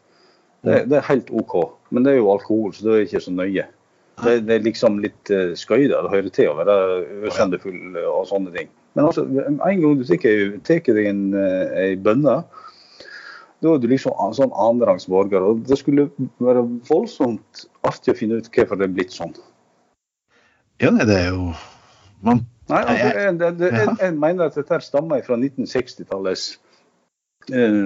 Det, 0.62 0.84
det, 0.90 0.98
er 0.98 1.08
helt 1.08 1.30
OK. 1.34 1.56
Men 1.90 2.06
det 2.06 2.14
er 2.14 2.20
jo 2.20 2.30
alkohol, 2.34 2.74
så 2.74 2.86
det 2.86 2.94
er 2.94 3.06
ikke 3.06 3.22
så 3.24 3.34
nøye. 3.34 3.66
Det, 4.20 4.42
det, 4.44 4.54
er 4.54 4.66
liksom 4.66 4.98
litt 5.00 5.30
uh, 5.32 5.54
skøy 5.56 5.86
det 5.88 5.98
hører 6.12 6.28
til 6.34 6.50
å 6.50 6.58
være 6.58 6.74
ørsendefugl 7.26 7.96
og 8.02 8.26
sånne 8.28 8.52
ting. 8.54 8.68
Men 8.92 9.08
altså, 9.08 9.24
en 9.24 9.56
gang 9.80 9.96
du 9.96 10.04
tar 10.04 10.92
deg 10.92 11.06
en, 11.08 11.22
en 11.32 12.02
bønne, 12.04 12.34
da 13.62 13.72
er 13.72 13.80
du 13.80 13.88
liksom 13.88 14.14
en 14.20 14.34
sånn 14.36 14.52
annenrangs 14.52 15.06
borger. 15.08 15.44
Og 15.46 15.62
det 15.68 15.78
skulle 15.80 16.10
være 16.42 16.64
voldsomt 16.90 17.64
artig 17.88 18.12
å 18.12 18.18
finne 18.18 18.40
ut 18.42 18.50
hvorfor 18.52 18.80
det 18.80 18.88
er 18.88 18.96
blitt 18.96 19.14
sånn. 19.14 19.32
Ja, 20.82 20.90
nei, 20.90 21.06
det 21.06 21.20
er 21.20 21.30
jo 21.30 21.52
Man 22.26 22.42
Nei, 22.70 22.78
altså, 22.78 23.06
jeg, 23.18 23.32
det, 23.40 23.48
det, 23.58 23.70
jeg, 23.74 23.94
jeg, 24.00 24.14
mener 24.22 24.48
at 24.48 24.56
dette 24.56 24.78
stammer 24.84 25.22
fra 25.26 25.36
1960-tallets 25.36 26.44
eh, 27.52 27.80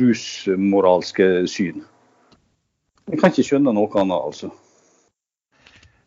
rusmoralske 0.00 1.26
syn. 1.50 1.82
Jeg 3.10 3.18
kan 3.18 3.32
ikke 3.32 3.44
skjønne 3.48 3.74
noe 3.74 3.90
annet, 3.98 4.28
altså. 4.30 4.52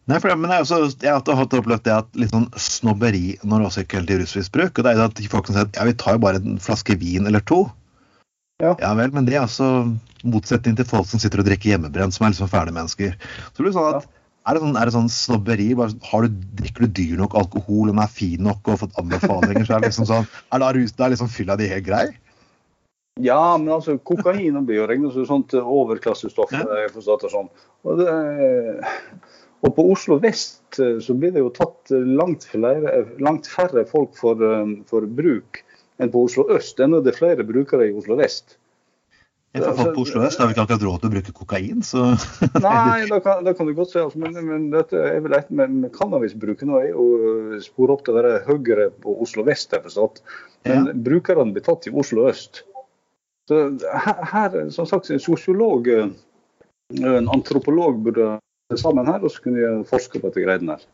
Nei, 0.05 0.19
for, 0.21 0.35
men 0.37 0.51
jeg, 0.53 0.65
også, 0.67 0.99
jeg 1.01 1.09
har 1.15 1.45
opplevd 1.57 1.85
det 1.87 1.93
at 1.95 2.19
litt 2.19 2.33
sånn 2.33 2.45
snobberi 2.61 3.39
når 3.41 3.63
det 3.63 3.69
også 3.71 3.83
gjelder 3.85 4.11
til 4.11 4.19
rusmisbruk. 4.21 4.77
og 4.77 4.85
det 4.85 4.91
er 4.91 4.99
jo 4.99 5.07
at 5.07 5.21
Folk 5.31 5.47
sier 5.49 5.57
si 5.57 5.63
at 5.63 5.79
ja, 5.79 5.85
vi 5.87 5.95
tar 5.97 6.17
jo 6.17 6.21
bare 6.27 6.41
en 6.41 6.59
flaske 6.61 6.97
vin 7.01 7.25
eller 7.25 7.41
to. 7.41 7.63
Ja. 8.61 8.75
ja 8.79 8.91
vel, 8.95 9.09
men 9.15 9.25
det 9.25 9.35
er 9.35 9.43
altså 9.43 9.69
motsetning 10.23 10.77
til 10.77 10.85
folk 10.87 11.09
som 11.09 11.21
sitter 11.21 11.41
og 11.41 11.47
drikker 11.49 11.73
hjemmebrent, 11.73 12.13
som 12.15 12.27
er 12.27 12.35
liksom 12.35 12.51
fæle 12.51 12.75
mennesker. 12.75 13.15
Så 13.49 13.65
det 13.65 13.73
sånn 13.75 13.97
at, 13.97 14.05
ja. 14.05 14.27
er, 14.45 14.57
det 14.57 14.63
sånn, 14.63 14.77
er 14.77 14.85
det 14.85 14.95
sånn 14.95 15.09
snobberi? 15.11 15.71
Bare, 15.79 15.97
har 16.11 16.27
du, 16.27 16.37
drikker 16.61 16.85
du 16.85 16.93
dyr 17.01 17.15
nok 17.23 17.33
alkohol, 17.41 17.89
den 17.89 18.03
er 18.03 18.13
fin 18.13 18.45
nok 18.45 18.61
og 18.61 18.75
har 18.75 18.83
fått 18.85 19.01
anbefalinger, 19.01 19.65
så 19.65 19.75
er 19.75 19.81
det 19.81 19.89
liksom 19.89 20.09
sånn 20.11 20.29
Er 20.53 20.61
da 20.63 20.69
rus, 20.77 20.93
da 20.93 21.07
er 21.07 21.15
liksom 21.15 21.33
fylla 21.33 21.57
di 21.59 21.71
helt 21.71 21.87
grei? 21.89 22.05
Ja, 23.23 23.55
men 23.57 23.71
altså, 23.73 23.95
kokain 23.97 24.57
blir 24.67 24.81
jo 24.81 24.85
regnet 24.91 25.15
som 25.15 25.23
et 25.23 25.31
sånt 25.31 25.53
overklassestoff. 25.55 26.51
Ja. 26.51 26.63
Sånn. 27.31 27.49
Og 27.87 28.01
det, 28.01 28.15
og 29.63 29.73
på 29.77 29.85
Oslo 29.93 30.17
vest 30.21 30.79
eh, 30.81 30.97
så 31.03 31.15
blir 31.17 31.33
det 31.35 31.43
jo 31.43 31.53
tatt 31.53 31.93
eh, 31.93 32.03
langt, 32.19 32.45
flere, 32.51 33.05
langt 33.23 33.47
færre 33.49 33.85
folk 33.89 34.13
for, 34.17 34.41
eh, 34.43 34.75
for, 34.89 35.07
bruk 35.07 35.63
enn 36.01 36.11
på 36.11 36.25
Oslo 36.27 36.47
øst. 36.53 36.81
Ennå 36.83 37.01
det 37.03 37.13
er 37.13 37.21
flere 37.21 37.47
brukere 37.47 37.89
i 37.89 37.95
Oslo 37.95 38.19
vest. 38.19 38.57
Ja, 39.55 39.69
for 39.71 39.93
på 39.95 40.03
Oslo 40.03 40.25
øst 40.27 40.41
har 40.41 40.49
vi 40.49 40.55
ikke 40.57 40.65
akkurat 40.65 40.83
råd 40.83 40.99
til 40.99 41.07
å 41.07 41.13
bruke 41.13 41.33
kokain, 41.37 41.83
så 41.87 42.09
Nei, 42.65 43.05
da 43.07 43.21
kan, 43.23 43.47
kan, 43.47 43.69
du 43.69 43.71
godt 43.77 43.93
si 43.93 44.01
altså, 44.01 44.19
men, 44.19 44.35
men 44.43 44.67
dette 44.73 44.99
er 44.99 45.21
vel 45.23 45.37
et 45.37 45.53
med 45.55 45.87
cannabisbruken 45.95 46.73
er 46.75 46.89
jo 46.89 47.05
spor 47.63 47.95
opp 47.95 48.03
til 48.03 48.11
å 48.11 48.19
være 48.19 48.41
høyere 48.49 48.89
på 48.99 49.15
Oslo 49.23 49.47
vest, 49.47 49.71
jeg 49.71 49.85
forstått. 49.87 50.19
Men 50.67 50.91
ja. 50.91 50.97
brukerne 51.07 51.55
blir 51.55 51.63
tatt 51.63 51.87
i 51.87 51.95
Oslo 51.95 52.27
øst. 52.27 52.65
Så 53.47 53.61
her, 53.79 54.21
her 54.27 54.59
som 54.75 54.89
sagt, 54.89 55.07
en 55.13 55.21
sosiolog, 55.23 55.87
en 55.87 57.29
antropolog 57.31 58.01
burde 58.03 58.33
sammen 58.73 59.05
her, 59.05 59.21
og 59.21 59.31
så 59.31 59.41
kunne 59.43 59.61
vi 59.61 59.87
forske 59.89 60.19
på 60.19 60.29
dette 60.29 60.45
greiene 60.45 60.75
her. 60.75 60.85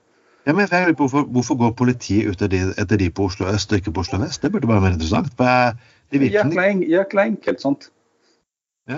Ja, 0.47 0.53
men 0.57 0.65
jeg 0.65 0.95
på 0.97 1.05
hvorfor, 1.05 1.27
hvorfor 1.29 1.57
går 1.57 1.73
politiet 1.77 2.27
ut 2.27 2.41
etter 2.41 2.97
de, 2.97 3.09
på 3.13 3.27
Oslo 3.29 3.47
øst 3.47 3.71
og 3.71 3.77
ikke 3.77 3.93
på 3.93 4.01
Oslo 4.01 4.19
vest? 4.19 4.41
Det 4.41 4.51
burde 4.51 4.67
bare 4.67 4.81
være 4.81 4.97
interessant. 4.97 5.29
Det 5.37 6.17
er 6.17 6.85
Jækla, 6.89 7.25
enkelt, 7.25 7.61
sant? 7.61 7.91
Ja. 8.89 8.97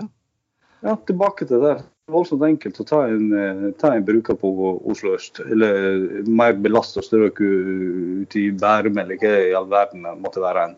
ja, 0.84 0.96
tilbake 1.08 1.46
til 1.46 1.60
det 1.60 1.64
der. 1.64 1.84
voldsomt 2.12 2.44
enkelt 2.44 2.80
å 2.80 2.86
ta 2.88 2.98
en, 3.08 3.30
eh, 3.32 3.72
ta 3.80 3.94
en 3.96 4.04
bruker 4.04 4.36
på 4.36 4.50
Oslo 4.92 5.14
øst, 5.16 5.40
eller 5.40 6.24
mer 6.28 6.54
belasta 6.54 7.02
strøk 7.04 7.40
ute 7.40 8.40
i 8.40 8.52
Bærum, 8.52 8.98
eller 8.98 9.20
hva 9.22 9.36
i 9.50 9.54
all 9.56 9.70
verden 9.72 10.08
måtte 10.20 10.42
være. 10.44 10.64
en. 10.64 10.76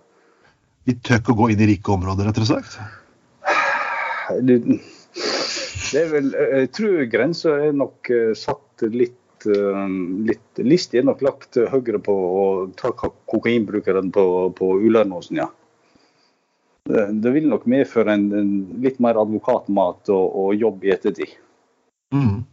Vi 0.86 0.94
tør 1.02 1.22
ikke 1.22 1.34
å 1.34 1.40
gå 1.40 1.50
inn 1.50 1.62
i 1.62 1.70
rike 1.72 1.92
områder, 1.94 2.26
rett 2.30 2.38
og 2.42 2.46
slett? 2.50 2.78
Det, 5.92 6.02
er 6.02 6.10
vel, 6.12 6.32
jeg 6.34 6.72
tror 6.76 7.06
grensa 7.12 7.54
er 7.68 7.76
nok 7.78 8.10
eh, 8.14 8.32
satt 8.38 8.86
litt 8.92 9.48
eh, 9.50 9.84
litt 10.30 10.64
listig 10.64 11.02
er 11.02 11.08
nok 11.10 11.22
lagt 11.26 11.60
høyere 11.60 12.02
på 12.04 12.16
å 12.16 12.46
ta 12.80 12.92
kokainbrukeren 12.96 14.12
på, 14.16 14.26
på 14.58 14.72
Ullernåsen, 14.80 15.44
ja. 15.44 15.50
Det, 16.86 17.08
det, 17.24 17.32
vil 17.34 17.48
nok 17.50 17.64
medføre 17.70 18.14
en, 18.14 18.26
en 18.38 18.50
litt 18.84 19.00
mer 19.02 19.18
advokatmat 19.18 20.12
og, 20.14 20.26
og 20.42 20.52
jobb 20.54 20.84
i 20.86 20.92
ettertid. 20.94 21.32
Mm. 22.14 22.44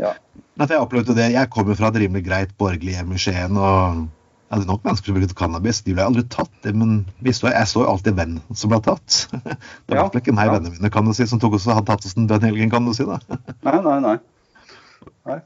Ja. 0.00 0.16
Jeg 0.58 0.80
opplevde 0.80 1.14
det. 1.14 1.28
Jeg 1.36 1.52
kommer 1.54 1.78
fra 1.78 1.92
et 1.92 2.00
rimelig 2.02 2.24
greit 2.26 2.54
borgerlig 2.58 2.96
hjem 2.96 3.12
i 3.14 3.20
Skien. 3.20 3.60
og 3.60 4.06
jeg 4.46 4.62
er 4.62 4.68
nok 4.68 4.84
mennesker 4.86 5.10
som 5.10 5.16
brukte 5.16 5.36
cannabis. 5.38 5.80
De 5.82 5.94
ble 5.96 6.04
aldri 6.06 6.22
tatt, 6.30 6.68
men 6.70 7.00
jeg 7.26 7.34
så 7.34 7.80
jo 7.82 7.86
alltid 7.90 8.14
venn 8.14 8.36
som 8.54 8.70
ble 8.70 8.78
tatt. 8.84 9.16
Det 9.86 9.96
var 9.96 10.04
ja, 10.04 10.20
ikke 10.20 10.34
meg, 10.36 10.46
ja. 10.46 10.54
vennene 10.54 10.76
mine, 10.76 10.90
kan 10.94 11.08
du 11.08 11.14
si, 11.16 11.26
som 11.26 11.40
tok 11.42 11.56
oss 11.58 11.66
hadde 11.66 11.86
tatt 11.88 12.06
oss 12.06 12.14
den 12.14 12.46
helgen, 12.46 12.70
kan 12.70 12.86
du 12.86 12.92
si. 12.94 13.06
da. 13.08 13.18
Nei, 13.66 13.80
nei, 13.82 13.96
nei. 14.04 14.14
nei. 15.26 15.40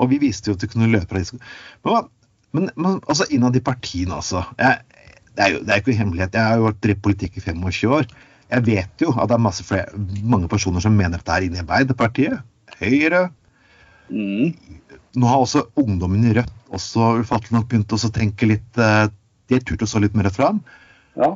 Og 0.00 0.08
vi 0.08 0.20
viste 0.22 0.48
jo 0.48 0.56
at 0.56 0.64
du 0.64 0.70
kunne 0.72 0.88
løpe 0.88 1.10
fra 1.10 1.20
disko. 1.20 1.36
Men, 1.84 2.08
men, 2.56 2.70
men 2.80 2.96
altså, 3.04 3.28
innad 3.28 3.58
i 3.60 3.64
partiene, 3.64 4.16
altså. 4.16 4.46
Jeg, 4.56 5.04
det 5.36 5.44
er 5.44 5.52
jo 5.52 5.60
det 5.66 5.74
er 5.74 5.82
ikke 5.82 5.98
hemmelighet. 5.98 6.38
Jeg 6.40 6.48
har 6.48 6.60
jo 6.62 6.68
vært 6.70 6.80
drevet 6.86 7.02
politikk 7.04 7.36
i 7.36 7.44
25 7.44 7.96
år. 7.98 8.08
Jeg 8.50 8.66
vet 8.66 9.04
jo 9.04 9.12
at 9.14 9.28
det 9.28 9.36
er 9.36 9.42
masse 9.44 9.66
flere, 9.66 10.00
mange 10.24 10.48
personer 10.50 10.82
som 10.82 10.96
mener 10.96 11.20
at 11.20 11.28
det 11.28 11.36
er 11.36 11.46
inne 11.46 11.60
i 11.60 11.62
Arbeiderpartiet, 11.62 12.40
Høyre 12.80 13.26
mm. 14.08 14.54
Nå 15.20 15.26
har 15.28 15.42
også 15.42 15.66
ungdommen 15.78 16.24
i 16.24 16.32
Rødt 16.38 16.59
også 16.74 17.12
ufattelig 17.20 17.56
nok 17.56 17.68
begynte 17.70 17.98
å 17.98 18.12
tenke 18.14 18.48
litt 18.48 18.80
eh, 18.80 19.06
De 19.48 19.58
har 19.58 19.64
turt 19.66 19.82
å 19.82 19.88
stå 19.90 20.02
litt 20.04 20.16
mer 20.18 20.30
fram. 20.34 20.60
Ja. 21.18 21.34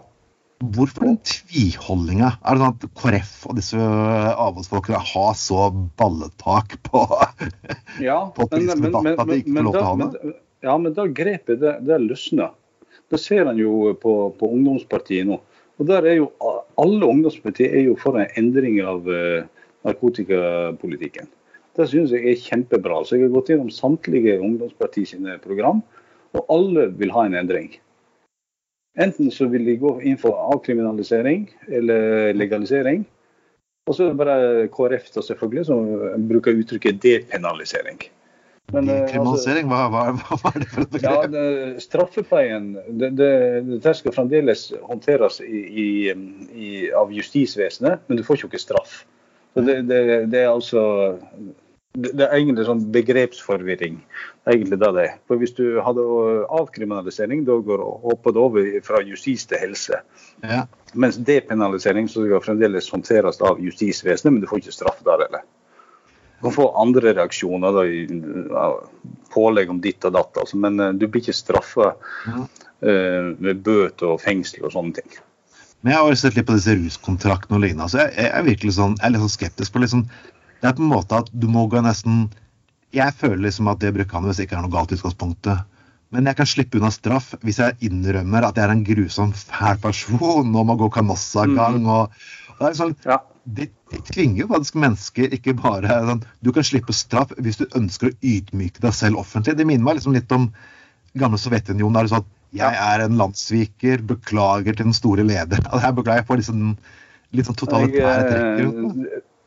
Hvorfor 0.62 1.08
den 1.08 1.16
tviholdninga? 1.26 2.30
Er 2.40 2.56
det 2.56 2.62
sånn 2.62 2.76
at 2.76 2.84
KrF 3.00 3.32
og 3.50 3.56
disse 3.58 3.78
avholdsfolkene 3.80 5.00
har 5.02 5.32
så 5.36 5.66
balletak 5.98 6.76
på, 6.86 7.02
ja, 8.00 8.20
på 8.36 8.46
men, 8.54 8.70
men, 8.86 9.10
at 9.12 9.26
de 9.28 9.40
ikke 9.42 9.56
får 9.56 9.66
lov 9.66 9.74
til 9.74 9.82
å 9.82 9.88
ha 9.88 9.96
det? 10.04 10.34
Ja, 10.64 10.76
men 10.80 10.94
da 10.96 11.08
grepet 11.10 11.60
det, 11.60 11.74
det 11.84 11.98
løsner. 12.06 12.54
Det 13.12 13.20
ser 13.20 13.50
en 13.50 13.58
jo 13.60 13.92
på, 14.00 14.14
på, 14.38 14.48
ungdomspartiet 14.48 15.28
nå. 15.28 15.40
Og 15.82 15.88
der 15.90 16.06
er 16.06 16.20
jo 16.22 16.30
Alle 16.80 17.06
ungdomspartier 17.06 17.74
er 17.74 17.88
jo 17.88 17.98
for 17.98 18.16
en 18.18 18.30
endring 18.38 18.78
av 18.82 19.04
uh, 19.06 19.44
narkotikapolitikken. 19.86 21.28
Det 21.74 21.88
synes 21.90 22.12
jeg 22.14 22.26
er 22.30 22.38
kjempebra. 22.38 23.00
Så 23.04 23.16
jeg 23.16 23.26
har 23.26 23.34
gått 23.34 23.50
gjennom 23.50 23.72
samtlige 23.72 24.36
ungdomsparti 24.38 25.06
sine 25.10 25.38
program, 25.42 25.82
og 26.34 26.46
alle 26.52 26.88
vil 26.98 27.12
ha 27.14 27.26
en 27.26 27.38
endring. 27.38 27.72
Enten 29.00 29.30
så 29.34 29.48
vil 29.50 29.66
de 29.66 29.74
gå 29.80 29.96
inn 30.06 30.18
for 30.20 30.38
avkriminalisering 30.54 31.48
eller 31.66 32.34
legalisering. 32.36 33.02
Og 33.88 33.96
så 33.96 34.06
er 34.06 34.12
det 34.12 34.20
bare 34.20 34.68
KrF 34.72 35.10
da 35.16 35.24
selvfølgelig 35.24 35.66
som 35.68 35.88
bruker 36.30 36.60
uttrykket 36.60 37.02
depenalisering. 37.02 37.98
Men, 38.72 38.88
eh, 38.88 39.02
Dekriminalisering, 39.02 39.68
altså, 39.68 39.88
hva, 39.92 40.04
hva, 40.14 40.36
hva, 40.40 40.52
er 40.54 40.62
det 40.62 40.68
for 40.70 40.86
et 40.86 40.92
begrep? 40.94 41.10
Ja, 41.10 41.26
det, 41.34 41.82
straffepleien 41.84 42.70
det, 42.88 43.10
det, 43.18 43.32
det, 43.84 43.96
skal 43.98 44.14
fremdeles 44.14 44.62
håndteres 44.88 45.40
i, 45.44 45.60
i, 45.84 45.88
i, 46.54 46.70
av 46.96 47.12
justisvesenet, 47.12 48.06
men 48.08 48.20
du 48.20 48.24
får 48.24 48.40
jo 48.40 48.48
ikke 48.48 48.62
straff. 48.62 49.02
Så 49.54 49.62
det, 49.66 49.76
det, 49.90 50.40
er 50.40 50.48
altså 50.48 50.80
det 51.94 52.24
er 52.26 52.32
egentlig 52.40 52.64
sånn 52.66 52.82
begrepsforvirring. 52.94 54.00
Det 54.42 54.50
er 54.50 54.56
egentlig 54.56 54.78
det 54.82 54.90
det 54.96 55.02
er. 55.04 55.12
For 55.30 55.38
Hvis 55.38 55.54
du 55.54 55.78
hadde 55.84 56.04
avkriminalisering, 56.58 57.44
da 57.46 57.60
går 57.62 57.82
hopper 58.02 58.34
det 58.34 58.42
over 58.42 58.70
fra 58.86 59.02
justis 59.06 59.46
til 59.46 59.62
helse. 59.62 60.00
Ja. 60.42 60.64
Mens 60.98 61.20
depenalisering 61.22 62.10
så 62.10 62.24
skal 62.24 62.42
fremdeles 62.42 62.90
håndteres 62.90 63.38
av 63.46 63.62
justisvesenet, 63.62 64.32
men 64.32 64.42
du 64.42 64.50
får 64.50 64.64
ikke 64.64 64.74
straff 64.74 65.04
der 65.06 65.22
heller 65.26 65.44
Du 66.40 66.48
kan 66.48 66.56
få 66.56 66.66
andre 66.82 67.14
reaksjoner, 67.14 67.78
da, 67.78 68.64
pålegg 69.32 69.70
om 69.70 69.78
ditt 69.80 70.04
og 70.04 70.16
datt. 70.18 70.42
Altså, 70.42 70.58
men 70.58 70.82
uh, 70.82 70.90
du 70.90 71.06
blir 71.06 71.22
ikke 71.22 71.36
straffa 71.36 71.94
uh, 71.94 73.30
med 73.38 73.62
bøter 73.62 74.16
og 74.16 74.20
fengsel 74.20 74.66
og 74.66 74.74
sånne 74.74 74.98
ting. 74.98 75.22
Men 75.84 75.92
Jeg 75.92 76.00
har 76.00 76.14
sett 76.16 76.36
litt 76.36 76.46
på 76.48 76.56
disse 76.56 76.74
ruskontraktene 76.74 77.58
og 77.58 77.62
lignende. 77.62 77.86
Altså, 77.86 78.02
jeg, 78.08 78.28
er 78.34 78.44
virkelig 78.46 78.76
sånn, 78.80 78.98
jeg 78.98 79.06
er 79.06 79.14
litt 79.14 79.24
sånn 79.24 79.36
skeptisk 79.38 79.74
på 79.74 79.82
liksom, 79.84 80.06
Det 80.64 80.70
er 80.70 80.78
på 80.78 80.84
en 80.86 80.94
måte 80.94 81.20
at 81.20 81.28
du 81.36 81.44
må 81.52 81.66
gå 81.68 81.82
nesten 81.84 82.30
Jeg 82.94 83.12
føler 83.18 83.50
liksom 83.50 83.68
at 83.68 83.82
det 83.84 84.06
cannabis 84.08 84.40
ikke 84.40 84.56
er 84.56 84.64
noe 84.64 84.72
galt 84.72 84.94
i 84.94 84.96
utgangspunktet. 84.96 85.66
Men 86.14 86.30
jeg 86.30 86.38
kan 86.38 86.48
slippe 86.48 86.78
unna 86.78 86.92
straff 86.94 87.34
hvis 87.42 87.58
jeg 87.60 87.76
innrømmer 87.84 88.46
at 88.46 88.56
jeg 88.56 88.64
er 88.68 88.72
en 88.72 88.86
grusom, 88.86 89.34
fæl 89.34 89.76
person 89.82 90.56
og 90.56 90.66
må 90.70 90.76
gå 90.78 90.88
kanossagang. 90.94 91.82
Mm. 91.82 91.90
Og, 91.90 92.26
og 92.54 92.62
det 92.62 92.70
er 92.70 92.78
sånn, 92.80 92.96
ja 93.04 93.18
det, 93.44 93.66
det 93.92 94.00
tvinger 94.08 94.48
faktisk 94.48 94.78
mennesker 94.80 95.34
ikke 95.36 95.52
bare 95.58 95.98
sånn, 96.08 96.22
Du 96.40 96.48
kan 96.56 96.64
slippe 96.64 96.94
straff 96.96 97.34
hvis 97.36 97.60
du 97.60 97.66
ønsker 97.76 98.10
å 98.10 98.16
ydmyke 98.24 98.80
deg 98.80 98.96
selv 98.96 99.20
offentlig. 99.20 99.56
Det 99.58 99.66
minner 99.68 99.84
meg 99.84 99.98
liksom 99.98 100.16
litt 100.16 100.32
om 100.32 100.48
gamle 101.18 101.38
Sovjetunionen. 101.38 101.98
der 101.98 102.08
det 102.08 102.14
sånn 102.14 102.30
jeg 102.54 102.78
er 102.78 103.02
en 103.02 103.16
landssviker, 103.18 104.02
beklager 104.06 104.76
til 104.76 104.86
den 104.86 104.94
store 104.94 105.24
leder. 105.26 105.58
Jeg 105.82 105.96
beklager 105.96 106.22
for 106.28 106.38
liksom, 106.38 106.76
litt 107.34 107.48
sånn 107.48 107.56
totalitære 107.58 108.28
trekker. 108.28 108.68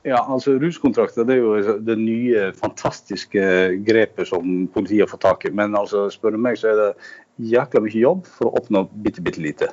Ja, 0.08 0.22
altså 0.24 0.54
Ruskontrakter 0.62 1.26
det 1.28 1.36
er 1.36 1.41
jo 1.41 1.80
det 1.84 1.98
nye, 2.00 2.52
fantastiske 2.56 3.41
grepet 3.84 4.30
som 4.30 4.67
politiet 4.72 5.04
har 5.04 5.12
fått 5.12 5.26
tak 5.26 5.43
i. 5.50 5.52
Men 5.52 5.76
altså, 5.76 6.06
spør 6.13 6.38
du 6.38 6.39
meg, 6.39 6.60
så 6.60 6.72
er 6.72 6.80
det 6.80 7.50
jækla 7.52 7.82
mye 7.84 8.00
jobb 8.00 8.30
for 8.38 8.48
å 8.48 8.62
oppnå 8.62 8.86
bitte, 9.04 9.24
bitte 9.26 9.43
lite. 9.43 9.67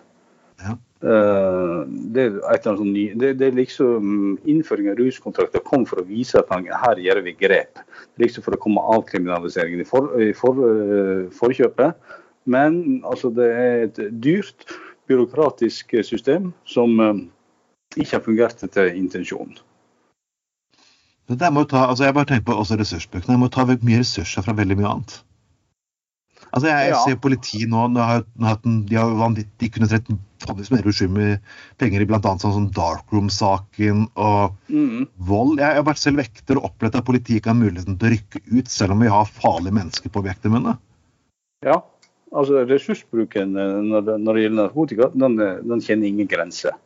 Ja. 0.64 0.74
Eh, 1.04 1.80
det, 2.16 2.24
er 2.40 2.60
sånn 2.64 2.94
ny, 2.94 3.04
det, 3.18 3.34
det, 3.36 3.48
er 3.50 3.56
liksom 3.58 4.38
Innføring 4.48 4.86
av 4.92 5.00
ruskontrakter 5.00 5.60
kom 5.66 5.82
for 5.88 6.00
å 6.00 6.06
vise 6.08 6.38
at 6.40 6.50
her 6.50 7.02
gjør 7.02 7.20
vi 7.26 7.34
grep. 7.38 7.82
Liksom 8.22 8.46
For 8.46 8.56
å 8.56 8.62
komme 8.62 8.82
avkriminaliseringen 8.96 9.84
i, 9.84 9.86
for, 9.86 10.08
i 10.18 10.32
for, 10.34 10.58
uh, 10.58 11.28
forkjøpet. 11.34 11.94
Men 12.50 13.04
altså, 13.06 13.30
det 13.34 13.46
er 13.52 13.86
et 13.86 14.02
dyrt, 14.24 14.66
byråkratisk 15.10 15.94
system 16.02 16.50
som 16.66 16.98
uh, 16.98 17.14
ikke 17.94 18.16
har 18.16 18.26
fungert 18.26 18.66
etter 18.66 18.90
intensjonen. 18.96 19.62
Det 21.28 21.52
må 21.56 21.64
ta, 21.64 21.86
altså 21.88 22.04
jeg 22.04 22.16
bare 22.16 22.28
tenker 22.28 22.50
på 22.50 22.58
også 22.60 22.76
ressursbøkene. 22.76 23.36
Jeg 23.36 23.40
må 23.40 23.48
ta 23.52 23.64
mye 23.64 24.02
ressurser 24.02 24.44
fra 24.44 24.56
veldig 24.56 24.76
mye 24.80 24.90
annet. 24.90 25.14
Altså 26.54 26.68
jeg, 26.68 26.90
jeg 26.92 26.98
ser 27.02 27.16
politiet 27.18 27.70
nå, 27.70 27.86
de 27.96 28.02
har, 28.04 28.22
de 28.62 28.98
har 28.98 29.14
vanvitt, 29.18 29.48
de 29.58 29.70
kunne 29.74 29.88
trett 29.90 30.10
fantes 30.44 30.70
mer 30.70 30.86
uskyldige 30.86 31.38
penger 31.80 32.04
i 32.04 32.06
bl.a. 32.08 32.20
sånn 32.20 32.54
som 32.54 32.68
Darkroom-saken 32.76 34.04
og 34.20 34.54
mm. 34.68 35.08
vold. 35.30 35.56
Jeg 35.62 35.80
har 35.80 35.86
vært 35.88 36.02
selv 36.02 36.22
vekter 36.22 36.60
og 36.60 36.68
opplevd 36.70 37.00
at 37.00 37.08
politiet 37.08 37.40
ikke 37.40 37.54
har 37.54 37.58
muligheten 37.58 37.98
til 37.98 38.10
å 38.10 38.12
rykke 38.14 38.44
ut, 38.52 38.70
selv 38.70 38.94
om 38.94 39.02
vi 39.02 39.10
har 39.10 39.30
farlige 39.30 39.78
mennesker 39.80 40.12
på 40.12 40.22
objektene 40.22 40.58
mine. 40.58 40.76
Ja, 41.66 41.80
altså 42.30 42.62
ressursbruken 42.68 43.56
eh, 43.58 43.76
når 43.88 44.06
det, 44.06 44.18
når 44.22 44.36
det 44.36 44.46
gjelder 44.46 44.60
narkotika, 44.60 45.10
den, 45.16 45.38
eh, 45.40 45.62
den 45.64 45.84
kjenner 45.84 46.10
ingen 46.12 46.30
grenser. 46.30 46.76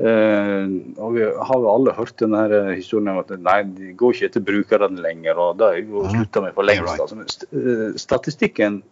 Uh, 0.00 0.80
og 0.96 1.12
Vi 1.18 1.24
har 1.26 1.58
jo 1.60 1.68
alle 1.68 1.92
hørt 1.92 2.16
denne 2.20 2.46
historien 2.72 3.10
om 3.12 3.20
at 3.20 3.32
nei, 3.36 3.58
de 3.76 3.92
går 3.98 4.16
ikke 4.16 4.30
etter 4.30 4.44
brukerne 4.46 5.02
lenger. 5.04 5.38
og 5.38 5.60
Da 5.60 5.74
slutta 5.76 6.44
med 6.44 6.56
for 6.56 6.68
lengst. 6.68 7.02
Altså. 7.02 7.98
Statistikken 8.00 8.82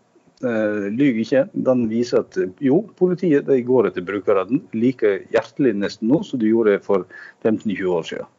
lyver 0.41 1.21
ikke. 1.21 1.43
Den 1.53 1.83
viser 1.91 2.23
at 2.23 2.37
jo, 2.65 2.79
politiet 2.97 3.45
de 3.45 3.59
går 3.61 3.91
etter 3.91 4.05
brukerne 4.05 4.63
like 4.73 5.19
hjertelig 5.35 5.75
nesten 5.77 6.09
nå 6.09 6.23
som 6.25 6.41
de 6.41 6.49
gjorde 6.49 6.79
for 6.85 7.05
15-20 7.45 7.91
år 7.93 8.07
siden. 8.09 8.31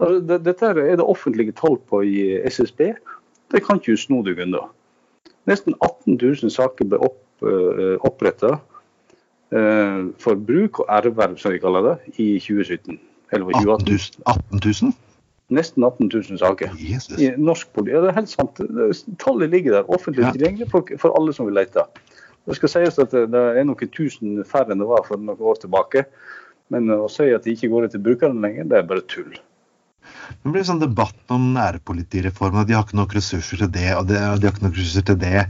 Altså, 0.00 0.38
dette 0.40 0.70
er 0.70 0.80
det 0.96 1.04
offentlige 1.04 1.52
tall 1.52 1.76
på 1.76 2.00
i 2.08 2.40
SSB. 2.48 2.94
Det 3.52 3.60
kan 3.64 3.80
ikke 3.80 3.98
snu 4.00 4.22
deg 4.24 4.40
unna. 4.40 4.64
Nesten 5.50 5.76
18 5.84 6.16
000 6.16 6.54
saker 6.54 6.88
ble 6.88 7.02
opp, 7.04 7.20
oppretta 8.08 8.56
Eh, 8.56 8.71
for 9.52 10.38
bruk 10.48 10.78
og 10.80 10.92
erverv, 10.96 11.34
som 11.36 11.52
vi 11.52 11.60
kaller 11.60 11.84
det, 11.84 11.96
i 12.16 12.28
2017. 12.40 12.96
Eller 13.32 13.56
2018. 13.60 14.22
18 14.26 14.62
000? 14.64 14.94
Nesten 15.52 15.84
18 15.84 16.10
000 16.30 16.38
saker. 16.40 16.72
Jesus. 16.78 17.18
I 17.20 17.32
norsk 17.36 17.72
politi. 17.72 17.92
Ja, 17.94 18.00
det 18.04 18.12
er 18.12 18.18
helt 18.20 18.32
sant. 18.32 18.60
Tallet 19.20 19.52
ligger 19.52 19.78
der, 19.78 19.92
offentlig 19.92 20.30
tilgjengelig 20.32 20.70
for, 20.72 20.88
for, 21.00 21.12
alle 21.18 21.34
som 21.36 21.48
vil 21.48 21.58
lete. 21.58 21.84
Det 22.48 22.56
skal 22.58 22.72
sies 22.72 22.98
at 23.02 23.12
det 23.12 23.42
er 23.60 23.66
noen 23.68 23.92
tusen 23.94 24.40
færre 24.48 24.72
enn 24.72 24.82
det 24.82 24.88
var 24.88 25.04
for 25.06 25.20
noen 25.20 25.48
år 25.52 25.60
tilbake. 25.62 26.06
Men 26.72 26.88
å 26.94 27.08
si 27.12 27.28
at 27.34 27.44
de 27.44 27.52
ikke 27.52 27.68
går 27.72 27.88
etter 27.88 28.02
brukerne 28.02 28.40
lenger, 28.40 28.68
det 28.70 28.78
er 28.80 28.88
bare 28.88 29.04
tull. 29.10 29.34
Det 30.42 30.50
blir 30.54 30.64
sånn 30.66 30.80
debatt 30.80 31.34
om 31.34 31.52
nærpolitireformen. 31.54 32.66
De 32.66 32.76
har 32.76 32.86
ikke 32.86 32.98
nok 32.98 33.14
ressurser 33.18 33.60
til 33.60 33.70
det, 33.74 33.90
og 33.98 34.08
de 34.08 34.18
har 34.18 34.40
ikke 34.40 34.64
nok 34.64 34.78
ressurser 34.78 35.04
til 35.12 35.20
det. 35.20 35.44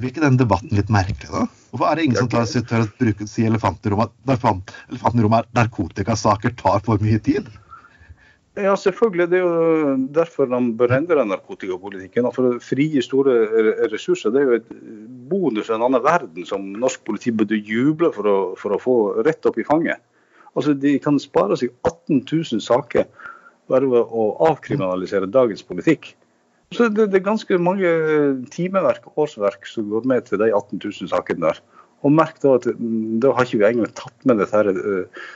Blir 0.00 0.14
ikke 0.14 0.24
den 0.24 0.38
debatten 0.40 0.72
litt 0.76 0.90
merkelig, 0.92 1.28
da? 1.28 1.46
Hvorfor 1.70 1.90
er 1.90 1.98
det 1.98 2.04
ingen 2.06 2.18
som 2.22 2.30
tar, 2.32 2.46
tør 2.48 2.86
å 2.86 2.92
bruke, 2.98 3.26
si 3.28 3.44
elefanten 3.46 3.90
i 3.90 3.94
rommet 3.94 5.42
at 5.44 5.50
narkotikasaker 5.58 6.56
tar 6.58 6.80
for 6.86 7.02
mye 7.04 7.20
tid? 7.22 7.50
Ja, 8.58 8.74
selvfølgelig. 8.76 9.28
Det 9.30 9.38
er 9.38 9.44
jo 9.44 9.96
derfor 10.16 10.48
de 10.50 10.60
bør 10.76 10.96
endre 10.96 11.24
narkotikapolitikken. 11.28 12.26
For 12.34 12.48
å 12.48 12.60
frigi 12.64 13.02
store 13.04 13.36
ressurser. 13.92 14.32
Det 14.34 14.40
er 14.40 14.48
jo 14.48 14.58
et 14.58 14.72
bonus 15.30 15.70
i 15.70 15.76
en 15.76 15.84
annen 15.86 16.02
verden 16.02 16.48
som 16.48 16.64
norsk 16.82 17.04
politi 17.06 17.30
burde 17.30 17.60
juble 17.60 18.10
for 18.16 18.26
å, 18.26 18.38
for 18.58 18.74
å 18.74 18.80
få 18.82 18.96
rett 19.26 19.46
opp 19.46 19.60
i 19.60 19.66
fanget. 19.68 20.02
Altså, 20.56 20.74
De 20.74 20.96
kan 21.02 21.20
spare 21.22 21.58
seg 21.60 21.70
18 21.86 22.24
000 22.24 22.64
saker 22.64 23.06
bare 23.70 23.86
ved 23.86 24.02
å 24.10 24.32
avkriminalisere 24.50 25.30
dagens 25.30 25.62
politikk. 25.62 26.16
Så 26.70 26.86
det, 26.88 27.08
det, 27.10 27.18
er 27.18 27.26
ganske 27.26 27.58
mange 27.58 27.90
timeverk 28.54 29.08
og 29.10 29.24
årsverk 29.24 29.66
som 29.66 29.88
går 29.90 30.06
med 30.06 30.28
til 30.28 30.38
de 30.38 30.52
18 30.54 30.78
000 30.78 31.10
sakene 31.10 31.48
der. 31.48 31.58
Og 32.06 32.14
merk 32.14 32.38
da 32.42 32.54
at 32.60 32.68
da 33.20 33.32
har 33.34 33.48
ikke 33.48 33.58
vi 33.60 33.66
engang 33.72 33.90
tatt 33.98 34.28
med 34.28 34.38
dette 34.40 34.54
her, 34.54 34.70
uh, 34.70 35.26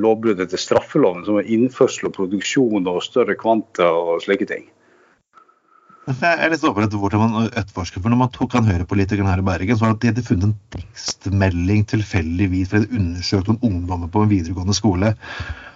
lovbruddet 0.00 0.48
til 0.52 0.62
straffeloven, 0.62 1.26
som 1.26 1.40
er 1.40 1.50
innførsel 1.52 2.08
og 2.08 2.14
produksjon 2.16 2.86
og 2.88 3.02
større 3.04 3.36
kvanta 3.36 3.90
og 3.90 4.22
slike 4.24 4.48
ting. 4.48 4.70
Jeg 6.04 6.36
er 6.36 6.50
litt 6.52 6.64
overrasket 6.68 6.94
over 6.98 7.06
hvordan 7.06 7.32
man 7.32 7.46
etterforsker. 7.48 8.02
for 8.02 8.12
Når 8.12 8.20
man 8.20 8.32
tok 8.32 8.56
han 8.58 8.66
Høyre-politikeren 8.68 9.28
her 9.28 9.40
i 9.40 9.46
Bergen, 9.46 9.76
så 9.76 9.86
var 9.86 9.94
det 9.94 9.96
at 9.96 10.02
de 10.02 10.10
hadde 10.12 10.26
funnet 10.26 10.50
en 10.50 10.56
tekstmelding 10.76 11.86
tilfeldigvis 11.88 12.72
fordi 12.72 12.88
de 12.90 12.98
undersøkte 13.00 13.54
noen 13.54 13.70
ungdommer 13.70 14.10
på 14.12 14.24
en 14.24 14.32
videregående 14.32 14.76
skole. 14.76 15.14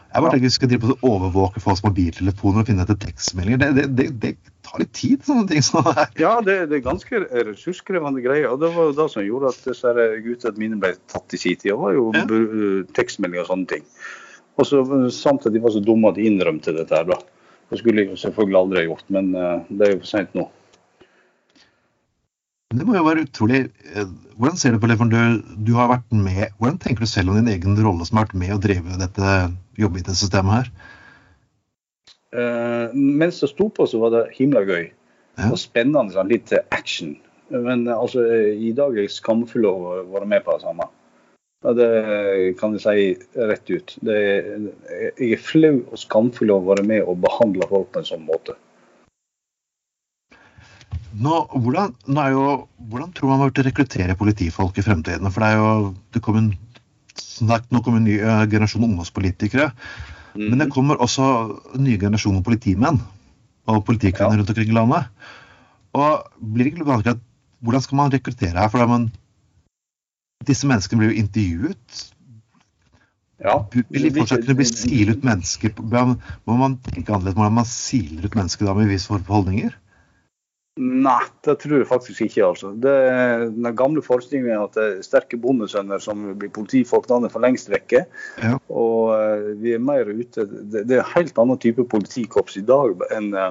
Jeg 0.09 0.25
bare 0.25 0.33
tenker 0.33 0.49
Vi 0.49 0.55
skal 0.55 0.71
drive 0.71 0.83
på 0.85 0.95
å 0.95 1.11
overvåke 1.17 1.63
folks 1.63 1.83
mobiltelefoner 1.85 2.63
og 2.63 2.71
finne 2.71 2.85
etter 2.87 2.97
tekstmeldinger. 3.03 3.61
Det, 3.61 3.69
det, 3.77 3.87
det, 3.99 4.07
det, 4.23 4.55
tar 4.65 4.83
litt 4.83 4.93
tid, 4.97 5.23
sånne 5.25 5.47
ting 5.51 5.65
Sånn 5.65 5.89
Ja, 6.21 6.39
det, 6.45 6.57
er 6.65 6.85
ganske 6.85 7.23
ressurskrevende 7.49 8.25
greier. 8.25 8.51
og 8.53 8.63
Det 8.65 8.73
var 8.77 8.91
jo 8.91 8.97
det 8.99 9.09
som 9.13 9.27
gjorde 9.27 9.53
at 9.53 9.65
disse 9.69 9.95
guttene 10.25 10.63
mine 10.65 10.81
ble 10.81 10.95
tatt 11.13 11.37
i 11.37 11.41
sin 11.41 11.59
tid. 11.59 11.71
Det 11.73 11.81
var 11.81 11.97
jo 11.97 12.09
ja. 12.17 12.25
tekstmeldinger 12.97 13.45
og 13.45 13.53
sånne 13.53 13.73
ting. 13.75 13.89
Og 14.59 14.67
så 14.67 14.85
Samtidig 15.15 15.63
var 15.63 15.77
så 15.77 15.85
dumme 15.85 16.11
at 16.11 16.19
de 16.19 16.29
innrømte 16.31 16.75
dette. 16.77 16.95
her 16.95 17.09
da. 17.09 17.21
Det 17.69 17.83
skulle 17.83 18.03
jeg 18.03 18.15
jo 18.15 18.23
selvfølgelig 18.25 18.63
aldri 18.63 18.81
ha 18.81 18.89
gjort, 18.89 19.11
men 19.13 19.35
det 19.69 19.85
er 19.85 19.93
jo 19.93 20.01
for 20.01 20.09
seint 20.09 20.33
nå. 20.37 20.49
Det 22.69 22.85
må 22.85 22.99
jo 22.99 23.05
være 23.07 23.25
utrolig 23.25 23.63
eh, 23.97 24.09
Hvordan 24.37 24.59
ser 24.61 24.75
du 24.75 24.81
på 24.83 24.91
det? 24.91 24.99
For 25.01 25.09
du, 25.09 25.41
du, 25.65 25.73
har 25.79 25.89
vært 25.89 26.11
med 26.13 26.53
Hvordan 26.59 26.77
tenker 26.83 27.07
du 27.07 27.09
selv 27.09 27.33
om 27.33 27.39
din 27.39 27.49
egen 27.55 27.79
rolle 27.81 28.05
som 28.05 28.21
har 28.21 28.29
vært 28.29 28.41
med 28.43 28.53
å 28.55 28.61
drive 28.61 28.99
dette 29.01 29.37
jobbe 29.81 30.03
i 30.03 30.05
det 30.05 30.17
systemet 30.19 30.59
her? 30.59 30.71
Uh, 32.29 32.93
mens 32.93 33.41
det 33.41 33.49
sto 33.55 33.71
på, 33.73 33.87
så 33.89 34.03
var 34.03 34.13
det 34.13 34.27
himla 34.37 34.61
gøy. 34.69 34.91
Ja. 35.39 35.49
Og 35.49 35.57
spennende. 35.63 36.13
Sånn, 36.13 36.29
litt 36.29 36.53
action. 36.77 37.15
Men 37.49 37.87
altså, 37.89 38.27
i 38.53 38.75
dag 38.77 38.93
er 38.93 39.07
jeg 39.07 39.15
skamfull 39.17 39.65
over 39.71 40.03
å 40.03 40.09
være 40.13 40.29
med 40.29 40.45
på 40.45 40.59
det 40.59 40.67
samme. 40.67 40.91
Ja, 41.65 41.73
det 41.75 41.89
kan 42.61 42.77
jeg 42.77 42.85
si 42.85 43.47
rett 43.49 43.73
ut. 43.73 43.97
Er, 44.05 44.69
jeg 45.17 45.31
er 45.39 45.41
flau 45.41 45.79
og 45.81 45.99
skamfull 45.99 46.53
over 46.53 46.67
å 46.67 46.75
være 46.75 46.89
med 46.91 47.09
og 47.09 47.23
behandle 47.25 47.71
folk 47.71 47.89
på 47.95 48.03
en 48.03 48.11
sånn 48.13 48.29
måte. 48.29 48.59
Nå, 51.19 51.35
hvordan, 51.51 51.95
nå 52.07 52.25
jo, 52.31 52.43
hvordan, 52.91 53.13
tror 53.15 53.33
man 53.33 53.41
burde 53.43 53.65
rekruttere 53.67 54.15
politifolk 54.19 54.77
i 54.79 54.85
fremtiden? 54.87 55.31
For 55.35 55.43
det 55.43 55.49
er 55.51 55.59
jo, 55.59 55.95
det 56.15 56.23
kom 56.23 56.39
en 56.39 56.51
sagt, 57.19 57.73
nå 57.75 57.83
kommer 57.83 57.99
en 58.03 58.07
ny 58.07 58.19
eh, 58.21 58.45
generasjon 58.51 58.87
ungdomspolitikere. 58.87 59.71
Mm. 60.37 60.45
Men 60.51 60.63
det 60.63 60.69
kommer 60.75 61.01
også 61.03 61.29
en 61.75 61.87
ny 61.87 61.97
generasjon 61.99 62.45
politimenn 62.47 63.01
og 63.69 63.83
politikvinner 63.89 64.37
ja. 64.37 64.43
rundt 64.43 64.53
omkring 64.53 64.71
i 64.71 64.77
landet. 64.77 65.09
Og 65.99 66.29
blir 66.39 66.69
det 66.69 66.77
ikke 66.77 66.93
vanskelig 66.93 67.17
at 67.19 67.25
Hvordan 67.59 67.83
skal 67.83 67.97
man 67.99 68.13
rekruttere 68.15 68.55
her? 68.55 68.69
For 68.71 68.87
man, 68.87 69.09
disse 70.47 70.69
menneskene 70.71 71.01
blir 71.01 71.09
jo 71.11 71.25
intervjuet. 71.25 72.03
Ja, 73.43 73.57
Vil 73.75 74.05
de 74.05 74.13
fortsatt 74.15 74.45
kunne 74.45 74.61
bli 74.61 74.67
silet 74.69 75.19
ut 75.19 75.27
mennesker? 75.27 75.73
Må 75.83 76.59
man 76.61 76.77
tenke 76.87 77.11
annerledes 77.11 77.35
hvordan 77.35 77.57
man 77.57 77.67
siler 77.67 78.29
ut 78.29 78.39
mennesker 78.39 78.69
da 78.69 78.77
med 78.79 78.93
visse 78.93 79.11
holdninger? 79.11 79.75
Nei, 80.79 81.25
det 81.43 81.57
tror 81.59 81.81
jeg 81.81 81.89
faktisk 81.91 82.21
ikke. 82.29 82.45
altså. 82.47 82.71
Det, 82.79 82.95
den 83.57 83.69
gamle 83.77 84.03
forskningen 84.05 84.51
er 84.53 84.61
at 84.63 84.77
det 84.77 84.85
er 84.85 85.01
sterke 85.03 85.39
bondesønner 85.41 85.99
som 86.03 86.21
blir 86.39 86.53
politifolk, 86.55 87.09
den 87.11 87.27
er 87.27 87.33
for 87.33 87.43
lengst 87.43 87.71
vekke. 87.73 88.05
Ja. 88.39 88.53
Og 88.71 89.11
uh, 89.11 89.49
vi 89.59 89.75
er 89.75 89.83
mer 89.83 90.07
ute 90.07 90.47
Det, 90.47 90.85
det 90.87 90.99
er 90.99 91.03
en 91.03 91.17
helt 91.17 91.41
annen 91.43 91.59
type 91.59 91.83
politikorps 91.91 92.61
i 92.61 92.65
dag 92.69 93.03
enn 93.17 93.33
uh, 93.35 93.51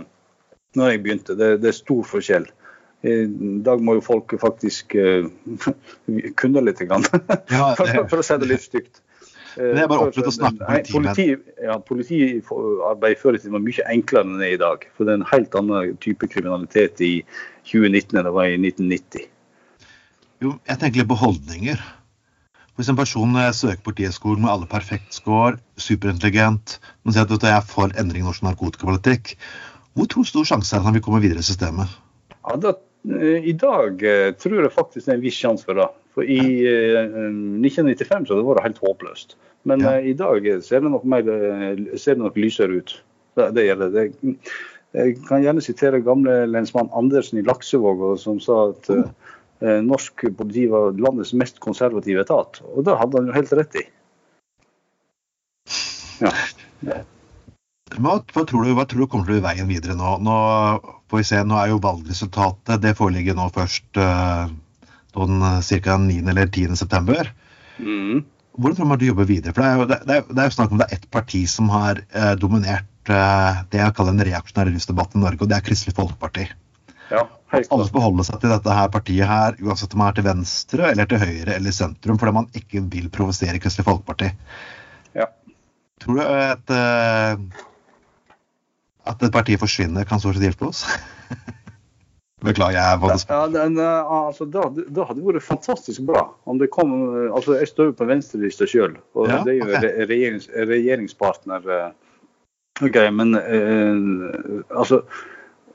når 0.79 0.93
jeg 0.93 1.03
begynte. 1.03 1.35
Det, 1.35 1.57
det, 1.63 1.73
er 1.73 1.79
stor 1.81 2.07
forskjell. 2.07 2.47
I 3.07 3.17
dag 3.65 3.83
må 3.83 3.97
jo 3.97 4.05
folk 4.05 4.37
faktisk 4.39 4.95
uh, 4.95 5.27
kunne 6.39 6.63
litt, 6.63 6.79
grann, 6.87 7.03
ja, 7.51 7.73
for, 7.77 7.91
for 8.07 8.23
å 8.23 8.25
si 8.25 8.39
det 8.39 8.51
litt 8.53 8.67
stygt. 8.69 9.03
Men 9.57 9.79
er 9.81 9.89
bare 9.89 10.07
opplevd 10.07 10.29
å 10.29 10.33
snakke 10.35 10.67
med 10.69 10.89
politi, 10.91 11.27
ja, 11.65 11.77
Politiarbeid 11.81 13.17
før 13.21 13.37
i 13.37 13.41
tiden 13.41 13.55
var 13.57 13.63
mye 13.65 13.85
enklere 13.89 14.27
enn 14.27 14.37
det 14.41 14.49
er 14.51 14.55
i 14.55 14.61
dag. 14.61 14.85
For 14.93 15.07
det 15.07 15.15
er 15.15 15.21
en 15.21 15.31
helt 15.31 15.57
annen 15.57 15.95
type 16.03 16.29
kriminalitet 16.29 17.01
i 17.01 17.13
2019 17.65 18.19
enn 18.19 18.27
det 18.27 18.33
var 18.35 18.49
i 18.51 18.59
1990. 18.59 19.29
Jo, 20.45 20.57
jeg 20.69 20.81
tenker 20.81 21.01
litt 21.01 21.09
på 21.09 21.17
holdninger. 21.17 21.81
Hvis 22.77 22.91
en 22.91 22.99
person 22.99 23.33
søker 23.57 23.81
Politihøgskolen 23.81 24.43
med 24.43 24.53
alle 24.53 24.69
perfekt 24.69 25.15
score, 25.17 25.57
superintelligent, 25.81 26.77
men 27.01 27.15
sier 27.15 27.25
at 27.25 27.47
jeg 27.49 27.55
er 27.55 27.65
for 27.65 27.89
endring 27.97 28.21
i 28.21 28.27
norsk 28.27 28.45
narkotikapolitikk, 28.45 29.33
hvor 29.97 30.05
tror 30.11 30.27
stor 30.29 30.45
sjanse 30.45 30.75
er 30.77 30.83
det 30.83 30.91
at 30.91 30.97
vi 30.99 31.01
kommer 31.07 31.23
videre 31.23 31.41
i 31.41 31.47
systemet? 31.47 31.89
Ja, 32.45 32.59
da, 32.61 32.75
I 33.41 33.55
dag 33.57 34.03
eh, 34.05 34.35
tror 34.37 34.61
jeg 34.61 34.75
faktisk 34.75 35.07
det 35.07 35.15
er 35.15 35.17
en 35.17 35.25
viss 35.25 35.39
sjanse 35.41 35.65
for 35.65 35.81
det. 35.81 35.87
For 36.17 36.25
I 36.25 36.41
eh, 36.65 37.11
1995 37.61 38.25
så 38.25 38.33
hadde 38.33 38.41
det 38.41 38.47
vært 38.47 38.65
helt 38.65 38.79
håpløst. 38.81 39.35
Men 39.69 39.83
ja. 39.85 39.91
uh, 39.99 40.07
i 40.09 40.15
dag 40.17 40.47
ser 40.65 40.81
det 40.81 40.89
nok, 40.89 41.05
mer, 41.05 41.27
eh, 41.29 41.83
ser 42.01 42.17
det 42.17 42.23
nok 42.23 42.39
lysere 42.41 42.79
ut. 42.79 42.95
Det, 43.37 43.51
det 43.53 43.67
gjelder 43.67 43.93
det. 43.93 44.05
Jeg 44.97 45.19
kan 45.27 45.43
gjerne 45.43 45.61
sitere 45.61 46.01
gamle 46.01 46.39
lensmann 46.49 46.89
Andersen 46.97 47.37
i 47.37 47.45
Laksevåg, 47.45 48.01
som 48.17 48.41
sa 48.41 48.71
at 48.71 48.89
uh, 48.89 49.05
norsk 49.61 50.25
politi 50.39 50.65
var 50.71 50.97
landets 50.97 51.35
mest 51.37 51.61
konservative 51.61 52.25
etat. 52.25 52.63
Og 52.73 52.87
det 52.87 52.97
hadde 52.97 53.21
han 53.21 53.29
jo 53.29 53.37
helt 53.37 53.55
rett 53.61 53.77
i. 53.77 53.87
Ja. 56.17 56.33
Hva, 57.93 58.17
hva, 58.33 58.41
tror 58.41 58.65
du, 58.65 58.73
hva 58.73 58.89
tror 58.89 59.03
du 59.03 59.11
kommer 59.11 59.29
til 59.29 59.35
å 59.35 59.37
bli 59.37 59.43
veien 59.45 59.69
videre 59.69 59.93
nå? 59.99 60.17
Nå 60.25 60.37
får 61.11 61.21
vi 61.21 61.29
se, 61.29 61.45
nå 61.45 61.61
er 61.61 61.75
jo 61.75 61.83
valgresultatet 61.83 62.81
det 62.81 62.97
foreligger 62.97 63.37
nå 63.37 63.51
først 63.53 64.01
uh, 64.01 64.49
sånn 65.17 65.45
ca. 65.83 65.97
9. 66.03 66.17
eller 66.33 66.49
10. 66.49 66.75
september. 66.79 67.31
Mm. 67.77 68.25
Hvordan 68.57 68.77
tror 68.77 68.89
man 68.89 69.01
du 69.01 69.05
jobber 69.05 69.27
videre? 69.29 69.53
For 69.53 69.61
Det 69.61 69.69
er 69.69 69.77
jo, 69.77 69.87
det 69.89 69.97
er, 69.97 70.23
det 70.29 70.41
er 70.41 70.47
jo 70.49 70.55
snakk 70.55 70.71
om 70.73 70.79
det 70.81 70.87
er 70.87 70.97
ett 70.97 71.09
parti 71.13 71.43
som 71.49 71.69
har 71.69 72.01
eh, 72.09 72.33
dominert 72.41 73.11
eh, 73.13 73.59
det 73.71 73.81
jeg 73.83 73.95
kaller 73.97 74.15
en 74.15 74.25
reaksjonær 74.29 74.71
rusdebatt 74.73 75.13
i 75.13 75.21
Norge, 75.21 75.43
og 75.43 75.51
det 75.51 75.59
er 75.59 75.67
Kristelig 75.67 75.93
Folkeparti. 75.97 76.47
Ja, 77.11 77.21
Alle 77.53 77.85
forholder 77.87 78.25
seg 78.27 78.41
til 78.41 78.51
dette 78.51 78.73
her 78.79 78.89
partiet 78.91 79.29
her, 79.29 79.59
uansett 79.63 79.93
om 79.95 80.01
man 80.01 80.09
er 80.09 80.17
til 80.17 80.25
venstre 80.25 80.89
eller 80.89 81.07
til 81.07 81.21
høyre 81.21 81.53
eller 81.55 81.75
sentrum, 81.75 82.17
fordi 82.19 82.35
man 82.35 82.49
ikke 82.57 82.81
vil 82.91 83.11
provosere 83.13 83.61
Kristelig 83.63 83.87
Folkeparti. 83.87 84.31
Ja. 85.15 85.29
Tror 86.01 86.17
du 86.17 86.25
et, 86.25 86.73
eh, 86.73 87.63
at 89.07 89.23
et 89.23 89.37
parti 89.37 89.55
forsvinner 89.61 90.09
kan 90.09 90.19
stort 90.19 90.39
sett 90.39 90.49
hjelpe 90.49 90.71
oss? 90.73 90.83
Beklager, 92.45 92.77
jeg 92.77 92.99
var 93.01 93.15
ja, 93.17 93.37
den, 93.49 93.79
eh, 93.81 94.11
altså, 94.13 94.45
det, 94.45 94.83
det, 94.93 95.05
hadde 95.09 95.23
vært 95.25 95.41
fantastisk 95.41 96.03
bra 96.05 96.27
om 96.45 96.59
det 96.61 96.67
kom 96.69 96.91
eh, 96.93 97.31
altså 97.33 97.55
Jeg 97.57 97.71
står 97.71 97.87
jo 97.89 97.95
på 97.97 98.05
venstrelista 98.05 98.67
sjøl, 98.69 98.99
og 99.17 99.31
ja, 99.31 99.39
det 99.41 99.55
er 99.55 99.57
jo 99.57 99.69
okay. 99.71 99.87
regjerings, 100.11 100.45
regjeringspartner. 100.69 101.65
Eh, 101.65 102.19
ok, 102.85 102.99
Men 103.17 103.33
eh, 103.39 104.67
altså 104.69 105.01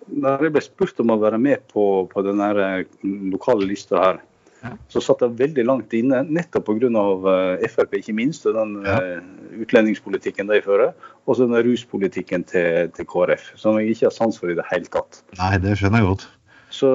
Når 0.06 0.44
jeg 0.46 0.54
ble 0.54 0.62
spurt 0.62 1.02
om 1.02 1.10
å 1.10 1.16
være 1.18 1.40
med 1.42 1.64
på, 1.72 1.86
på 2.12 2.24
den 2.28 2.44
lokale 3.32 3.66
lista 3.66 3.98
her, 3.98 4.20
ja. 4.62 4.70
så 4.92 5.02
satt 5.02 5.24
jeg 5.26 5.34
veldig 5.40 5.64
langt 5.66 5.96
inne, 5.98 6.20
nettopp 6.28 6.68
pga. 6.68 6.90
Uh, 6.92 7.66
Frp, 7.72 7.96
ikke 7.98 8.14
minst, 8.14 8.46
og 8.46 8.58
den 8.58 8.76
ja. 8.86 8.98
utlendingspolitikken 9.62 10.50
de 10.50 10.60
fører, 10.62 10.92
og 11.26 11.38
så 11.38 11.48
den 11.48 11.58
ruspolitikken 11.66 12.46
til, 12.50 12.90
til 12.94 13.08
KrF, 13.08 13.50
som 13.58 13.80
jeg 13.80 13.96
ikke 13.96 14.10
har 14.10 14.14
sans 14.18 14.38
for 14.38 14.52
i 14.52 14.58
det 14.58 14.66
hele 14.70 14.90
tatt. 14.92 15.22
Nei, 15.40 15.54
det 15.62 15.78
skjønner 15.80 16.02
jeg 16.02 16.10
godt. 16.12 16.28
Så 16.72 16.88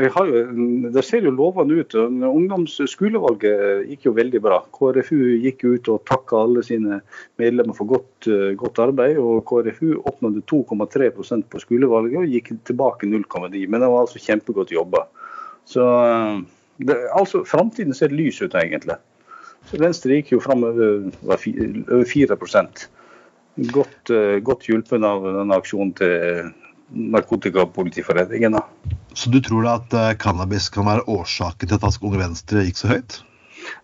eh, 0.00 0.06
jo, 0.16 0.88
Det 0.94 1.02
ser 1.04 1.26
jo 1.26 1.32
lovende 1.34 1.82
ut. 1.82 1.94
Ungdomsskolevalget 1.94 3.90
gikk 3.90 4.06
jo 4.08 4.14
veldig 4.16 4.40
bra. 4.40 4.62
KrFU 4.72 5.18
gikk 5.42 5.66
ut 5.66 5.90
og 5.92 6.06
takka 6.08 6.38
alle 6.46 6.64
sine 6.64 7.02
medlemmer 7.40 7.76
for 7.76 7.90
godt, 7.90 8.28
eh, 8.32 8.54
godt 8.60 8.80
arbeid. 8.86 9.18
og 9.20 9.44
KrFU 9.50 9.98
oppnådde 10.08 10.46
2,3% 10.48 11.44
på 11.52 11.60
skolevalget 11.60 12.22
og 12.22 12.32
gikk 12.32 12.54
tilbake 12.70 13.10
0,9. 13.10 13.66
Men 13.68 13.84
det 13.84 13.92
var 13.92 14.06
altså 14.06 14.22
kjempegodt 14.24 14.72
jobba. 14.72 15.04
Så 15.68 15.84
eh, 16.06 16.40
det, 16.80 16.96
altså, 17.12 17.44
Framtiden 17.44 17.92
ser 17.94 18.16
lys 18.16 18.40
ut, 18.40 18.56
egentlig. 18.56 18.96
Så 19.68 19.76
Venstre 19.76 20.16
gikk 20.16 20.32
jo 20.32 20.40
fram 20.40 20.64
over, 20.64 21.12
over 21.20 22.08
4% 22.08 22.88
Godt, 23.74 24.08
godt 24.46 24.62
hjulpet 24.64 25.02
av 25.04 25.26
denne 25.26 25.56
aksjonen 25.58 25.90
til 25.98 26.52
narkotikapolitiforeningen. 26.90 28.58
Så 29.14 29.30
du 29.30 29.40
tror 29.44 29.66
da 29.66 29.74
at 29.80 29.96
uh, 29.96 30.12
cannabis 30.18 30.68
kan 30.72 30.88
være 30.88 31.06
årsaken 31.10 31.70
til 31.70 31.78
at 31.78 32.00
Unge 32.02 32.22
Venstre 32.22 32.64
gikk 32.66 32.80
så 32.80 32.94
høyt? 32.94 33.20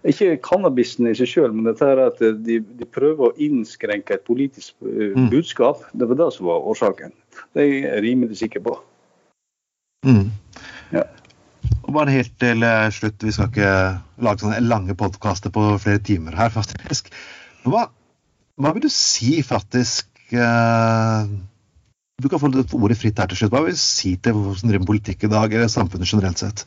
ikke 0.07 0.37
cannabisen 0.45 1.09
i 1.11 1.15
seg 1.17 1.31
sjøl, 1.31 1.53
men 1.55 1.69
dette 1.69 1.87
er 1.87 2.01
at 2.07 2.21
de, 2.21 2.59
de, 2.61 2.89
prøver 2.89 3.29
å 3.29 3.35
innskrenke 3.43 4.17
et 4.17 4.27
politisk 4.27 4.75
mm. 4.83 5.29
budskap. 5.33 5.85
Det 5.93 6.09
var 6.11 6.21
det 6.21 6.31
som 6.37 6.49
var 6.49 6.67
årsaken. 6.73 7.15
Det 7.55 7.65
er 7.65 7.73
jeg 7.75 8.05
rimelig 8.07 8.41
sikker 8.43 8.65
på. 8.67 8.77
Mm. 10.07 10.31
Ja. 10.95 11.05
Og 11.87 11.93
bare 11.95 12.15
helt 12.15 12.35
til 12.43 12.63
eh, 12.67 12.89
slutt, 12.95 13.23
vi 13.23 13.35
skal 13.35 13.51
ikke 13.51 13.73
lage 14.27 14.43
sånne 14.43 14.63
lange 14.65 14.97
podkaster 14.99 15.53
på 15.55 15.69
flere 15.83 16.03
timer 16.07 16.37
her, 16.39 16.53
faktisk. 16.55 17.11
Hva, 17.67 17.89
hva 18.63 18.75
vil 18.75 18.87
du 18.87 18.93
si, 18.93 19.41
faktisk 19.47 20.09
uh, 20.35 21.27
Du 22.23 22.31
kan 22.33 22.41
få 22.41 22.49
ordet 22.49 22.97
fritt 22.97 23.19
her 23.21 23.29
til 23.29 23.43
slutt. 23.43 23.53
Hva 23.53 23.61
vil 23.67 23.75
du 23.77 23.81
si 23.81 24.14
til 24.17 24.33
hvordan 24.33 24.57
som 24.57 24.71
driver 24.71 24.89
politikk 24.89 25.27
i 25.27 25.33
dag, 25.33 25.53
eller 25.53 25.69
samfunnet 25.69 26.09
generelt 26.09 26.41
sett? 26.41 26.62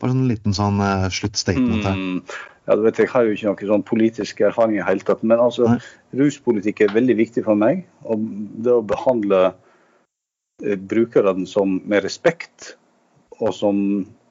Bare 0.00 0.14
en 0.14 0.28
liten 0.30 0.56
sånn 0.56 0.80
uh, 0.80 1.10
sluttstatement 1.12 1.84
her. 1.84 1.98
Mm. 1.98 2.22
Ja, 2.64 2.76
du 2.80 2.86
vet, 2.86 2.98
Jeg 3.02 3.10
har 3.12 3.26
jo 3.26 3.34
ikke 3.34 3.50
noen 3.50 3.68
sånn 3.74 3.84
politisk 3.84 4.40
erfaring 4.48 4.78
i 4.78 4.80
det 4.80 4.86
hele 4.88 5.04
tatt. 5.04 5.20
Men 5.20 5.42
altså, 5.44 5.68
Nei. 5.68 5.82
ruspolitikk 6.16 6.80
er 6.86 6.96
veldig 6.96 7.18
viktig 7.18 7.44
for 7.44 7.60
meg. 7.60 7.84
Og 8.08 8.24
det 8.64 8.72
å 8.72 8.86
behandle 8.94 9.42
eh, 10.64 10.80
brukerne 10.80 11.44
som 11.50 11.76
med 11.84 12.06
respekt 12.06 12.72
og 13.42 13.52
som 13.52 13.76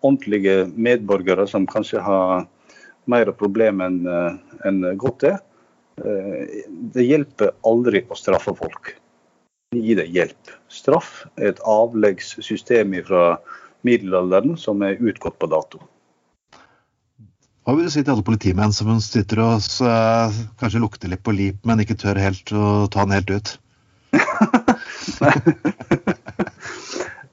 ordentlige 0.02 0.64
medborgere 0.74 1.46
som 1.48 1.70
kanskje 1.70 2.02
har 2.02 2.48
mer 3.14 3.30
problem 3.38 3.86
enn 3.86 4.02
eh, 4.10 4.42
en 4.66 4.82
godt 4.98 5.28
er, 5.30 5.38
eh, 6.02 6.66
det 6.98 7.06
hjelper 7.06 7.54
aldri 7.70 8.08
å 8.10 8.18
straffe 8.18 8.58
folk. 8.58 8.96
Gi 9.74 9.96
deg 9.98 10.14
hjelp. 10.14 10.54
Straff 10.72 11.24
er 11.38 11.54
et 11.54 11.64
avleggssystem 11.70 12.94
fra 13.08 13.24
middelalderen 13.88 14.58
som 14.60 14.82
er 14.86 15.02
utgått 15.02 15.40
på 15.40 15.50
dato. 15.52 15.82
Hva 17.64 17.78
vil 17.78 17.88
du 17.88 17.94
si 17.94 18.02
til 18.04 18.12
alle 18.12 18.26
politimenn 18.28 18.74
som 18.76 18.90
sitter 19.00 19.40
og 19.40 19.56
eh, 19.88 20.40
kanskje 20.60 20.82
lukter 20.84 21.08
litt 21.12 21.24
på 21.24 21.32
lip, 21.36 21.62
men 21.64 21.80
ikke 21.80 21.96
tør 22.00 22.20
helt 22.20 22.52
å 22.52 22.88
ta 22.92 23.06
den 23.06 23.16
helt 23.16 23.32
ut? 23.32 23.54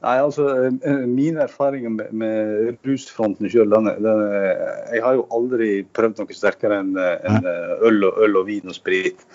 Nei, 0.01 0.14
altså 0.16 0.47
eh, 0.70 1.03
Mine 1.11 1.43
erfaringer 1.49 1.91
med, 1.93 2.14
med 2.14 2.78
rusfronten 2.86 3.51
sjøl 3.51 3.74
Jeg 3.74 5.03
har 5.03 5.18
jo 5.18 5.26
aldri 5.34 5.82
prøvd 5.99 6.22
noe 6.22 6.38
sterkere 6.38 6.78
enn 6.84 6.95
en 6.95 7.51
øl, 7.51 7.99
og, 8.07 8.22
øl 8.22 8.38
og 8.41 8.47
vin 8.49 8.70
og 8.70 8.78
sprit. 8.78 9.26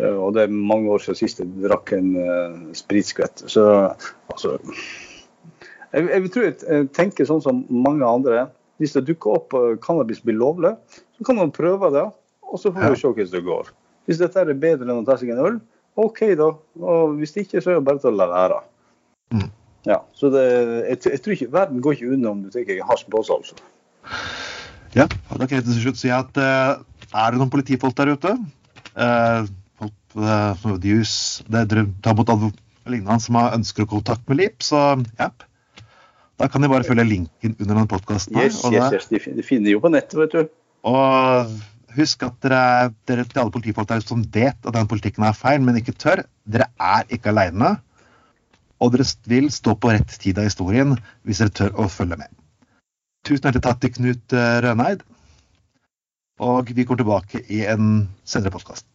Og 0.00 0.32
det 0.32 0.46
er 0.46 0.54
mange 0.54 0.88
år 0.88 1.02
siden 1.04 1.18
sist 1.18 1.40
jeg 1.42 1.50
drakk 1.60 1.92
en 1.92 2.14
uh, 2.16 2.54
spritskvett. 2.76 3.42
Så 3.50 3.64
altså 4.32 4.54
jeg, 5.92 6.06
jeg, 6.08 6.30
tror 6.32 6.46
jeg 6.48 6.86
tenker 6.96 7.28
sånn 7.28 7.42
som 7.44 7.60
mange 7.68 8.08
andre. 8.08 8.46
Hvis 8.80 8.96
det 8.96 9.04
dukker 9.10 9.36
opp 9.36 9.56
uh, 9.56 9.74
cannabis 9.84 10.22
blir 10.24 10.38
lovlig, 10.40 10.72
så 11.18 11.28
kan 11.28 11.38
man 11.38 11.52
prøve 11.54 11.92
det, 11.92 12.06
og 12.48 12.60
så 12.60 12.72
får 12.72 12.94
vi 12.94 13.00
se 13.02 13.10
hvordan 13.12 13.34
det 13.34 13.44
går. 13.46 13.72
Hvis 14.08 14.22
dette 14.22 14.40
er 14.40 14.54
bedre 14.58 14.88
enn 14.88 15.02
å 15.02 15.06
ta 15.06 15.18
seg 15.20 15.34
en 15.34 15.44
øl, 15.44 15.58
OK 16.00 16.24
da. 16.40 16.48
Og 16.80 17.18
hvis 17.20 17.34
det 17.34 17.46
ikke, 17.46 17.60
så 17.60 17.74
er 17.74 17.80
det 17.80 17.86
bare 17.86 18.00
til 18.02 18.14
å 18.14 18.18
la 18.18 18.28
være. 18.32 18.62
Mm. 19.36 19.50
Ja, 19.88 19.98
så 20.16 20.30
det, 20.32 20.42
jeg, 20.88 20.98
jeg, 21.10 21.20
tror 21.22 21.36
ikke 21.36 21.52
Verden 21.52 21.82
går 21.82 21.96
ikke 21.96 22.12
unna 22.14 22.32
om 22.32 22.42
du 22.44 22.50
tenker 22.54 22.82
hasj 22.86 23.06
på 23.10 23.22
oss, 23.22 23.32
altså. 23.34 23.58
Ja, 24.96 25.06
da 25.08 25.46
kan 25.46 25.56
jeg 25.56 25.66
til 25.66 25.80
slutt 25.80 26.00
si 26.00 26.10
at 26.12 26.36
uh, 26.38 26.80
er 27.12 27.32
det 27.32 27.40
noen 27.40 27.52
politifolk 27.52 27.96
der 27.98 28.12
ute 28.12 28.34
uh, 28.36 29.48
de, 29.82 31.64
det, 31.72 31.86
tar 32.04 32.16
mot 32.18 32.60
lignende 32.90 33.18
som 33.22 33.38
har 33.38 33.56
ønsker 33.56 33.86
å 33.86 33.90
kontakt 33.94 34.28
med 34.28 34.40
LIP, 34.40 34.62
så 34.66 34.82
ja. 35.18 35.30
Da 36.40 36.48
kan 36.50 36.64
de 36.64 36.70
bare 36.72 36.86
følge 36.86 37.04
linken 37.06 37.54
under 37.58 37.76
den 37.78 37.90
podkasten. 37.90 38.38
Yes, 38.40 38.62
yes, 38.66 38.96
yes, 38.96 39.10
de, 39.12 39.20
de 39.36 39.44
finner 39.46 39.74
jo 39.74 39.82
på 39.82 39.92
nettet, 39.92 40.16
vet 40.18 40.34
du. 40.34 40.50
Og 40.88 41.52
husk 41.96 42.24
at 42.26 42.38
dere, 42.42 42.90
dere 43.06 43.26
til 43.28 43.42
alle 43.42 43.54
politifolk 43.54 43.90
der 43.90 44.04
som 44.04 44.24
vet 44.34 44.58
at 44.58 44.74
den 44.74 44.90
politikken 44.90 45.26
er 45.28 45.36
feil, 45.38 45.62
men 45.62 45.78
ikke 45.78 45.94
tør, 45.94 46.24
dere 46.48 46.70
er 46.80 47.06
ikke 47.12 47.30
aleine. 47.30 47.76
Og 48.82 48.94
dere 48.94 49.06
vil 49.30 49.50
stå 49.54 49.76
på 49.78 49.92
rett 49.94 50.16
tid 50.22 50.40
av 50.40 50.48
historien 50.48 50.96
hvis 51.22 51.42
dere 51.44 51.54
tør 51.60 51.76
å 51.78 51.88
følge 51.92 52.18
med. 52.24 52.30
Tusen 53.22 53.46
hjertelig 53.46 53.66
takk 53.68 53.82
til 53.82 53.92
Knut 53.94 54.34
eh, 54.34 54.56
Røneid. 54.64 55.04
Og 56.42 56.72
vi 56.74 56.82
kommer 56.82 57.04
tilbake 57.04 57.44
i 57.54 57.62
en 57.70 58.08
senere 58.26 58.50
podkast. 58.50 58.88